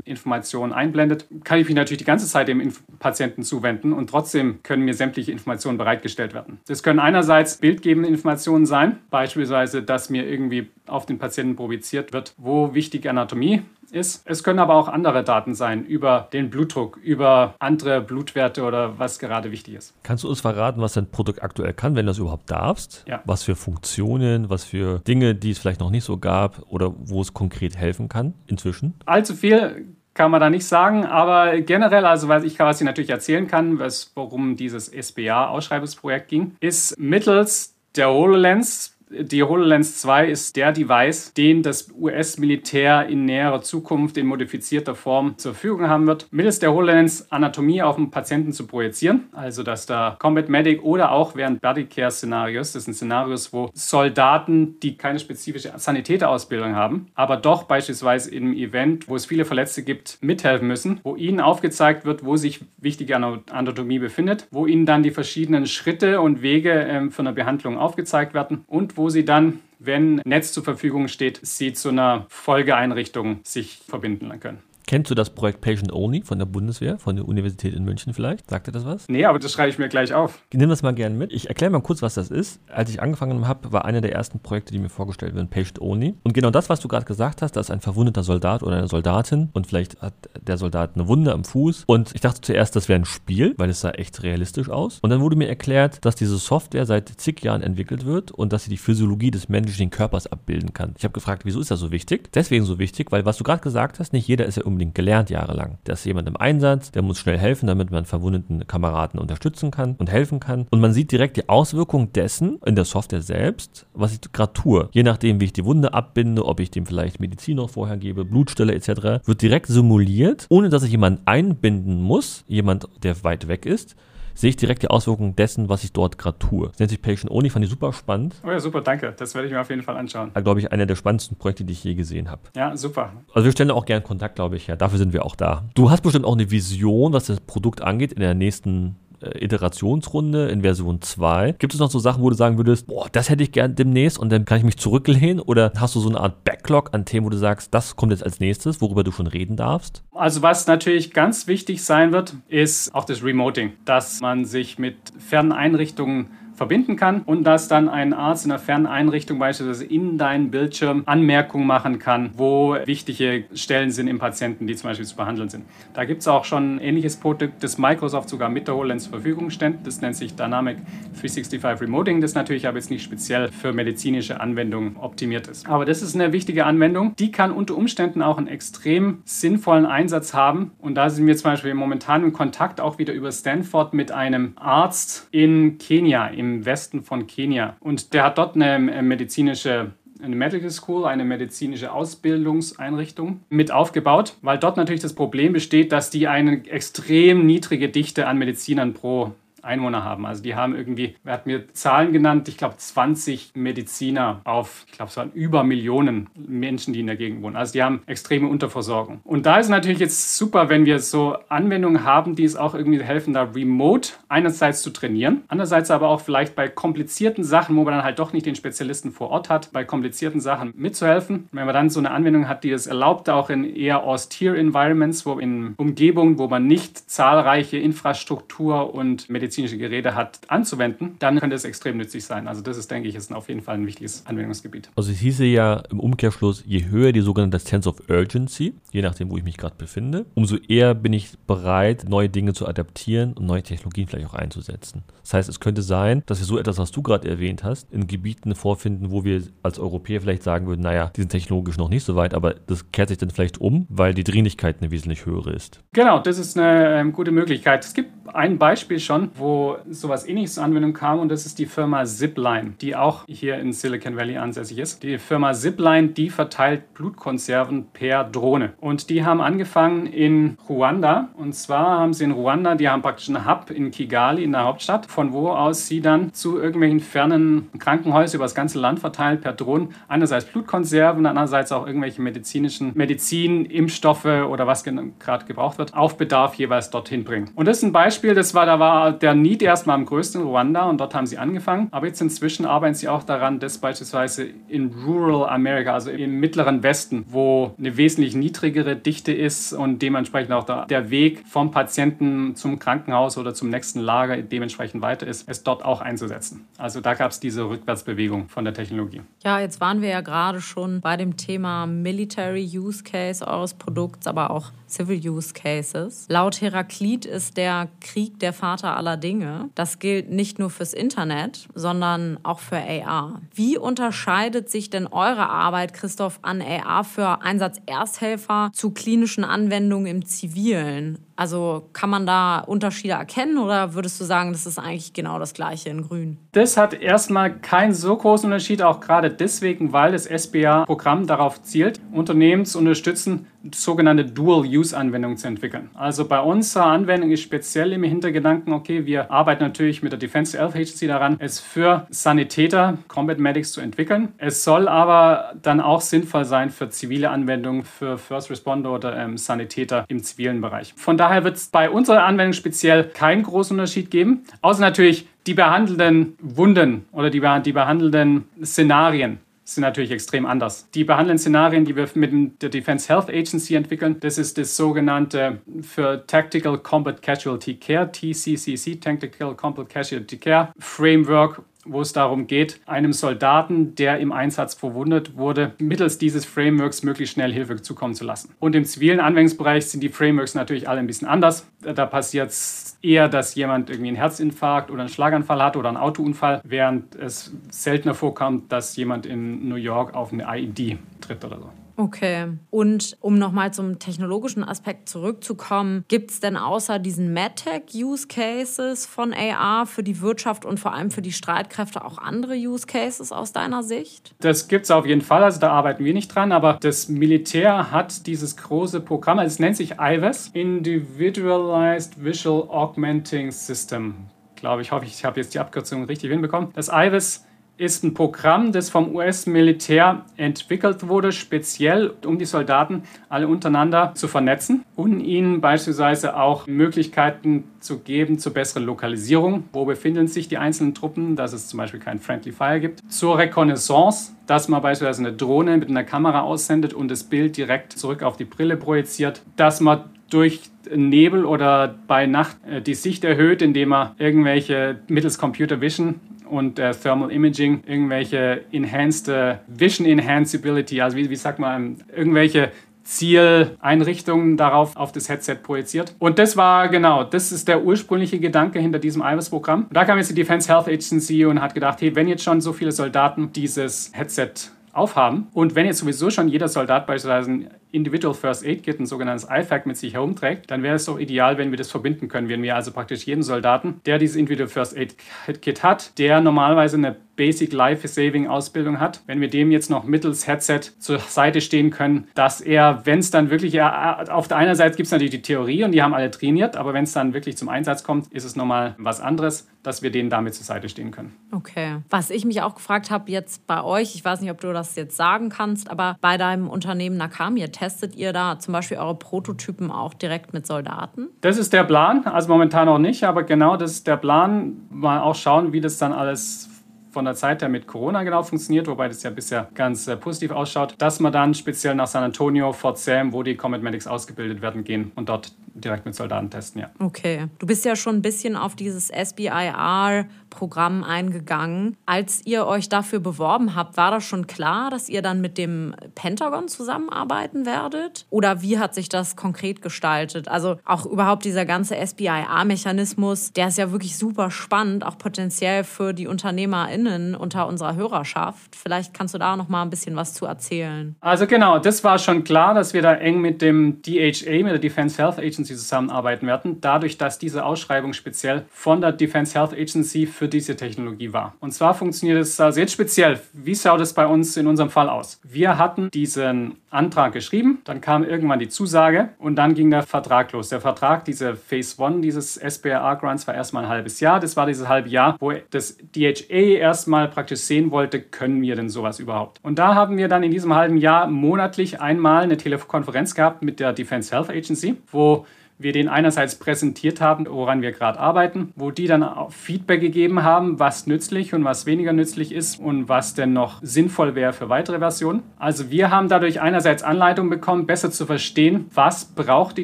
Informationen 0.02 0.74
einblendet, 0.74 1.26
kann 1.44 1.58
ich 1.58 1.66
mich 1.66 1.76
natürlich 1.76 1.98
die 1.98 2.06
ganze 2.06 2.28
Zeit 2.28 2.48
dem 2.48 2.62
Inf 2.62 2.84
Patienten 3.00 3.42
zuwenden 3.42 3.94
und 3.94 4.12
trotzdem 4.12 4.62
können 4.62 4.86
mir 4.86 4.94
sämtliche 4.94 5.32
Informationen 5.32 5.80
bereitgestellt 5.80 6.36
werden. 6.36 6.60
Das 6.68 6.84
können 6.84 7.00
einerseits 7.00 7.58
bildgebende 7.58 8.08
Informationen 8.08 8.68
sein, 8.68 9.00
beispielsweise, 9.10 9.82
dass 9.82 10.12
mir 10.12 10.30
irgendwie 10.30 10.70
auf 10.86 11.08
den 11.08 11.18
Patienten 11.18 11.56
projiziert 11.56 12.14
wird, 12.14 12.36
wo 12.38 12.76
wichtige 12.76 13.10
Anatomie 13.10 13.64
ist. 13.92 14.24
Es 14.26 14.44
können 14.44 14.60
aber 14.60 14.76
auch 14.76 14.88
andere 14.88 15.24
Daten 15.24 15.54
sein 15.54 15.86
über 15.86 16.28
den 16.34 16.50
Blutdruck, 16.50 16.98
über 16.98 17.56
andere 17.60 18.02
Blutwerte 18.02 18.64
oder 18.64 19.00
was 19.00 19.20
gerade 19.20 19.52
wichtig 19.52 19.76
ist. 19.76 19.94
Kannst 20.04 20.24
du 20.24 20.30
uns 20.30 20.42
verraten, 20.42 20.82
was 20.82 20.94
dein 20.94 21.10
Produkt 21.10 21.44
aktuell 21.44 21.74
kann, 21.74 21.96
wenn 21.96 22.06
du 22.06 22.12
das 22.12 22.18
überhaupt 22.18 22.50
darfst? 22.50 23.04
Ja. 23.08 23.22
Was 23.26 23.44
für 23.44 23.56
Funktionen, 23.56 24.50
was 24.50 24.64
für 24.64 25.00
Dinge, 25.00 25.36
die 25.36 25.52
es 25.52 25.60
vielleicht 25.60 25.80
noch 25.80 25.90
nicht 25.90 26.04
so 26.04 26.18
gab 26.18 26.64
oder 26.70 26.94
wo 26.98 27.22
es 27.22 27.34
konkret 27.34 27.78
helfen 27.78 28.10
kann 28.10 28.34
inzwischen? 28.48 28.94
Allzu 29.06 29.36
viel 29.36 29.96
kann 30.16 30.32
man 30.32 30.40
da 30.40 30.50
nicht 30.50 30.66
sagen, 30.66 31.06
aber 31.06 31.60
generell, 31.62 32.06
also 32.06 32.30
was 32.30 32.44
ich, 32.44 32.54
ich 32.60 32.82
natürlich 32.82 33.10
erzählen 33.10 33.48
kann, 33.48 33.80
was, 33.80 34.12
worum 34.16 34.56
dieses 34.56 34.88
SBA-Ausschreibungsprojekt 34.88 36.30
ging, 36.30 36.56
ist 36.62 36.98
mittels 36.98 37.76
der 37.96 38.10
HoloLens 38.10 38.95
die 39.22 39.44
HoloLens 39.44 40.00
2 40.00 40.28
ist 40.28 40.56
der 40.56 40.72
Device, 40.72 41.34
den 41.34 41.64
das 41.64 41.90
US-Militär 41.98 43.08
in 43.08 43.26
näherer 43.26 43.62
Zukunft 43.62 44.18
in 44.18 44.26
modifizierter 44.26 44.96
Form 44.96 45.38
zur 45.38 45.54
Verfügung 45.54 45.88
haben 45.88 46.08
wird, 46.08 46.28
mittels 46.32 46.60
der 46.60 46.74
HoloLens 46.74 47.32
Anatomie 47.32 47.82
auf 47.82 47.96
den 47.96 48.12
Patienten 48.12 48.52
zu 48.52 48.68
projizieren. 48.68 49.26
Also, 49.32 49.64
dass 49.64 49.86
da 49.86 50.16
Combat 50.20 50.50
Medic 50.50 50.84
oder 50.84 51.12
auch 51.12 51.36
während 51.36 51.62
Bodycare-Szenarios, 51.62 52.74
das 52.74 52.86
sind 52.86 52.94
Szenarios, 52.94 53.54
wo 53.54 53.70
Soldaten, 53.74 54.80
die 54.80 54.98
keine 54.98 55.20
spezifische 55.20 55.74
Sanitäterausbildung 55.76 56.76
haben, 56.76 57.08
aber 57.16 57.38
doch 57.38 57.64
beispielsweise 57.64 58.34
im 58.34 58.54
Event, 58.54 59.08
wo 59.08 59.16
es 59.16 59.26
viele 59.26 59.46
Verletzte 59.46 59.84
gibt, 59.84 60.18
mithelfen 60.22 60.68
müssen, 60.68 61.00
wo 61.04 61.16
ihnen 61.16 61.40
aufgezeigt 61.40 62.06
wird, 62.06 62.26
wo 62.26 62.36
sich 62.38 62.62
wichtige 62.78 63.16
Anatomie 63.16 64.00
befindet, 64.00 64.48
wo 64.52 64.66
ihnen 64.66 64.86
dann 64.86 65.04
die 65.04 65.12
verschiedenen 65.12 65.68
Schritte 65.68 66.22
und 66.22 66.42
Wege 66.42 66.72
ähm, 66.72 67.12
für 67.12 67.22
eine 67.22 67.34
Behandlung 67.34 67.78
aufgezeigt 67.78 68.34
werden 68.34 68.64
und 68.68 68.98
wo 68.98 69.05
sie 69.10 69.26
dann, 69.26 69.60
wenn 69.80 70.22
Netz 70.26 70.54
zur 70.54 70.64
Verfügung 70.64 71.08
steht, 71.08 71.40
sie 71.44 71.74
zu 71.74 71.90
einer 71.90 72.26
Folgeeinrichtung 72.30 73.40
sich 73.44 73.80
verbinden 73.88 74.40
können. 74.40 74.60
Kennst 74.88 75.10
du 75.10 75.16
das 75.16 75.32
Projekt 75.32 75.62
Patient 75.62 75.92
Only 75.92 76.22
von 76.22 76.38
der 76.38 76.46
Bundeswehr, 76.46 77.00
von 77.00 77.16
der 77.16 77.28
Universität 77.28 77.74
in 77.74 77.84
München 77.84 78.14
vielleicht? 78.14 78.48
Sagt 78.52 78.68
dir 78.68 78.72
das 78.72 78.86
was? 78.86 79.10
Nee, 79.10 79.26
aber 79.26 79.40
das 79.40 79.52
schreibe 79.52 79.70
ich 79.70 79.80
mir 79.80 79.90
gleich 79.90 80.14
auf. 80.14 80.44
Nimm 80.54 80.70
das 80.70 80.84
mal 80.84 80.94
gerne 80.94 81.16
mit. 81.16 81.34
Ich 81.34 81.48
erkläre 81.48 81.72
mal 81.72 81.82
kurz, 81.82 82.04
was 82.04 82.14
das 82.14 82.30
ist. 82.30 82.60
Als 82.68 82.92
ich 82.92 83.02
angefangen 83.02 83.48
habe, 83.48 83.72
war 83.72 83.86
einer 83.86 84.02
der 84.02 84.14
ersten 84.14 84.40
Projekte, 84.40 84.74
die 84.74 84.80
mir 84.80 84.90
vorgestellt 84.90 85.34
werden, 85.34 85.50
Patient 85.50 85.82
Only. 85.82 86.14
Und 86.24 86.34
genau 86.34 86.52
das, 86.52 86.70
was 86.70 86.82
du 86.82 86.88
gerade 86.88 87.06
gesagt 87.06 87.42
hast, 87.42 87.54
da 87.54 87.62
ist 87.62 87.72
ein 87.72 87.82
verwundeter 87.82 88.22
Soldat 88.22 88.62
oder 88.62 88.78
eine 88.78 88.88
Soldatin 88.88 89.50
und 89.54 89.66
vielleicht 89.66 90.00
hat 90.04 90.14
der 90.40 90.58
Soldat 90.58 90.92
eine 90.94 91.08
Wunde 91.08 91.34
am 91.34 91.46
Fuß. 91.46 91.86
Und 91.88 92.14
ich 92.14 92.22
dachte 92.22 92.42
zuerst, 92.42 92.76
das 92.76 92.88
wäre 92.88 93.00
ein 93.00 93.06
Spiel, 93.06 93.56
weil 93.58 93.72
es 93.72 93.82
sah 93.82 93.90
echt 93.90 94.22
realistisch 94.22 94.70
aus. 94.70 95.00
Und 95.02 95.10
dann 95.10 95.20
wurde 95.20 95.36
mir 95.36 95.48
erklärt, 95.48 96.06
dass 96.06 96.16
diese 96.16 96.38
Software 96.38 96.86
seit 96.86 97.10
zig 97.10 97.42
Jahren 97.42 97.64
entwickelt 97.64 98.06
wird 98.06 98.30
und 98.30 98.54
dass 98.54 98.66
sie 98.66 98.70
die 98.70 98.78
Physiologie 98.78 99.32
des 99.32 99.50
menschlichen 99.50 99.90
Körpers 99.90 100.28
abbilden 100.28 100.74
kann. 100.74 100.94
Ich 100.96 101.04
habe 101.04 101.14
gefragt, 101.14 101.44
wieso 101.44 101.60
ist 101.60 101.72
das 101.72 101.80
so 101.80 101.92
wichtig? 101.92 102.32
Deswegen 102.34 102.66
so 102.66 102.78
wichtig, 102.78 103.12
weil 103.12 103.26
was 103.26 103.38
du 103.38 103.44
gerade 103.44 103.64
gesagt 103.64 104.00
hast, 104.00 104.14
nicht 104.14 104.28
jeder 104.28 104.46
ist 104.46 104.58
ja 104.58 104.64
unbedingt 104.76 104.96
gelernt 104.96 105.30
jahrelang 105.30 105.66
lang. 105.66 105.78
Da 105.86 105.94
ist 105.94 106.06
jemand 106.06 106.28
im 106.28 106.38
Einsatz, 106.38 106.92
der 106.92 107.02
muss 107.02 107.20
schnell 107.20 107.38
helfen, 107.38 107.68
damit 107.68 107.92
man 107.92 108.06
verwundeten 108.06 108.68
Kameraden 108.68 109.20
unterstützen 109.20 109.72
kann 109.72 109.96
und 109.98 110.12
helfen 110.12 110.40
kann. 110.40 110.68
Und 110.70 110.82
man 110.82 110.94
sieht 110.94 111.12
direkt 111.12 111.38
die 111.38 111.50
Auswirkung 111.50 112.14
dessen 112.14 112.60
in 112.66 112.76
der 112.76 112.86
Software 112.86 113.22
selbst, 113.22 113.88
was 113.94 114.14
ich 114.14 114.22
gerade 114.32 114.54
tue. 114.54 114.90
Je 114.92 115.04
nachdem, 115.04 115.40
wie 115.40 115.46
ich 115.46 115.54
die 115.54 115.66
Wunde 115.66 115.94
abbinde, 115.94 116.46
ob 116.46 116.60
ich 116.60 116.72
dem 116.72 116.86
vielleicht 116.86 117.20
Medizin 117.20 117.58
noch 117.58 117.70
vorher 117.70 117.98
gebe, 117.98 118.26
Blutstelle 118.26 118.74
etc., 118.74 119.26
wird 119.26 119.42
direkt 119.42 119.68
simuliert, 119.68 120.46
ohne 120.50 120.70
dass 120.70 120.84
ich 120.84 120.92
jemanden 120.92 121.22
einbinden 121.26 122.02
muss, 122.02 122.44
jemand, 122.48 122.88
der 123.04 123.24
weit 123.24 123.48
weg 123.48 123.66
ist 123.66 123.96
sehe 124.36 124.50
ich 124.52 124.58
direkt 124.58 124.84
die 124.84 124.90
Auswirkungen 124.90 125.36
dessen, 125.36 125.70
was 125.70 125.84
ich 125.84 125.94
dort 125.94 126.18
gerade 126.18 126.38
tue. 126.38 126.68
Das 126.68 126.80
nennt 126.80 126.92
sich 126.92 127.02
Patient 127.02 127.32
Only, 127.32 127.50
fand 127.50 127.66
ich 127.66 127.72
super 127.72 127.92
spannend. 127.94 128.36
Oh 128.46 128.52
ja, 128.52 128.60
super, 128.60 128.82
danke. 128.82 129.14
Das 129.18 129.34
werde 129.34 129.48
ich 129.48 129.54
mir 129.54 129.62
auf 129.62 129.70
jeden 129.70 129.82
Fall 129.82 129.98
anschauen. 129.98 130.30
War, 130.34 130.42
glaube 130.44 130.60
ich, 130.60 130.72
einer 130.72 130.86
der 130.86 130.96
spannendsten 130.96 131.38
Projekte, 131.38 131.64
die 131.64 131.74
ich 131.74 131.84
je 131.84 131.96
gesehen 131.96 132.30
habe. 132.30 132.42
Ja, 132.56 132.76
super. 132.78 133.14
Also 133.34 133.46
wir 133.46 133.52
stellen 133.52 133.72
auch 133.72 133.86
gerne 133.86 134.04
Kontakt, 134.04 134.36
glaube 134.36 134.58
ich, 134.58 134.68
ja. 134.68 134.76
Dafür 134.76 135.00
sind 135.00 135.14
wir 135.14 135.26
auch 135.26 135.36
da. 135.36 135.64
Du 135.74 135.90
hast 135.90 136.02
bestimmt 136.02 136.26
auch 136.26 136.36
eine 136.36 136.52
Vision, 136.52 137.14
was 137.14 137.26
das 137.26 137.40
Produkt 137.40 137.82
angeht 137.82 138.14
in 138.14 138.20
der 138.20 138.34
nächsten 138.34 138.98
äh, 139.22 139.44
Iterationsrunde 139.44 140.50
in 140.50 140.62
Version 140.62 141.02
2. 141.02 141.54
Gibt 141.54 141.74
es 141.74 141.80
noch 141.80 141.92
so 141.92 142.00
Sachen, 142.00 142.24
wo 142.24 142.30
du 142.30 142.36
sagen 142.36 142.58
würdest, 142.58 142.88
boah, 142.88 143.08
das 143.12 143.30
hätte 143.30 143.44
ich 143.44 143.52
gern 143.52 143.76
demnächst 143.76 144.18
und 144.18 144.32
dann 144.32 144.46
kann 144.46 144.58
ich 144.58 144.64
mich 144.64 144.78
zurücklehnen? 144.78 145.40
Oder 145.40 145.72
hast 145.78 145.96
du 145.96 146.00
so 146.00 146.10
eine 146.10 146.20
Art 146.20 146.44
Backlog 146.44 146.94
an 146.94 147.06
Themen, 147.06 147.26
wo 147.26 147.30
du 147.30 147.38
sagst, 147.38 147.74
das 147.74 147.96
kommt 147.96 148.12
jetzt 148.12 148.24
als 148.24 148.40
nächstes, 148.40 148.82
worüber 148.82 149.04
du 149.04 149.12
schon 149.12 149.28
reden 149.28 149.56
darfst? 149.56 150.04
Also 150.14 150.42
was 150.42 150.68
natürlich 150.68 151.12
ganz 151.12 151.48
wichtig 151.48 151.84
sein 151.84 152.12
wird, 152.12 152.36
ist 152.48 152.94
auch 152.96 153.06
das 153.06 153.24
Remoting, 153.24 153.74
dass 153.86 154.22
man 154.22 154.46
sich 154.46 154.80
mit 154.80 154.96
fernen 155.18 155.52
Einrichtungen 155.52 156.30
verbinden 156.56 156.96
kann 156.96 157.22
und 157.22 157.44
dass 157.44 157.68
dann 157.68 157.90
ein 157.90 158.14
Arzt 158.14 158.46
in 158.46 158.52
einer 158.52 158.60
Ferneinrichtung 158.60 159.40
beispielsweise 159.40 159.86
in 159.86 160.18
deinen 160.18 160.52
Bildschirm 160.52 161.04
Anmerkungen 161.06 161.68
machen 161.68 162.00
kann, 162.00 162.32
wo 162.36 162.76
wichtige 162.86 163.46
Stellen 163.54 163.92
sind 163.92 164.08
im 164.08 164.20
Patienten, 164.20 164.68
die 164.68 164.76
zum 164.76 164.90
Beispiel 164.90 165.06
zu 165.06 165.16
behandeln 165.16 165.50
sind. 165.50 165.66
Da 165.94 166.06
gibt 166.06 166.22
es 166.22 166.28
auch 166.28 166.46
schon 166.46 166.76
ein 166.76 166.80
ähnliches 166.80 167.18
Produkt, 167.18 167.64
das 167.64 167.78
Microsoft 167.78 168.30
sogar 168.30 168.50
mit 168.50 168.68
der 168.68 168.76
HoloLens 168.76 169.04
zur 169.04 169.14
Verfügung 169.14 169.50
stellt. 169.50 169.78
Das 169.84 170.02
nennt 170.02 170.16
sich 170.16 170.36
Dynamic 170.36 170.78
365 171.22 171.82
Remoting, 171.82 172.22
das 172.22 172.34
natürlich 172.34 172.68
aber 172.68 172.78
jetzt 172.78 172.90
nicht 172.90 173.04
speziell 173.04 173.52
für 173.52 173.74
medizinische 173.74 174.40
Anwendungen 174.40 174.98
optimiert 174.98 175.48
ist. 175.48 175.68
Aber 175.68 175.86
das 175.86 176.02
ist 176.02 176.16
eine 176.16 176.32
wichtige 176.34 176.66
Anwendung, 176.66 177.16
die 177.18 177.32
kann 177.32 177.52
unter 177.52 177.76
Umständen 177.76 178.22
auch 178.22 178.38
einen 178.38 178.48
extrem 178.48 179.20
sinnvollen 179.26 179.86
Einsatz 179.86 180.34
haben. 180.34 180.72
Und 180.80 180.96
da 180.96 181.10
sind 181.10 181.28
wir 181.28 181.36
zum 181.36 181.52
Beispiel 181.52 181.74
momentan 181.74 182.24
in 182.24 182.34
Kontakt 182.34 182.80
auch 182.80 182.98
wieder 182.98 183.14
über 183.14 183.32
Stanford 183.32 183.94
mit 183.94 184.12
einem 184.12 184.54
Arzt 184.56 185.28
in 185.32 185.78
Kenia, 185.78 186.28
im 186.28 186.45
im 186.54 186.66
Westen 186.66 187.04
von 187.04 187.28
Kenia. 187.28 187.76
Und 187.80 188.14
der 188.14 188.24
hat 188.24 188.38
dort 188.38 188.56
eine 188.56 188.76
äh, 188.92 189.02
medizinische 189.02 189.92
eine 190.22 190.36
Medical 190.36 190.72
School, 190.72 191.06
eine 191.06 191.26
medizinische 191.26 191.92
Ausbildungseinrichtung 191.92 193.42
mit 193.50 193.72
aufgebaut, 193.72 194.38
weil 194.42 194.58
dort 194.58 194.78
natürlich 194.78 195.02
das 195.02 195.14
Problem 195.14 195.54
besteht, 195.54 195.92
dass 195.92 196.10
die 196.10 196.28
eine 196.28 196.66
extrem 196.68 197.46
niedrige 197.46 197.90
Dichte 197.90 198.28
an 198.28 198.38
Medizinern 198.38 198.94
pro 198.94 199.34
Einwohner 199.66 200.04
haben. 200.04 200.26
Also 200.26 200.44
die 200.44 200.56
haben 200.56 200.76
irgendwie, 200.76 201.16
er 201.24 201.34
hat 201.34 201.46
mir 201.46 201.68
Zahlen 201.74 202.14
genannt, 202.14 202.48
ich 202.48 202.58
glaube 202.58 202.78
20 202.78 203.52
Mediziner 203.56 204.42
auf, 204.44 204.86
ich 204.88 204.94
glaube 204.94 205.10
es 205.10 205.18
waren 205.18 205.32
über 205.34 205.64
Millionen 205.64 206.28
Menschen, 206.36 206.94
die 206.94 207.00
in 207.00 207.08
der 207.08 207.16
Gegend 207.16 207.42
wohnen. 207.42 207.56
Also 207.56 207.74
die 207.74 207.84
haben 207.84 208.02
extreme 208.06 208.48
Unterversorgung. 208.48 209.20
Und 209.24 209.46
da 209.46 209.58
ist 209.58 209.70
natürlich 209.70 210.00
jetzt 210.00 210.38
super, 210.38 210.70
wenn 210.70 210.86
wir 210.86 211.00
so 211.00 211.38
Anwendungen 211.50 212.04
haben, 212.04 212.36
die 212.36 212.44
es 212.44 212.56
auch 212.56 212.76
irgendwie 212.76 213.02
helfen, 213.02 213.34
da 213.34 213.44
remote 213.44 214.10
einerseits 214.30 214.82
zu 214.82 214.92
trainieren, 214.92 215.44
andererseits 215.48 215.92
aber 215.92 216.10
auch 216.10 216.22
vielleicht 216.22 216.56
bei 216.56 216.68
komplizierten 216.68 217.44
Sachen, 217.44 217.76
wo 217.76 217.84
man 217.84 217.94
dann 217.94 218.04
halt 218.04 218.20
doch 218.20 218.34
nicht 218.34 218.46
den 218.46 218.56
Spezialisten 218.56 219.12
vor 219.12 219.30
Ort 219.30 219.50
hat, 219.50 219.72
bei 219.72 219.84
komplizierten 219.84 220.42
Sachen 220.42 220.74
mitzuhelfen. 220.76 221.48
Wenn 221.52 221.66
man 221.66 221.74
dann 221.74 221.90
so 221.90 222.00
eine 222.00 222.12
Anwendung 222.12 222.48
hat, 222.48 222.64
die 222.64 222.72
es 222.72 222.88
erlaubt, 222.88 223.30
auch 223.30 223.50
in 223.50 223.76
eher 223.76 224.04
austere 224.04 224.58
Environments, 224.58 225.26
wo 225.26 225.40
in 225.40 225.74
Umgebungen, 225.78 226.38
wo 226.38 226.48
man 226.48 226.68
nicht 226.68 227.10
zahlreiche 227.10 227.78
Infrastruktur 227.78 228.94
und 228.94 229.30
Medizin 229.30 229.55
medizinische 229.56 229.78
Geräte 229.78 230.16
hat, 230.16 230.40
anzuwenden, 230.48 231.16
dann 231.20 231.40
könnte 231.40 231.56
es 231.56 231.66
extrem 231.66 231.98
nützlich 231.98 232.26
sein. 232.26 232.48
Also 232.48 232.62
das 232.62 232.78
ist, 232.78 232.92
denke 232.92 233.08
ich, 233.08 233.16
ist 233.16 233.34
auf 233.34 233.50
jeden 233.50 233.62
Fall 233.62 233.76
ein 233.76 233.88
wichtiges 233.88 234.26
Anwendungsgebiet. 234.26 234.90
Also 234.96 235.12
es 235.12 235.20
hieße 235.20 235.46
ja 235.46 235.84
im 235.90 236.00
Umkehrschluss, 236.00 236.64
je 236.66 236.86
höher 236.86 237.12
die 237.12 237.22
sogenannte 237.22 237.60
Sense 237.60 237.88
of 237.88 238.10
Urgency, 238.10 238.74
je 238.92 239.02
nachdem, 239.02 239.32
wo 239.32 239.38
ich 239.38 239.44
mich 239.44 239.58
gerade 239.58 239.76
befinde, 239.78 240.26
umso 240.34 240.58
eher 240.58 240.94
bin 240.94 241.14
ich 241.14 241.38
bereit, 241.48 242.06
neue 242.08 242.30
Dinge 242.30 242.54
zu 242.54 242.68
adaptieren 242.68 243.34
und 243.34 243.46
neue 243.46 243.64
Technologien 243.64 244.08
vielleicht 244.08 244.28
auch 244.28 244.34
einzusetzen. 244.34 245.04
Das 245.22 245.34
heißt, 245.34 245.50
es 245.50 245.60
könnte 245.60 245.82
sein, 245.82 246.24
dass 246.26 246.40
wir 246.40 246.46
so 246.46 246.58
etwas, 246.58 246.78
was 246.78 246.92
du 246.92 247.02
gerade 247.02 247.28
erwähnt 247.28 247.64
hast, 247.64 247.92
in 247.92 248.08
Gebieten 248.08 248.54
vorfinden, 248.56 249.12
wo 249.12 249.24
wir 249.24 249.42
als 249.64 249.80
Europäer 249.80 250.22
vielleicht 250.22 250.44
sagen 250.44 250.68
würden, 250.68 250.82
naja, 250.82 251.12
die 251.16 251.22
sind 251.22 251.30
technologisch 251.30 251.78
noch 251.78 251.90
nicht 251.90 252.04
so 252.04 252.16
weit, 252.16 252.34
aber 252.34 252.54
das 252.54 252.92
kehrt 252.92 253.10
sich 253.10 253.18
dann 253.18 253.30
vielleicht 253.30 253.60
um, 253.60 253.88
weil 253.90 254.14
die 254.14 254.24
Dringlichkeit 254.24 254.78
eine 254.82 254.92
wesentlich 254.92 255.26
höhere 255.26 255.52
ist. 255.52 255.80
Genau, 255.94 256.20
das 256.20 256.38
ist 256.38 256.58
eine 256.58 257.00
ähm, 257.00 257.14
gute 257.14 257.32
Möglichkeit. 257.32 257.86
Es 257.86 257.94
gibt 257.94 258.12
ein 258.34 258.58
Beispiel 258.58 259.00
schon, 259.00 259.32
wo 259.36 259.45
sowas 259.90 260.28
ähnliches 260.28 260.56
zur 260.56 260.64
Anwendung 260.64 260.94
kam 260.94 261.20
und 261.20 261.30
das 261.30 261.46
ist 261.46 261.60
die 261.60 261.66
Firma 261.66 262.06
Zipline, 262.06 262.74
die 262.82 262.96
auch 262.96 263.26
hier 263.28 263.58
in 263.58 263.74
Silicon 263.74 264.16
Valley 264.16 264.38
ansässig 264.38 264.80
ist. 264.80 265.04
Die 265.04 265.18
Firma 265.18 265.54
Zipline, 265.54 266.10
die 266.10 266.30
verteilt 266.30 266.94
Blutkonserven 266.94 267.88
per 267.94 268.24
Drohne 268.24 268.74
und 268.80 269.10
die 269.10 269.26
haben 269.26 269.42
angefangen 269.42 270.08
in 270.08 270.58
Ruanda 270.68 271.30
und 271.36 271.54
zwar 271.54 272.00
haben 272.00 272.14
sie 272.14 272.24
in 272.24 272.32
Ruanda, 272.32 272.76
die 272.76 272.90
haben 272.90 273.02
praktisch 273.02 273.30
einen 273.30 273.48
Hub 273.48 273.70
in 273.70 273.92
Kigali 273.92 274.44
in 274.44 274.52
der 274.52 274.64
Hauptstadt, 274.64 275.06
von 275.06 275.34
wo 275.34 275.50
aus 275.50 275.88
sie 275.88 276.02
dann 276.02 276.34
zu 276.34 276.58
irgendwelchen 276.60 277.00
fernen 277.00 277.70
Krankenhäusern 277.78 278.38
über 278.38 278.46
das 278.46 278.56
ganze 278.56 278.80
Land 278.80 279.00
verteilt 279.00 279.42
per 279.42 279.54
Drohnen 279.54 279.90
einerseits 280.08 280.46
Blutkonserven, 280.46 281.26
andererseits 281.26 281.72
auch 281.72 281.86
irgendwelche 281.86 282.22
medizinischen 282.22 282.92
Medizin, 282.96 283.66
Impfstoffe 283.66 284.26
oder 284.26 284.68
was 284.68 284.84
gerade 284.84 285.46
gebraucht 285.46 285.78
wird, 285.78 285.94
auf 285.94 286.18
Bedarf 286.18 286.56
jeweils 286.56 286.90
dorthin 286.90 287.24
bringen. 287.24 287.52
Und 287.56 287.68
das 287.68 287.78
ist 287.78 287.84
ein 287.84 287.92
Beispiel, 287.92 288.34
das 288.34 288.54
war, 288.54 288.66
da 288.66 288.80
war 288.80 289.12
der 289.12 289.35
Need 289.42 289.62
erstmal 289.62 289.96
am 289.96 290.06
größten 290.06 290.42
in 290.42 290.48
Ruanda 290.48 290.84
und 290.90 291.00
dort 291.00 291.14
haben 291.16 291.26
sie 291.26 291.38
angefangen. 291.38 291.88
Aber 291.92 292.08
jetzt 292.08 292.22
inzwischen 292.22 292.66
arbeiten 292.66 292.96
sie 292.96 293.08
auch 293.08 293.24
daran, 293.24 293.60
dass 293.60 293.78
beispielsweise 293.78 294.48
in 294.68 294.94
Rural 295.06 295.50
America, 295.50 295.94
also 295.94 296.12
im 296.12 296.40
mittleren 296.40 296.84
Westen, 296.84 297.26
wo 297.28 297.74
eine 297.78 297.98
wesentlich 297.98 298.36
niedrigere 298.36 298.96
Dichte 298.96 299.34
ist 299.34 299.74
und 299.74 300.02
dementsprechend 300.02 300.54
auch 300.54 300.64
der, 300.64 300.86
der 300.86 301.10
Weg 301.10 301.44
vom 301.48 301.72
Patienten 301.72 302.56
zum 302.56 302.80
Krankenhaus 302.80 303.38
oder 303.38 303.54
zum 303.54 303.70
nächsten 303.70 304.00
Lager 304.00 304.38
dementsprechend 304.38 305.02
weiter 305.02 305.28
ist, 305.28 305.48
es 305.50 305.64
dort 305.64 305.84
auch 305.84 306.02
einzusetzen. 306.02 306.68
Also 306.78 307.02
da 307.02 307.14
gab 307.14 307.32
es 307.32 307.40
diese 307.40 307.70
Rückwärtsbewegung 307.70 308.50
von 308.50 308.66
der 308.66 308.74
Technologie. 308.74 309.22
Ja, 309.44 309.60
jetzt 309.60 309.82
waren 309.82 310.02
wir 310.02 310.10
ja 310.10 310.22
gerade 310.22 310.62
schon 310.62 311.02
bei 311.02 311.18
dem 311.18 311.38
Thema 311.38 311.86
Military 311.86 312.66
Use 312.66 313.04
Case 313.04 313.46
eures 313.46 313.74
Produkts, 313.74 314.28
aber 314.28 314.52
auch 314.52 314.72
Civil 314.88 315.30
Use 315.30 315.54
Cases. 315.54 316.26
Laut 316.30 316.62
Heraklit 316.62 317.26
ist 317.26 317.58
der 317.58 317.90
Krieg 318.02 318.40
der 318.40 318.54
Vater 318.54 318.96
aller 318.96 319.18
Dinge. 319.26 319.72
Das 319.74 319.98
gilt 319.98 320.30
nicht 320.30 320.60
nur 320.60 320.70
fürs 320.70 320.94
Internet, 320.94 321.68
sondern 321.74 322.38
auch 322.44 322.60
für 322.60 322.78
AR. 322.78 323.42
Wie 323.56 323.76
unterscheidet 323.76 324.70
sich 324.70 324.92
denn 324.92 325.08
eure 325.08 325.50
Arbeit, 325.50 325.94
Christoph, 325.94 326.38
an 326.44 326.62
AR 326.62 327.04
für 327.04 327.42
Einsatz-Ersthelfer 327.42 328.70
zu 328.72 328.92
klinischen 328.92 329.44
Anwendungen 329.44 330.06
im 330.06 330.26
Zivilen? 330.26 331.25
Also 331.36 331.90
kann 331.92 332.10
man 332.10 332.26
da 332.26 332.60
Unterschiede 332.60 333.16
erkennen 333.16 333.58
oder 333.58 333.94
würdest 333.94 334.20
du 334.22 334.24
sagen, 334.24 334.54
das 334.54 334.66
ist 334.66 334.80
eigentlich 334.80 335.14
genau 335.14 335.38
das 335.38 335.54
gleiche 335.54 335.90
in 335.90 336.02
Grün? 336.04 336.38
Das 336.54 336.78
hat 336.78 336.94
erstmal 336.94 337.54
keinen 337.54 337.94
so 337.94 338.16
großen 338.16 338.46
Unterschied, 338.46 338.82
auch 338.82 339.02
gerade 339.02 339.30
deswegen, 339.30 339.92
weil 339.92 340.14
das 340.14 340.26
SBA-Programm 340.26 341.28
darauf 341.28 341.62
zielt, 341.62 342.00
Unternehmen 342.12 342.66
zu 342.66 342.80
unterstützen, 342.80 343.48
sogenannte 343.74 344.26
Dual-Use-Anwendungen 344.26 345.38
zu 345.38 345.48
entwickeln. 345.48 345.90
Also 345.96 346.26
bei 346.26 346.40
unserer 346.40 346.86
Anwendung 346.86 347.32
ist 347.32 347.42
speziell 347.42 347.92
im 347.94 348.04
Hintergedanken, 348.04 348.72
okay, 348.74 349.06
wir 349.06 349.32
arbeiten 349.32 349.64
natürlich 349.64 350.04
mit 350.04 350.12
der 350.12 350.20
Defense 350.20 350.58
Health 350.58 350.76
Agency 350.76 351.08
daran, 351.08 351.38
es 351.40 351.60
für 351.60 352.06
Sanitäter, 352.12 353.00
Combat 353.08 353.40
Medics 353.40 353.72
zu 353.72 353.82
entwickeln. 353.82 354.34
Es 354.38 354.64
soll 354.64 354.88
aber 354.88 355.54
dann 355.62 355.82
auch 355.82 356.02
sinnvoll 356.02 356.46
sein 356.46 356.70
für 356.70 356.90
zivile 356.90 357.32
Anwendungen, 357.32 357.84
für 357.84 358.18
First 358.18 358.52
Responder 358.52 358.94
oder 358.94 359.18
ähm, 359.18 359.38
Sanitäter 359.38 360.06
im 360.08 360.24
zivilen 360.24 360.62
Bereich. 360.62 360.94
Von 360.96 361.18
daher 361.18 361.25
wird 361.44 361.58
es 361.58 361.68
bei 361.68 361.90
unserer 361.90 362.24
Anwendung 362.24 362.54
speziell 362.54 363.06
keinen 363.06 363.44
großen 363.44 363.78
Unterschied 363.78 364.12
geben, 364.12 364.44
außer 364.62 364.82
natürlich 364.82 365.28
die 365.48 365.54
behandelnden 365.54 366.38
Wunden 366.40 367.06
oder 367.12 367.30
die, 367.30 367.42
die 367.64 367.72
behandelnden 367.72 368.46
Szenarien 368.64 369.40
sind 369.66 369.82
natürlich 369.82 370.12
extrem 370.12 370.46
anders. 370.46 370.90
Die 370.92 371.04
behandelnden 371.04 371.40
Szenarien, 371.40 371.86
die 371.86 371.96
wir 371.96 372.08
mit 372.14 372.62
der 372.62 372.70
Defense 372.70 373.12
Health 373.12 373.30
Agency 373.30 373.74
entwickeln, 373.74 374.18
das 374.20 374.38
ist 374.38 374.58
das 374.60 374.78
sogenannte 374.78 375.60
für 375.82 376.26
Tactical 376.28 376.78
Combat 376.78 377.22
Casualty 377.22 377.76
Care, 377.76 378.12
TCCC, 378.12 379.00
Tactical 379.02 379.56
Combat 379.56 379.90
Casualty 379.90 380.38
Care 380.38 380.72
Framework, 380.78 381.64
wo 381.86 382.02
es 382.02 382.14
darum 382.14 382.48
geht, 382.48 382.82
einem 382.86 383.14
Soldaten, 383.14 383.96
der 383.96 384.20
im 384.20 384.32
Einsatz 384.32 384.74
verwundet 384.74 385.38
wurde, 385.38 385.74
mittels 385.80 386.18
dieses 386.18 386.46
Frameworks 386.46 387.04
möglichst 387.04 387.36
schnell 387.36 387.54
Hilfe 387.54 387.82
zukommen 387.82 388.16
zu 388.16 388.26
lassen. 388.26 388.54
Und 388.60 388.76
im 388.76 388.86
zivilen 388.86 389.20
Anwendungsbereich 389.20 389.88
sind 389.88 390.02
die 390.02 390.10
Frameworks 390.10 390.56
natürlich 390.56 390.90
alle 390.90 391.00
ein 391.00 391.08
bisschen 391.08 391.28
anders. 391.28 391.68
Da 391.82 392.06
passiert 392.06 392.50
es 392.50 392.98
eher, 393.02 393.30
dass 393.30 393.56
jemand 393.56 393.90
irgendwie 393.90 394.10
einen 394.10 394.18
Herzinfarkt 394.18 394.92
oder 394.92 395.02
einen 395.02 395.10
Schlaganfall 395.10 395.62
hat 395.62 395.78
oder 395.78 395.90
einen 395.90 395.98
Autounfall, 395.98 396.62
während 396.64 397.16
es 397.16 397.54
seltener 397.70 398.14
vorkommt, 398.14 398.72
dass 398.72 398.96
jemand 398.96 399.26
in 399.26 399.70
New 399.70 399.76
York 399.76 400.16
auf 400.16 400.34
eine 400.34 400.46
IED 400.48 400.98
tritt 401.22 401.46
oder 401.46 401.60
so. 401.60 401.70
Okay. 401.98 402.48
Und 402.72 403.18
um 403.22 403.38
nochmal 403.38 403.74
zum 403.74 404.00
technologischen 404.00 404.64
Aspekt 404.64 405.08
zurückzukommen, 405.08 406.04
gibt 406.08 406.32
es 406.32 406.40
denn 406.40 406.58
außer 406.58 407.00
diesen 407.00 407.34
MedTech-Use 407.34 408.28
Cases 408.28 409.06
von 409.06 409.34
AR 409.34 409.86
für 409.86 410.04
die 410.04 410.22
Wirtschaft 410.22 410.66
und 410.66 410.80
vor 410.80 410.94
allem 410.94 411.12
für 411.12 411.22
die 411.22 411.32
Streitkräfte 411.32 412.04
auch 412.04 412.18
andere 412.18 412.56
Use 412.56 412.86
Cases 412.86 413.32
aus 413.32 413.54
deiner 413.54 413.84
Sicht? 413.84 414.36
Das 414.40 414.68
gibt 414.68 414.86
es 414.86 414.92
auf 414.92 415.06
jeden 415.06 415.22
Fall, 415.22 415.44
also 415.44 415.60
da 415.60 415.72
arbeiten 415.72 416.04
wir 416.04 416.14
nicht 416.14 416.34
dran, 416.34 416.52
aber 416.52 416.78
das 416.82 417.08
Militär 417.08 417.92
hat 417.92 418.28
dieses 418.28 418.58
große 418.58 419.00
Programm, 419.00 419.40
also 419.40 419.54
es 419.54 419.60
nennt 419.60 419.78
sich 419.78 419.96
IVAS, 420.00 420.50
Individualized 420.54 422.24
Visual 422.24 422.68
Augmenting 422.70 423.52
System. 423.52 424.16
Glaube 424.56 424.82
ich, 424.82 424.92
hoffe 424.92 425.06
ich, 425.06 425.14
ich 425.14 425.26
habe 425.26 425.40
jetzt 425.40 425.54
die 425.54 425.60
Abkürzung 425.60 426.06
richtig 426.06 426.32
hinbekommen. 426.32 426.70
Das 426.74 426.90
IVAS 426.90 427.46
ist 427.78 428.04
ein 428.04 428.14
Programm, 428.14 428.72
das 428.72 428.90
vom 428.90 429.14
US-Militär 429.16 430.24
entwickelt 430.38 431.08
wurde, 431.08 431.32
speziell 431.32 432.14
um 432.26 432.40
die 432.40 432.46
Soldaten 432.46 433.04
alle 433.28 433.48
untereinander 433.48 434.14
zu 434.16 434.28
vernetzen 434.28 434.86
und 434.96 435.20
ihnen 435.20 435.60
beispielsweise 435.60 436.38
auch 436.38 436.68
Möglichkeiten 436.68 437.66
zu 437.80 438.00
geben 438.00 438.40
zur 438.40 438.54
besseren 438.54 438.86
Lokalisierung. 438.86 439.66
Wo 439.74 439.86
befinden 439.86 440.28
sich 440.28 440.48
die 440.48 440.58
einzelnen 440.58 440.94
Truppen, 440.94 441.36
dass 441.36 441.54
es 441.54 441.68
zum 441.68 441.78
Beispiel 441.78 442.00
kein 442.00 442.20
Friendly 442.20 442.52
Fire 442.52 442.80
gibt. 442.80 443.02
Zur 443.12 443.38
Reconnaissance, 443.38 444.32
dass 444.48 444.68
man 444.70 444.82
beispielsweise 444.82 445.22
eine 445.22 445.34
Drohne 445.34 445.78
mit 445.78 445.90
einer 445.90 446.04
Kamera 446.04 446.42
aussendet 446.42 446.94
und 446.94 447.10
das 447.10 447.24
Bild 447.24 447.58
direkt 447.58 447.94
zurück 447.94 448.24
auf 448.24 448.38
die 448.38 448.46
Brille 448.46 448.78
projiziert. 448.78 449.42
Dass 449.58 449.82
man 449.82 450.06
durch 450.30 450.62
Nebel 450.94 451.46
oder 451.46 451.96
bei 452.08 452.26
Nacht 452.26 452.58
äh, 452.68 452.82
die 452.82 452.94
Sicht 452.94 453.24
erhöht, 453.24 453.62
indem 453.62 453.90
man 453.90 454.12
irgendwelche 454.18 455.00
mittels 455.08 455.38
Computer 455.38 455.82
Vision 455.82 456.20
und 456.46 456.80
äh, 456.80 456.92
Thermal 456.94 457.32
Imaging 457.32 457.84
irgendwelche 457.86 458.62
enhanced 458.72 459.28
äh, 459.28 459.58
Vision 459.68 460.08
Enhanceability, 460.08 461.02
also 461.02 461.18
wie, 461.18 461.30
wie 461.30 461.36
sagt 461.36 461.60
man, 461.60 461.98
irgendwelche 462.16 462.72
Zieleinrichtungen 463.06 464.58
darauf 464.58 464.96
auf 464.96 465.12
das 465.12 465.30
Headset 465.30 465.58
projiziert. 465.62 466.16
Und 466.20 466.40
das 466.40 466.58
war 466.58 466.90
genau, 466.90 467.24
das 467.24 467.52
ist 467.52 467.68
der 467.68 467.84
ursprüngliche 467.84 468.40
Gedanke 468.40 468.80
hinter 468.80 469.00
diesem 469.00 469.22
IVAS-Programm. 469.22 469.88
Da 469.92 470.06
kam 470.06 470.18
jetzt 470.18 470.32
die 470.32 470.36
Defense 470.36 470.68
Health 470.74 470.88
Agency 470.88 471.46
und 471.46 471.62
hat 471.62 471.76
gedacht, 471.76 472.02
hey, 472.02 472.16
wenn 472.16 472.28
jetzt 472.28 472.44
schon 472.44 472.62
so 472.62 472.74
viele 472.74 472.92
Soldaten 472.92 473.52
dieses 473.54 474.12
Headset 474.14 474.52
aufhaben 474.92 475.48
und 475.54 475.76
wenn 475.76 475.86
jetzt 475.86 476.00
sowieso 476.00 476.30
schon 476.30 476.48
jeder 476.48 476.68
Soldat 476.68 477.06
beispielsweise 477.06 477.52
ein 477.52 477.70
Individual 477.96 478.34
First 478.34 478.66
Aid 478.66 478.84
Kit, 478.84 479.00
ein 479.00 479.06
sogenanntes 479.06 479.48
IFAC 479.50 479.86
mit 479.86 479.98
sich 479.98 480.14
herumträgt, 480.14 480.70
dann 480.70 480.84
wäre 480.84 480.96
es 480.96 481.06
doch 481.06 481.20
ideal, 481.20 481.58
wenn 481.58 481.72
wir 481.72 481.78
das 481.78 481.90
verbinden 481.90 482.28
können, 482.28 482.50
wenn 482.50 482.62
wir 482.62 482.76
also 482.76 482.92
praktisch 482.92 483.26
jeden 483.26 483.44
Soldaten, 483.44 484.02
der 484.06 484.20
dieses 484.20 484.36
Individual 484.36 484.70
First 484.70 484.98
Aid 484.98 485.16
Kit 485.62 485.84
hat, 485.84 486.18
der 486.20 486.42
normalerweise 486.42 486.98
eine 486.98 487.16
Basic 487.36 487.74
Life 487.74 488.08
Saving 488.08 488.48
Ausbildung 488.48 489.00
hat, 489.00 489.22
wenn 489.28 489.42
wir 489.42 489.50
dem 489.50 489.72
jetzt 489.72 489.90
noch 489.90 490.06
mittels 490.06 490.48
Headset 490.48 490.80
zur 491.00 491.20
Seite 491.20 491.60
stehen 491.60 491.90
können, 491.90 492.28
dass 492.34 492.62
er, 492.62 493.02
wenn 493.06 493.20
es 493.20 493.30
dann 493.32 493.50
wirklich, 493.50 493.82
auf 493.82 494.48
der 494.48 494.58
einen 494.58 494.76
Seite 494.76 494.96
gibt 494.96 495.08
es 495.08 495.12
natürlich 495.12 495.32
die 495.32 495.42
Theorie 495.42 495.84
und 495.84 495.92
die 495.92 496.02
haben 496.02 496.14
alle 496.14 496.32
trainiert, 496.32 496.78
aber 496.78 496.94
wenn 496.94 497.04
es 497.04 497.12
dann 497.12 497.34
wirklich 497.34 497.58
zum 497.58 497.68
Einsatz 497.68 498.04
kommt, 498.04 498.32
ist 498.32 498.46
es 498.46 498.56
nochmal 498.56 498.96
was 498.98 499.20
anderes, 499.20 499.68
dass 499.84 500.02
wir 500.02 500.12
denen 500.12 500.30
damit 500.30 500.56
zur 500.56 500.64
Seite 500.64 500.90
stehen 500.90 501.12
können. 501.12 501.36
Okay. 501.52 501.98
Was 502.10 502.30
ich 502.30 502.46
mich 502.46 502.62
auch 502.62 502.76
gefragt 502.76 503.12
habe 503.12 503.30
jetzt 503.30 503.68
bei 503.68 503.84
euch, 503.84 504.16
ich 504.16 504.24
weiß 504.24 504.42
nicht, 504.42 504.50
ob 504.50 504.62
du 504.62 504.72
das 504.74 504.96
jetzt 504.96 505.16
sagen 505.16 505.50
kannst, 505.50 505.92
aber 505.92 506.18
bei 506.22 506.38
deinem 506.38 506.70
Unternehmen 506.70 507.18
Nakamiya 507.18 507.68
testet 507.86 508.16
ihr 508.16 508.34
da 508.34 508.58
zum 508.58 508.72
Beispiel 508.72 508.98
eure 508.98 509.14
Prototypen 509.14 509.92
auch 509.92 510.16
direkt 510.16 510.54
mit 510.54 510.66
Soldaten? 510.66 511.30
Das 511.42 511.60
ist 511.60 511.72
der 511.72 511.84
Plan, 511.84 512.26
also 512.26 512.50
momentan 512.50 512.88
noch 512.88 512.98
nicht, 512.98 513.24
aber 513.24 513.44
genau 513.44 513.78
das 513.78 513.92
ist 513.92 514.08
der 514.08 514.18
Plan. 514.18 514.88
Mal 514.90 515.20
auch 515.20 515.36
schauen, 515.36 515.72
wie 515.72 515.82
das 515.82 516.00
dann 516.00 516.12
alles 516.12 516.68
von 517.12 517.26
der 517.26 517.36
Zeit 517.36 517.62
her 517.62 517.70
mit 517.70 517.86
Corona 517.86 518.24
genau 518.24 518.42
funktioniert, 518.42 518.88
wobei 518.88 519.08
das 519.08 519.22
ja 519.22 519.30
bisher 519.30 519.70
ganz 519.76 520.08
äh, 520.08 520.18
positiv 520.18 520.52
ausschaut, 520.52 520.96
dass 520.98 521.20
man 521.20 521.32
dann 521.32 521.54
speziell 521.54 521.96
nach 521.96 522.08
San 522.08 522.24
Antonio, 522.24 522.74
Fort 522.74 522.98
Sam, 522.98 523.32
wo 523.32 523.44
die 523.44 523.56
Combat 523.56 523.84
Medics 523.84 524.08
ausgebildet 524.08 524.62
werden, 524.62 524.84
gehen 524.84 525.12
und 525.16 525.30
dort 525.30 525.54
direkt 525.76 526.06
mit 526.06 526.16
Soldaten 526.16 526.50
testen, 526.50 526.82
ja. 526.82 526.90
Okay. 527.00 527.46
Du 527.60 527.68
bist 527.68 527.86
ja 527.86 527.96
schon 527.96 528.16
ein 528.16 528.22
bisschen 528.22 528.56
auf 528.56 528.76
dieses 528.76 529.10
SBIR 529.10 530.26
Programm 530.50 531.04
eingegangen. 531.04 531.98
Als 532.06 532.46
ihr 532.46 532.66
euch 532.66 532.90
dafür 532.90 533.20
beworben 533.20 533.76
habt, 533.76 533.98
war 533.98 534.12
das 534.12 534.24
schon 534.24 534.48
klar, 534.48 534.90
dass 534.90 535.10
ihr 535.10 535.22
dann 535.22 535.42
mit 535.42 535.58
dem 535.58 535.96
Pentagon 536.16 536.68
zusammenarbeiten 536.68 537.66
werdet? 537.66 538.26
Oder 538.30 538.62
wie 538.62 538.80
hat 538.80 538.96
sich 538.96 539.10
das 539.10 539.36
konkret 539.36 539.82
gestaltet? 539.82 540.48
Also 540.48 540.78
auch 540.86 541.06
überhaupt 541.06 541.46
dieser 541.46 541.66
ganze 541.66 541.96
SBIA-Mechanismus, 541.96 543.54
der 543.54 543.68
ist 543.68 543.78
ja 543.78 543.92
wirklich 543.92 544.18
super 544.18 544.52
spannend, 544.52 545.06
auch 545.06 545.18
potenziell 545.18 545.84
für 545.84 546.14
die 546.14 546.28
UnternehmerInnen 546.28 547.36
unter 547.36 547.68
unserer 547.68 547.96
Hörerschaft. 547.96 548.76
Vielleicht 548.76 549.14
kannst 549.14 549.34
du 549.34 549.38
da 549.38 549.56
noch 549.56 549.70
mal 549.70 549.82
ein 549.82 549.90
bisschen 549.90 550.16
was 550.16 550.34
zu 550.34 550.46
erzählen. 550.46 551.16
Also 551.20 551.48
genau, 551.48 551.80
das 551.80 552.04
war 552.04 552.18
schon 552.20 552.44
klar, 552.44 552.74
dass 552.74 552.94
wir 552.94 553.02
da 553.02 553.14
eng 553.14 553.42
mit 553.42 553.62
dem 553.62 554.02
DHA, 554.02 554.64
mit 554.64 554.72
der 554.72 554.80
Defense 554.80 555.22
Health 555.22 555.40
Agency 555.40 555.76
zusammenarbeiten 555.76 556.48
werden, 556.48 556.82
dadurch, 556.82 557.18
dass 557.18 557.40
diese 557.40 557.66
Ausschreibung 557.66 558.14
speziell 558.14 558.66
von 558.70 559.02
der 559.02 559.12
Defense 559.12 559.58
Health 559.58 559.74
Agency 559.74 560.26
für 560.36 560.48
diese 560.48 560.76
Technologie 560.76 561.32
war. 561.34 561.56
Und 561.60 561.72
zwar 561.72 561.94
funktioniert 561.94 562.40
es 562.40 562.60
also 562.60 562.80
jetzt 562.80 562.92
speziell, 562.92 563.40
wie 563.54 563.76
schaut 563.76 564.02
es 564.02 564.14
bei 564.14 564.28
uns 564.28 564.58
in 564.58 564.68
unserem 564.68 564.90
Fall 564.90 565.10
aus? 565.10 565.40
Wir 565.44 565.78
hatten 565.78 566.10
diesen 566.12 566.76
Antrag 566.90 567.34
geschrieben, 567.34 567.80
dann 567.86 568.02
kam 568.02 568.24
irgendwann 568.24 568.60
die 568.60 568.68
Zusage 568.68 569.30
und 569.40 569.56
dann 569.56 569.74
ging 569.74 569.90
der 569.90 570.04
Vertrag 570.04 570.52
los. 570.52 570.70
Der 570.70 570.82
Vertrag, 570.82 571.26
diese 571.26 571.56
Phase 571.56 572.02
One 572.02 572.22
dieses 572.22 572.58
SBRA 572.58 573.16
Grants 573.16 573.48
war 573.48 573.56
erstmal 573.56 573.86
ein 573.86 573.90
halbes 573.90 574.20
Jahr. 574.20 574.40
Das 574.40 574.58
war 574.58 574.66
dieses 574.66 574.88
halbe 574.88 575.10
Jahr, 575.10 575.38
wo 575.40 575.54
das 575.72 575.98
DHA 575.98 576.78
erstmal 576.78 577.28
praktisch 577.30 577.62
sehen 577.62 577.92
wollte, 577.92 578.22
können 578.22 578.62
wir 578.62 578.76
denn 578.76 578.90
sowas 578.90 579.20
überhaupt? 579.20 579.60
Und 579.64 579.80
da 579.80 579.96
haben 579.96 580.18
wir 580.18 580.28
dann 580.28 580.44
in 580.44 580.52
diesem 580.52 580.76
halben 580.76 580.98
Jahr 580.98 581.28
monatlich 581.28 582.02
einmal 582.02 582.44
eine 582.44 582.58
Telekonferenz 582.58 583.36
gehabt 583.36 583.62
mit 583.62 583.80
der 583.80 583.94
Defense 583.94 584.36
Health 584.36 584.50
Agency, 584.50 584.98
wo 585.12 585.46
wir 585.78 585.92
den 585.92 586.08
einerseits 586.08 586.56
präsentiert 586.56 587.20
haben, 587.20 587.48
woran 587.50 587.82
wir 587.82 587.92
gerade 587.92 588.20
arbeiten, 588.20 588.72
wo 588.76 588.92
die 588.92 589.08
dann 589.08 589.26
Feedback 589.50 590.00
gegeben 590.00 590.44
haben, 590.44 590.80
was 590.80 591.06
nützlich 591.06 591.54
und 591.54 591.66
was 591.66 591.86
weniger 591.86 592.14
nützlich 592.14 592.54
ist 592.54 592.80
und 592.80 593.10
was 593.10 593.34
denn 593.34 593.54
noch 593.54 593.80
sinnvoll 593.82 594.36
wäre 594.36 594.54
für 594.54 594.70
weitere 594.70 595.00
Versionen. 595.00 595.44
Also 595.60 595.92
wir 595.92 596.12
haben 596.12 596.30
dadurch 596.30 596.62
einerseits 596.62 597.04
Anleitung 597.04 597.50
bekommen, 597.50 597.86
besser 597.86 598.10
zu 598.10 598.26
verstehen, 598.26 598.86
was 598.94 599.26
braucht 599.26 599.78
die 599.78 599.84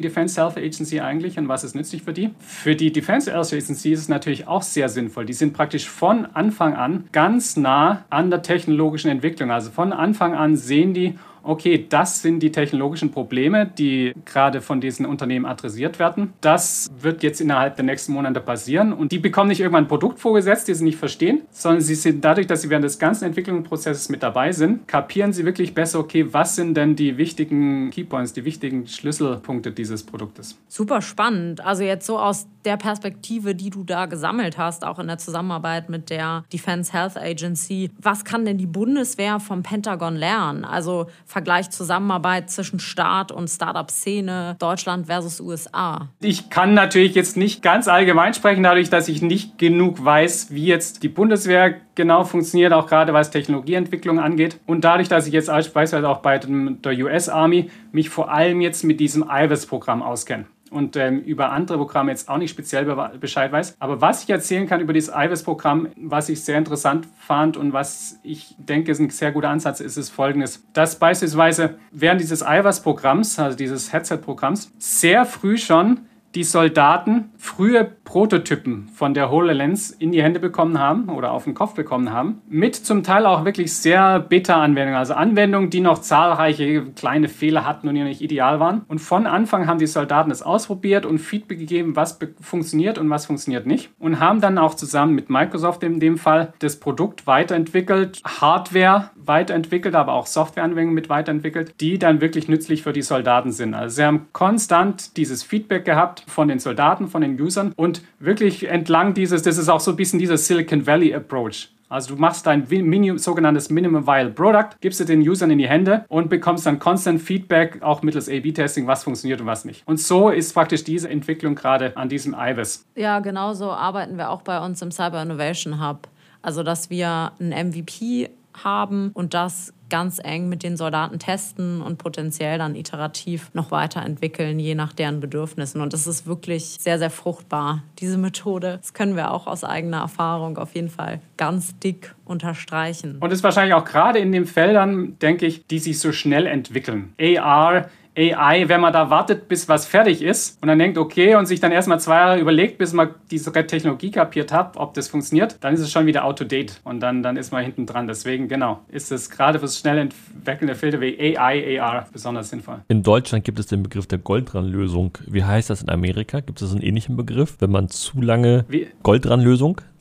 Defense 0.00 0.40
Health 0.40 0.56
Agency 0.56 1.00
eigentlich 1.00 1.38
und 1.38 1.48
was 1.48 1.62
ist 1.64 1.74
nützlich 1.74 2.02
für 2.02 2.14
die. 2.14 2.30
Für 2.38 2.74
die 2.74 2.92
Defense 2.92 3.30
Health 3.30 3.52
Agency 3.52 3.92
ist 3.92 4.00
es 4.00 4.08
natürlich 4.08 4.46
auch 4.48 4.62
sehr 4.62 4.88
sinnvoll. 4.88 5.26
Die 5.26 5.32
sind 5.34 5.52
praktisch 5.52 5.88
von 5.88 6.26
Anfang 6.26 6.74
an 6.74 7.04
ganz 7.12 7.56
nah 7.56 8.04
an 8.08 8.30
der 8.30 8.42
technologischen 8.42 9.10
Entwicklung. 9.10 9.50
Also 9.50 9.70
von 9.70 9.92
Anfang 9.92 10.34
an 10.34 10.56
sehen 10.56 10.94
die, 10.94 11.18
okay, 11.42 11.86
das 11.88 12.22
sind 12.22 12.40
die 12.40 12.52
technologischen 12.52 13.10
Probleme, 13.10 13.66
die 13.66 14.12
gerade 14.24 14.60
von 14.60 14.80
diesen 14.80 15.06
Unternehmen 15.06 15.46
adressiert 15.46 15.98
werden. 15.98 16.32
Das 16.40 16.90
wird 16.98 17.22
jetzt 17.22 17.40
innerhalb 17.40 17.76
der 17.76 17.84
nächsten 17.84 18.12
Monate 18.12 18.40
passieren 18.40 18.92
und 18.92 19.12
die 19.12 19.18
bekommen 19.18 19.48
nicht 19.48 19.60
irgendwann 19.60 19.84
ein 19.84 19.88
Produkt 19.88 20.20
vorgesetzt, 20.20 20.68
das 20.68 20.78
sie 20.78 20.84
nicht 20.84 20.98
verstehen, 20.98 21.42
sondern 21.50 21.80
sie 21.80 21.94
sind 21.94 22.24
dadurch, 22.24 22.46
dass 22.46 22.62
sie 22.62 22.70
während 22.70 22.84
des 22.84 22.98
ganzen 22.98 23.26
Entwicklungsprozesses 23.26 24.08
mit 24.08 24.22
dabei 24.22 24.52
sind, 24.52 24.86
kapieren 24.88 25.32
sie 25.32 25.44
wirklich 25.44 25.74
besser, 25.74 25.98
okay, 25.98 26.32
was 26.32 26.56
sind 26.56 26.76
denn 26.76 26.96
die 26.96 27.16
wichtigen 27.16 27.90
Keypoints, 27.90 28.32
die 28.32 28.44
wichtigen 28.44 28.86
Schlüsselpunkte 28.86 29.72
dieses 29.72 30.02
Produktes. 30.04 30.58
Super 30.68 31.02
spannend. 31.02 31.64
Also 31.64 31.82
jetzt 31.82 32.06
so 32.06 32.18
aus 32.18 32.46
der 32.64 32.76
Perspektive, 32.76 33.54
die 33.54 33.70
du 33.70 33.84
da 33.84 34.06
gesammelt 34.06 34.58
hast, 34.58 34.84
auch 34.84 34.98
in 34.98 35.06
der 35.08 35.18
Zusammenarbeit 35.18 35.88
mit 35.88 36.10
der 36.10 36.44
Defense 36.52 36.92
Health 36.92 37.16
Agency, 37.16 37.90
was 38.00 38.24
kann 38.24 38.44
denn 38.44 38.58
die 38.58 38.66
Bundeswehr 38.66 39.40
vom 39.40 39.62
Pentagon 39.62 40.16
lernen? 40.16 40.64
Also 40.64 41.06
Vergleich 41.32 41.70
Zusammenarbeit 41.70 42.50
zwischen 42.50 42.78
Staat 42.78 43.32
und 43.32 43.48
Startup-Szene, 43.48 44.56
Deutschland 44.58 45.06
versus 45.06 45.40
USA? 45.40 46.08
Ich 46.20 46.50
kann 46.50 46.74
natürlich 46.74 47.14
jetzt 47.14 47.38
nicht 47.38 47.62
ganz 47.62 47.88
allgemein 47.88 48.34
sprechen, 48.34 48.62
dadurch, 48.62 48.90
dass 48.90 49.08
ich 49.08 49.22
nicht 49.22 49.56
genug 49.56 50.04
weiß, 50.04 50.48
wie 50.50 50.66
jetzt 50.66 51.02
die 51.02 51.08
Bundeswehr 51.08 51.80
genau 51.94 52.24
funktioniert, 52.24 52.74
auch 52.74 52.86
gerade 52.86 53.14
was 53.14 53.30
Technologieentwicklung 53.30 54.20
angeht. 54.20 54.60
Und 54.66 54.84
dadurch, 54.84 55.08
dass 55.08 55.26
ich 55.26 55.32
jetzt 55.32 55.46
beispielsweise 55.46 56.06
auch 56.06 56.18
bei 56.18 56.38
der 56.38 56.92
US 56.98 57.30
Army 57.30 57.70
mich 57.92 58.10
vor 58.10 58.30
allem 58.30 58.60
jetzt 58.60 58.84
mit 58.84 59.00
diesem 59.00 59.22
IVAS-Programm 59.22 60.02
auskenne 60.02 60.44
und 60.72 60.96
ähm, 60.96 61.20
über 61.20 61.52
andere 61.52 61.78
Programme 61.78 62.10
jetzt 62.10 62.28
auch 62.28 62.38
nicht 62.38 62.50
speziell 62.50 62.84
Bescheid 63.20 63.52
weiß. 63.52 63.76
Aber 63.78 64.00
was 64.00 64.24
ich 64.24 64.30
erzählen 64.30 64.66
kann 64.66 64.80
über 64.80 64.92
dieses 64.92 65.14
IVAS-Programm, 65.14 65.88
was 65.96 66.28
ich 66.28 66.42
sehr 66.42 66.58
interessant 66.58 67.06
fand 67.18 67.56
und 67.56 67.72
was 67.72 68.18
ich 68.22 68.54
denke, 68.58 68.92
ist 68.92 69.00
ein 69.00 69.10
sehr 69.10 69.32
guter 69.32 69.50
Ansatz, 69.50 69.80
ist 69.80 69.96
es 69.96 70.10
folgendes, 70.10 70.64
dass 70.72 70.98
beispielsweise 70.98 71.78
während 71.90 72.20
dieses 72.20 72.42
IVAS-Programms, 72.42 73.38
also 73.38 73.56
dieses 73.56 73.92
Headset-Programms, 73.92 74.72
sehr 74.78 75.24
früh 75.26 75.58
schon 75.58 76.00
die 76.34 76.44
Soldaten 76.44 77.30
frühe 77.42 77.84
Prototypen 78.04 78.88
von 78.94 79.14
der 79.14 79.28
HoloLens 79.28 79.90
in 79.90 80.12
die 80.12 80.22
Hände 80.22 80.38
bekommen 80.38 80.78
haben 80.78 81.08
oder 81.08 81.32
auf 81.32 81.42
den 81.42 81.54
Kopf 81.54 81.74
bekommen 81.74 82.12
haben, 82.12 82.40
mit 82.48 82.76
zum 82.76 83.02
Teil 83.02 83.26
auch 83.26 83.44
wirklich 83.44 83.74
sehr 83.74 84.20
Beta-Anwendungen, 84.20 84.96
also 84.96 85.14
Anwendungen, 85.14 85.68
die 85.68 85.80
noch 85.80 85.98
zahlreiche 85.98 86.84
kleine 86.94 87.28
Fehler 87.28 87.66
hatten 87.66 87.88
und 87.88 87.96
die 87.96 88.04
nicht 88.04 88.20
ideal 88.20 88.60
waren. 88.60 88.82
Und 88.86 89.00
von 89.00 89.26
Anfang 89.26 89.66
haben 89.66 89.80
die 89.80 89.88
Soldaten 89.88 90.30
es 90.30 90.40
ausprobiert 90.40 91.04
und 91.04 91.18
Feedback 91.18 91.58
gegeben, 91.58 91.96
was 91.96 92.16
funktioniert 92.40 92.96
und 92.96 93.10
was 93.10 93.26
funktioniert 93.26 93.66
nicht. 93.66 93.90
Und 93.98 94.20
haben 94.20 94.40
dann 94.40 94.56
auch 94.56 94.74
zusammen 94.74 95.16
mit 95.16 95.28
Microsoft 95.28 95.82
in 95.82 95.98
dem 95.98 96.18
Fall 96.18 96.54
das 96.60 96.78
Produkt 96.78 97.26
weiterentwickelt, 97.26 98.22
Hardware 98.24 99.10
weiterentwickelt, 99.16 99.96
aber 99.96 100.12
auch 100.12 100.26
Softwareanwendungen 100.26 100.94
mit 100.94 101.08
weiterentwickelt, 101.08 101.74
die 101.80 101.98
dann 101.98 102.20
wirklich 102.20 102.46
nützlich 102.46 102.84
für 102.84 102.92
die 102.92 103.02
Soldaten 103.02 103.50
sind. 103.50 103.74
Also 103.74 103.96
sie 103.96 104.04
haben 104.04 104.28
konstant 104.32 105.16
dieses 105.16 105.42
Feedback 105.42 105.84
gehabt 105.84 106.22
von 106.28 106.46
den 106.46 106.60
Soldaten, 106.60 107.08
von 107.08 107.20
den 107.20 107.31
Usern 107.40 107.72
und 107.76 108.02
wirklich 108.18 108.68
entlang 108.68 109.14
dieses, 109.14 109.42
das 109.42 109.58
ist 109.58 109.68
auch 109.68 109.80
so 109.80 109.92
ein 109.92 109.96
bisschen 109.96 110.18
dieser 110.18 110.36
Silicon 110.36 110.86
Valley 110.86 111.14
Approach. 111.14 111.70
Also 111.92 112.14
du 112.14 112.20
machst 112.20 112.46
dein 112.46 112.66
Minimum, 112.68 113.18
sogenanntes 113.18 113.68
Minimum 113.68 114.06
Viable 114.06 114.32
Product, 114.32 114.76
gibst 114.80 115.02
es 115.02 115.06
den 115.08 115.20
Usern 115.20 115.50
in 115.50 115.58
die 115.58 115.68
Hände 115.68 116.06
und 116.08 116.30
bekommst 116.30 116.64
dann 116.64 116.78
constant 116.78 117.20
Feedback, 117.20 117.82
auch 117.82 118.00
mittels 118.00 118.30
A-B-Testing, 118.30 118.86
was 118.86 119.04
funktioniert 119.04 119.42
und 119.42 119.46
was 119.46 119.66
nicht. 119.66 119.86
Und 119.86 120.00
so 120.00 120.30
ist 120.30 120.54
praktisch 120.54 120.84
diese 120.84 121.10
Entwicklung 121.10 121.54
gerade 121.54 121.94
an 121.98 122.08
diesem 122.08 122.34
IVAS. 122.34 122.86
Ja, 122.94 123.20
genauso 123.20 123.70
arbeiten 123.70 124.16
wir 124.16 124.30
auch 124.30 124.40
bei 124.40 124.64
uns 124.64 124.80
im 124.80 124.90
Cyber 124.90 125.20
Innovation 125.20 125.86
Hub. 125.86 126.08
Also 126.40 126.62
dass 126.62 126.88
wir 126.88 127.32
ein 127.38 127.50
MVP 127.50 128.30
haben 128.54 129.10
und 129.12 129.34
das 129.34 129.74
ganz 129.92 130.18
eng 130.24 130.48
mit 130.48 130.62
den 130.62 130.78
Soldaten 130.78 131.18
testen 131.18 131.82
und 131.82 131.98
potenziell 131.98 132.56
dann 132.56 132.74
iterativ 132.74 133.50
noch 133.52 133.70
weiterentwickeln, 133.70 134.58
je 134.58 134.74
nach 134.74 134.94
deren 134.94 135.20
Bedürfnissen. 135.20 135.82
Und 135.82 135.92
das 135.92 136.06
ist 136.06 136.26
wirklich 136.26 136.78
sehr, 136.80 136.98
sehr 136.98 137.10
fruchtbar, 137.10 137.82
diese 137.98 138.16
Methode. 138.16 138.78
Das 138.80 138.94
können 138.94 139.16
wir 139.16 139.30
auch 139.30 139.46
aus 139.46 139.64
eigener 139.64 139.98
Erfahrung 139.98 140.56
auf 140.56 140.74
jeden 140.74 140.88
Fall 140.88 141.20
ganz 141.36 141.78
dick 141.78 142.14
unterstreichen. 142.24 143.18
Und 143.20 143.32
ist 143.32 143.44
wahrscheinlich 143.44 143.74
auch 143.74 143.84
gerade 143.84 144.18
in 144.18 144.32
den 144.32 144.46
Feldern, 144.46 145.18
denke 145.18 145.44
ich, 145.44 145.66
die 145.66 145.78
sich 145.78 146.00
so 146.00 146.10
schnell 146.10 146.46
entwickeln. 146.46 147.12
AR 147.20 147.90
AI, 148.16 148.68
wenn 148.68 148.80
man 148.80 148.92
da 148.92 149.08
wartet, 149.10 149.48
bis 149.48 149.68
was 149.68 149.86
fertig 149.86 150.22
ist 150.22 150.60
und 150.60 150.68
dann 150.68 150.78
denkt, 150.78 150.98
okay, 150.98 151.34
und 151.34 151.46
sich 151.46 151.60
dann 151.60 151.72
erstmal 151.72 151.98
zwei 151.98 152.16
Jahre 152.16 152.40
überlegt, 152.40 152.78
bis 152.78 152.92
man 152.92 153.10
diese 153.30 153.52
Technologie 153.52 154.10
kapiert 154.10 154.52
hat, 154.52 154.76
ob 154.76 154.94
das 154.94 155.08
funktioniert, 155.08 155.56
dann 155.60 155.74
ist 155.74 155.80
es 155.80 155.90
schon 155.90 156.06
wieder 156.06 156.24
out 156.24 156.38
to 156.38 156.44
date 156.44 156.80
und 156.84 157.00
dann, 157.00 157.22
dann 157.22 157.36
ist 157.36 157.52
man 157.52 157.64
hinten 157.64 157.86
dran. 157.86 158.06
Deswegen, 158.06 158.48
genau, 158.48 158.80
ist 158.88 159.12
es 159.12 159.30
gerade 159.30 159.58
für 159.58 159.68
schnell 159.68 159.98
entwickelnde 159.98 160.74
Filter 160.74 161.00
wie 161.00 161.38
AI, 161.38 161.80
AR 161.80 162.06
besonders 162.12 162.50
sinnvoll. 162.50 162.80
In 162.88 163.02
Deutschland 163.02 163.44
gibt 163.44 163.58
es 163.58 163.66
den 163.66 163.82
Begriff 163.82 164.06
der 164.06 164.18
Goldranlösung. 164.18 165.16
Wie 165.26 165.44
heißt 165.44 165.70
das 165.70 165.82
in 165.82 165.88
Amerika? 165.88 166.40
Gibt 166.40 166.60
es 166.60 166.72
einen 166.72 166.82
ähnlichen 166.82 167.16
Begriff? 167.16 167.56
Wenn 167.60 167.70
man 167.70 167.88
zu 167.88 168.20
lange 168.20 168.64
wie? 168.68 168.88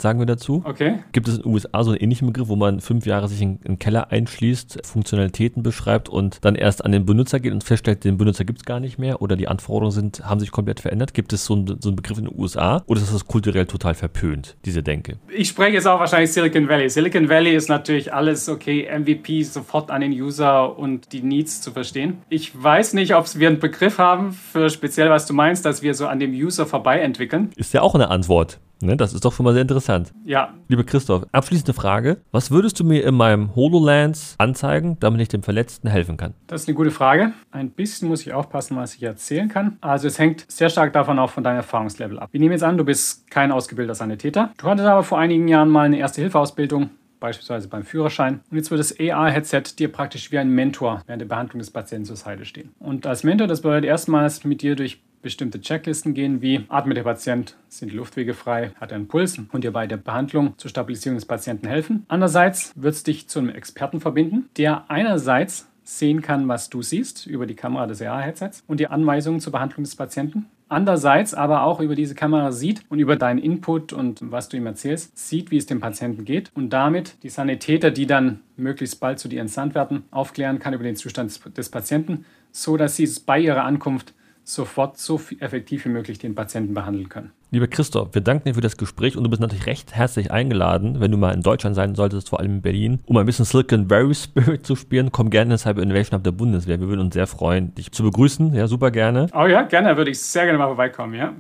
Sagen 0.02 0.18
wir 0.18 0.26
dazu. 0.26 0.64
Okay. 0.66 0.96
Gibt 1.12 1.28
es 1.28 1.38
in 1.38 1.44
den 1.44 1.54
USA 1.54 1.84
so 1.84 1.92
einen 1.92 2.00
ähnlichen 2.00 2.28
Begriff, 2.28 2.48
wo 2.48 2.56
man 2.56 2.80
fünf 2.80 3.06
Jahre 3.06 3.28
sich 3.28 3.40
in 3.40 3.60
einen 3.64 3.78
Keller 3.78 4.12
einschließt, 4.12 4.80
Funktionalitäten 4.84 5.62
beschreibt 5.62 6.10
und 6.10 6.40
dann 6.42 6.56
erst 6.56 6.84
an 6.84 6.92
den 6.92 7.06
Benutzer 7.06 7.40
geht 7.40 7.54
und 7.54 7.64
feststellt, 7.64 8.04
den 8.04 8.18
Benutzer 8.18 8.44
gibt 8.44 8.60
es 8.62 8.66
gar 8.66 8.80
nicht 8.80 8.98
mehr 8.98 9.22
oder 9.22 9.36
die 9.36 9.48
Anforderungen 9.48 9.92
sind, 9.92 10.28
haben 10.28 10.40
sich 10.40 10.50
komplett 10.50 10.80
verändert? 10.80 11.14
Gibt 11.14 11.34
es 11.34 11.46
so 11.46 11.54
einen, 11.54 11.80
so 11.80 11.90
einen 11.90 11.96
Begriff 11.96 12.18
in 12.18 12.26
den 12.26 12.36
USA 12.36 12.82
oder 12.88 13.00
ist 13.00 13.14
das 13.14 13.28
kulturell 13.28 13.68
total 13.68 13.94
verpönt, 13.94 14.58
diese 14.66 14.82
Denke? 14.82 15.18
Ich 15.30 15.50
spreche 15.50 15.74
jetzt 15.74 15.88
auch 15.88 16.00
wahrscheinlich 16.00 16.34
Silicon 16.34 16.68
Valley. 16.68 16.90
Silicon 16.90 17.30
Valley 17.30 17.56
ist 17.56 17.70
natürlich 17.70 18.12
alles 18.12 18.50
okay, 18.50 18.90
MVP 18.92 19.44
sofort 19.44 19.92
an 19.92 20.02
den 20.02 20.14
User 20.14 20.80
und 20.80 21.14
die 21.14 21.22
Needs 21.22 21.62
zu 21.62 21.70
verstehen. 21.70 22.18
Ich 22.30 22.52
weiß 22.60 22.94
nicht, 22.94 23.14
ob 23.14 23.28
wir 23.36 23.50
einen 23.50 23.60
Begriff 23.60 24.00
haben 24.00 24.32
für 24.32 24.72
speziell, 24.72 25.12
was 25.12 25.28
du 25.28 25.36
meinst, 25.36 25.64
dass 25.64 25.84
wir 25.84 25.94
so 25.94 26.08
an 26.08 26.20
dem 26.20 26.32
User 26.32 26.66
vorbei 26.66 27.02
entwickeln. 27.02 27.52
Ist 27.56 27.74
ja 27.76 27.84
auch 27.84 27.94
eine 27.94 28.10
Antwort. 28.10 28.60
Ne, 28.82 28.98
das 28.98 29.14
ist 29.14 29.26
doch 29.26 29.34
schon 29.34 29.44
mal 29.44 29.54
sehr 29.54 29.62
interessant. 29.62 30.12
Ja. 30.26 30.54
Lieber 30.68 30.84
Christoph, 30.84 31.26
abschließende 31.32 31.74
Frage. 31.74 32.18
Was 32.32 32.52
würdest 32.52 32.80
du 32.80 32.84
mir 32.84 33.04
in 33.04 33.16
meinem 33.16 33.56
HoloLens 33.56 34.36
anzeigen, 34.38 34.98
damit 35.00 35.22
ich 35.22 35.28
dem 35.28 35.44
Verletzten 35.44 35.88
helfen 35.88 36.18
kann? 36.18 36.34
Das 36.48 36.62
ist 36.62 36.68
eine 36.68 36.76
gute 36.76 36.92
Frage. 36.92 37.34
Ein 37.52 37.70
bisschen 37.72 38.08
muss 38.08 38.22
ich 38.22 38.34
aufpassen, 38.34 38.78
was 38.78 38.96
ich 38.96 39.04
erzählen 39.04 39.50
kann. 39.50 39.78
Also 39.82 40.08
es 40.08 40.20
hängt 40.20 40.46
sehr 40.50 40.70
stark 40.70 40.94
davon 40.94 41.20
auch 41.20 41.30
von 41.30 41.44
deinem 41.44 41.58
Erfahrungslevel 41.58 42.20
ab. 42.20 42.30
Wir 42.32 42.40
nehmen 42.40 42.54
jetzt 42.54 42.64
an, 42.64 42.78
du 42.78 42.84
bist 42.84 43.30
kein 43.30 43.52
ausgebildeter 43.52 43.96
Sanitäter. 43.96 44.52
Du 44.58 44.68
hattest 44.68 44.88
aber 44.88 45.04
vor 45.04 45.20
einigen 45.20 45.48
Jahren 45.48 45.70
mal 45.70 45.86
eine 45.86 45.98
Erste-Hilfe-Ausbildung 45.98 46.90
beispielsweise 47.22 47.70
beim 47.70 47.84
Führerschein. 47.84 48.42
Und 48.50 48.58
jetzt 48.58 48.72
wird 48.72 48.80
das 48.80 49.00
AR-Headset 49.00 49.64
dir 49.80 49.90
praktisch 49.90 50.32
wie 50.32 50.40
ein 50.40 50.50
Mentor 50.50 51.04
während 51.06 51.22
der 51.22 51.28
Behandlung 51.28 51.60
des 51.60 51.72
Patienten 51.72 52.06
zur 52.06 52.18
Seite 52.18 52.44
stehen. 52.44 52.72
Und 52.80 53.08
als 53.08 53.24
Mentor, 53.24 53.48
das 53.48 53.62
bedeutet 53.62 53.86
erstmals 53.86 54.44
mit 54.44 54.62
dir 54.62 54.76
durch 54.76 55.02
bestimmte 55.22 55.62
Checklisten 55.62 56.14
gehen, 56.14 56.42
wie 56.42 56.66
atmet 56.70 56.98
der 56.98 57.04
Patient, 57.04 57.56
sind 57.68 57.92
die 57.92 57.96
Luftwege 57.96 58.34
frei, 58.34 58.72
hat 58.80 58.92
er 58.92 58.98
einen 58.98 59.08
Puls 59.08 59.38
und 59.52 59.64
dir 59.64 59.72
bei 59.72 59.88
der 59.88 59.98
Behandlung 59.98 60.54
zur 60.58 60.70
Stabilisierung 60.70 61.18
des 61.18 61.26
Patienten 61.26 61.68
helfen. 61.68 62.06
Andererseits 62.08 62.74
wird 62.76 62.96
es 62.96 63.04
dich 63.04 63.28
zu 63.28 63.40
einem 63.40 63.50
Experten 63.50 64.00
verbinden, 64.00 64.50
der 64.58 64.90
einerseits 64.90 65.68
sehen 65.84 66.22
kann, 66.22 66.48
was 66.48 66.70
du 66.70 66.82
siehst 66.82 67.28
über 67.28 67.46
die 67.46 67.56
Kamera 67.56 67.88
des 67.88 68.02
AR-Headsets 68.02 68.64
und 68.68 68.80
die 68.80 68.88
Anweisungen 68.88 69.40
zur 69.40 69.52
Behandlung 69.52 69.84
des 69.84 69.96
Patienten. 69.96 70.46
Andererseits 70.70 71.34
aber 71.34 71.64
auch 71.64 71.82
über 71.82 71.96
diese 71.96 72.16
Kamera 72.16 72.54
sieht 72.54 72.84
und 72.88 73.00
über 73.00 73.18
deinen 73.18 73.40
Input 73.40 73.92
und 73.92 74.32
was 74.32 74.48
du 74.48 74.56
ihm 74.56 74.66
erzählst, 74.66 75.18
sieht, 75.18 75.52
wie 75.52 75.58
es 75.58 75.66
dem 75.66 75.82
Patienten 75.82 76.24
geht 76.24 76.50
und 76.54 76.70
damit 76.70 77.22
die 77.24 77.30
Sanitäter, 77.30 77.92
die 77.92 78.06
dann 78.06 78.40
möglichst 78.56 79.02
bald 79.02 79.20
zu 79.20 79.28
dir 79.28 79.42
entsandt 79.42 79.76
werden, 79.76 80.04
aufklären 80.12 80.60
kann 80.60 80.74
über 80.74 80.86
den 80.86 80.96
Zustand 80.96 81.58
des 81.58 81.70
Patienten, 81.70 82.24
so 82.54 82.78
dass 82.78 82.96
sie 82.96 83.04
es 83.04 83.20
bei 83.20 83.40
ihrer 83.40 83.66
Ankunft 83.66 84.14
sofort 84.54 84.98
so 84.98 85.20
effektiv 85.40 85.86
wie 85.86 85.90
möglich 85.90 86.20
den 86.20 86.36
Patienten 86.36 86.74
behandeln 86.74 87.10
können. 87.10 87.32
Lieber 87.52 87.68
Christoph, 87.68 88.14
wir 88.14 88.22
danken 88.22 88.48
dir 88.48 88.56
für 88.56 88.62
das 88.62 88.78
Gespräch 88.78 89.18
und 89.18 89.24
du 89.24 89.30
bist 89.30 89.42
natürlich 89.42 89.66
recht 89.66 89.94
herzlich 89.94 90.32
eingeladen, 90.32 91.02
wenn 91.02 91.12
du 91.12 91.18
mal 91.18 91.34
in 91.34 91.42
Deutschland 91.42 91.76
sein 91.76 91.96
solltest, 91.96 92.30
vor 92.30 92.40
allem 92.40 92.56
in 92.56 92.62
Berlin, 92.62 93.00
um 93.06 93.18
ein 93.18 93.26
bisschen 93.26 93.46
Silicon 93.46 93.90
Valley 93.90 94.16
Spirit 94.16 94.66
zu 94.66 94.76
spielen. 94.76 95.12
Komm 95.12 95.30
gerne 95.30 95.54
ins 95.54 95.64
Cyber 95.64 95.82
Innovation 95.82 96.18
Hub 96.18 96.24
der 96.24 96.32
Bundeswehr. 96.32 96.80
Wir 96.80 96.88
würden 96.88 97.02
uns 97.02 97.14
sehr 97.14 97.28
freuen, 97.28 97.76
dich 97.76 97.92
zu 97.92 98.04
begrüßen. 98.04 98.54
Ja, 98.54 98.68
super 98.68 98.92
gerne. 98.92 99.28
Oh 99.34 99.48
ja, 99.48 99.64
gerne, 99.64 99.98
würde 99.98 100.12
ich 100.12 100.22
sehr 100.22 100.46
gerne 100.46 100.60
mal 100.60 100.68
vorbeikommen, 100.68 101.14
ja. 101.14 101.34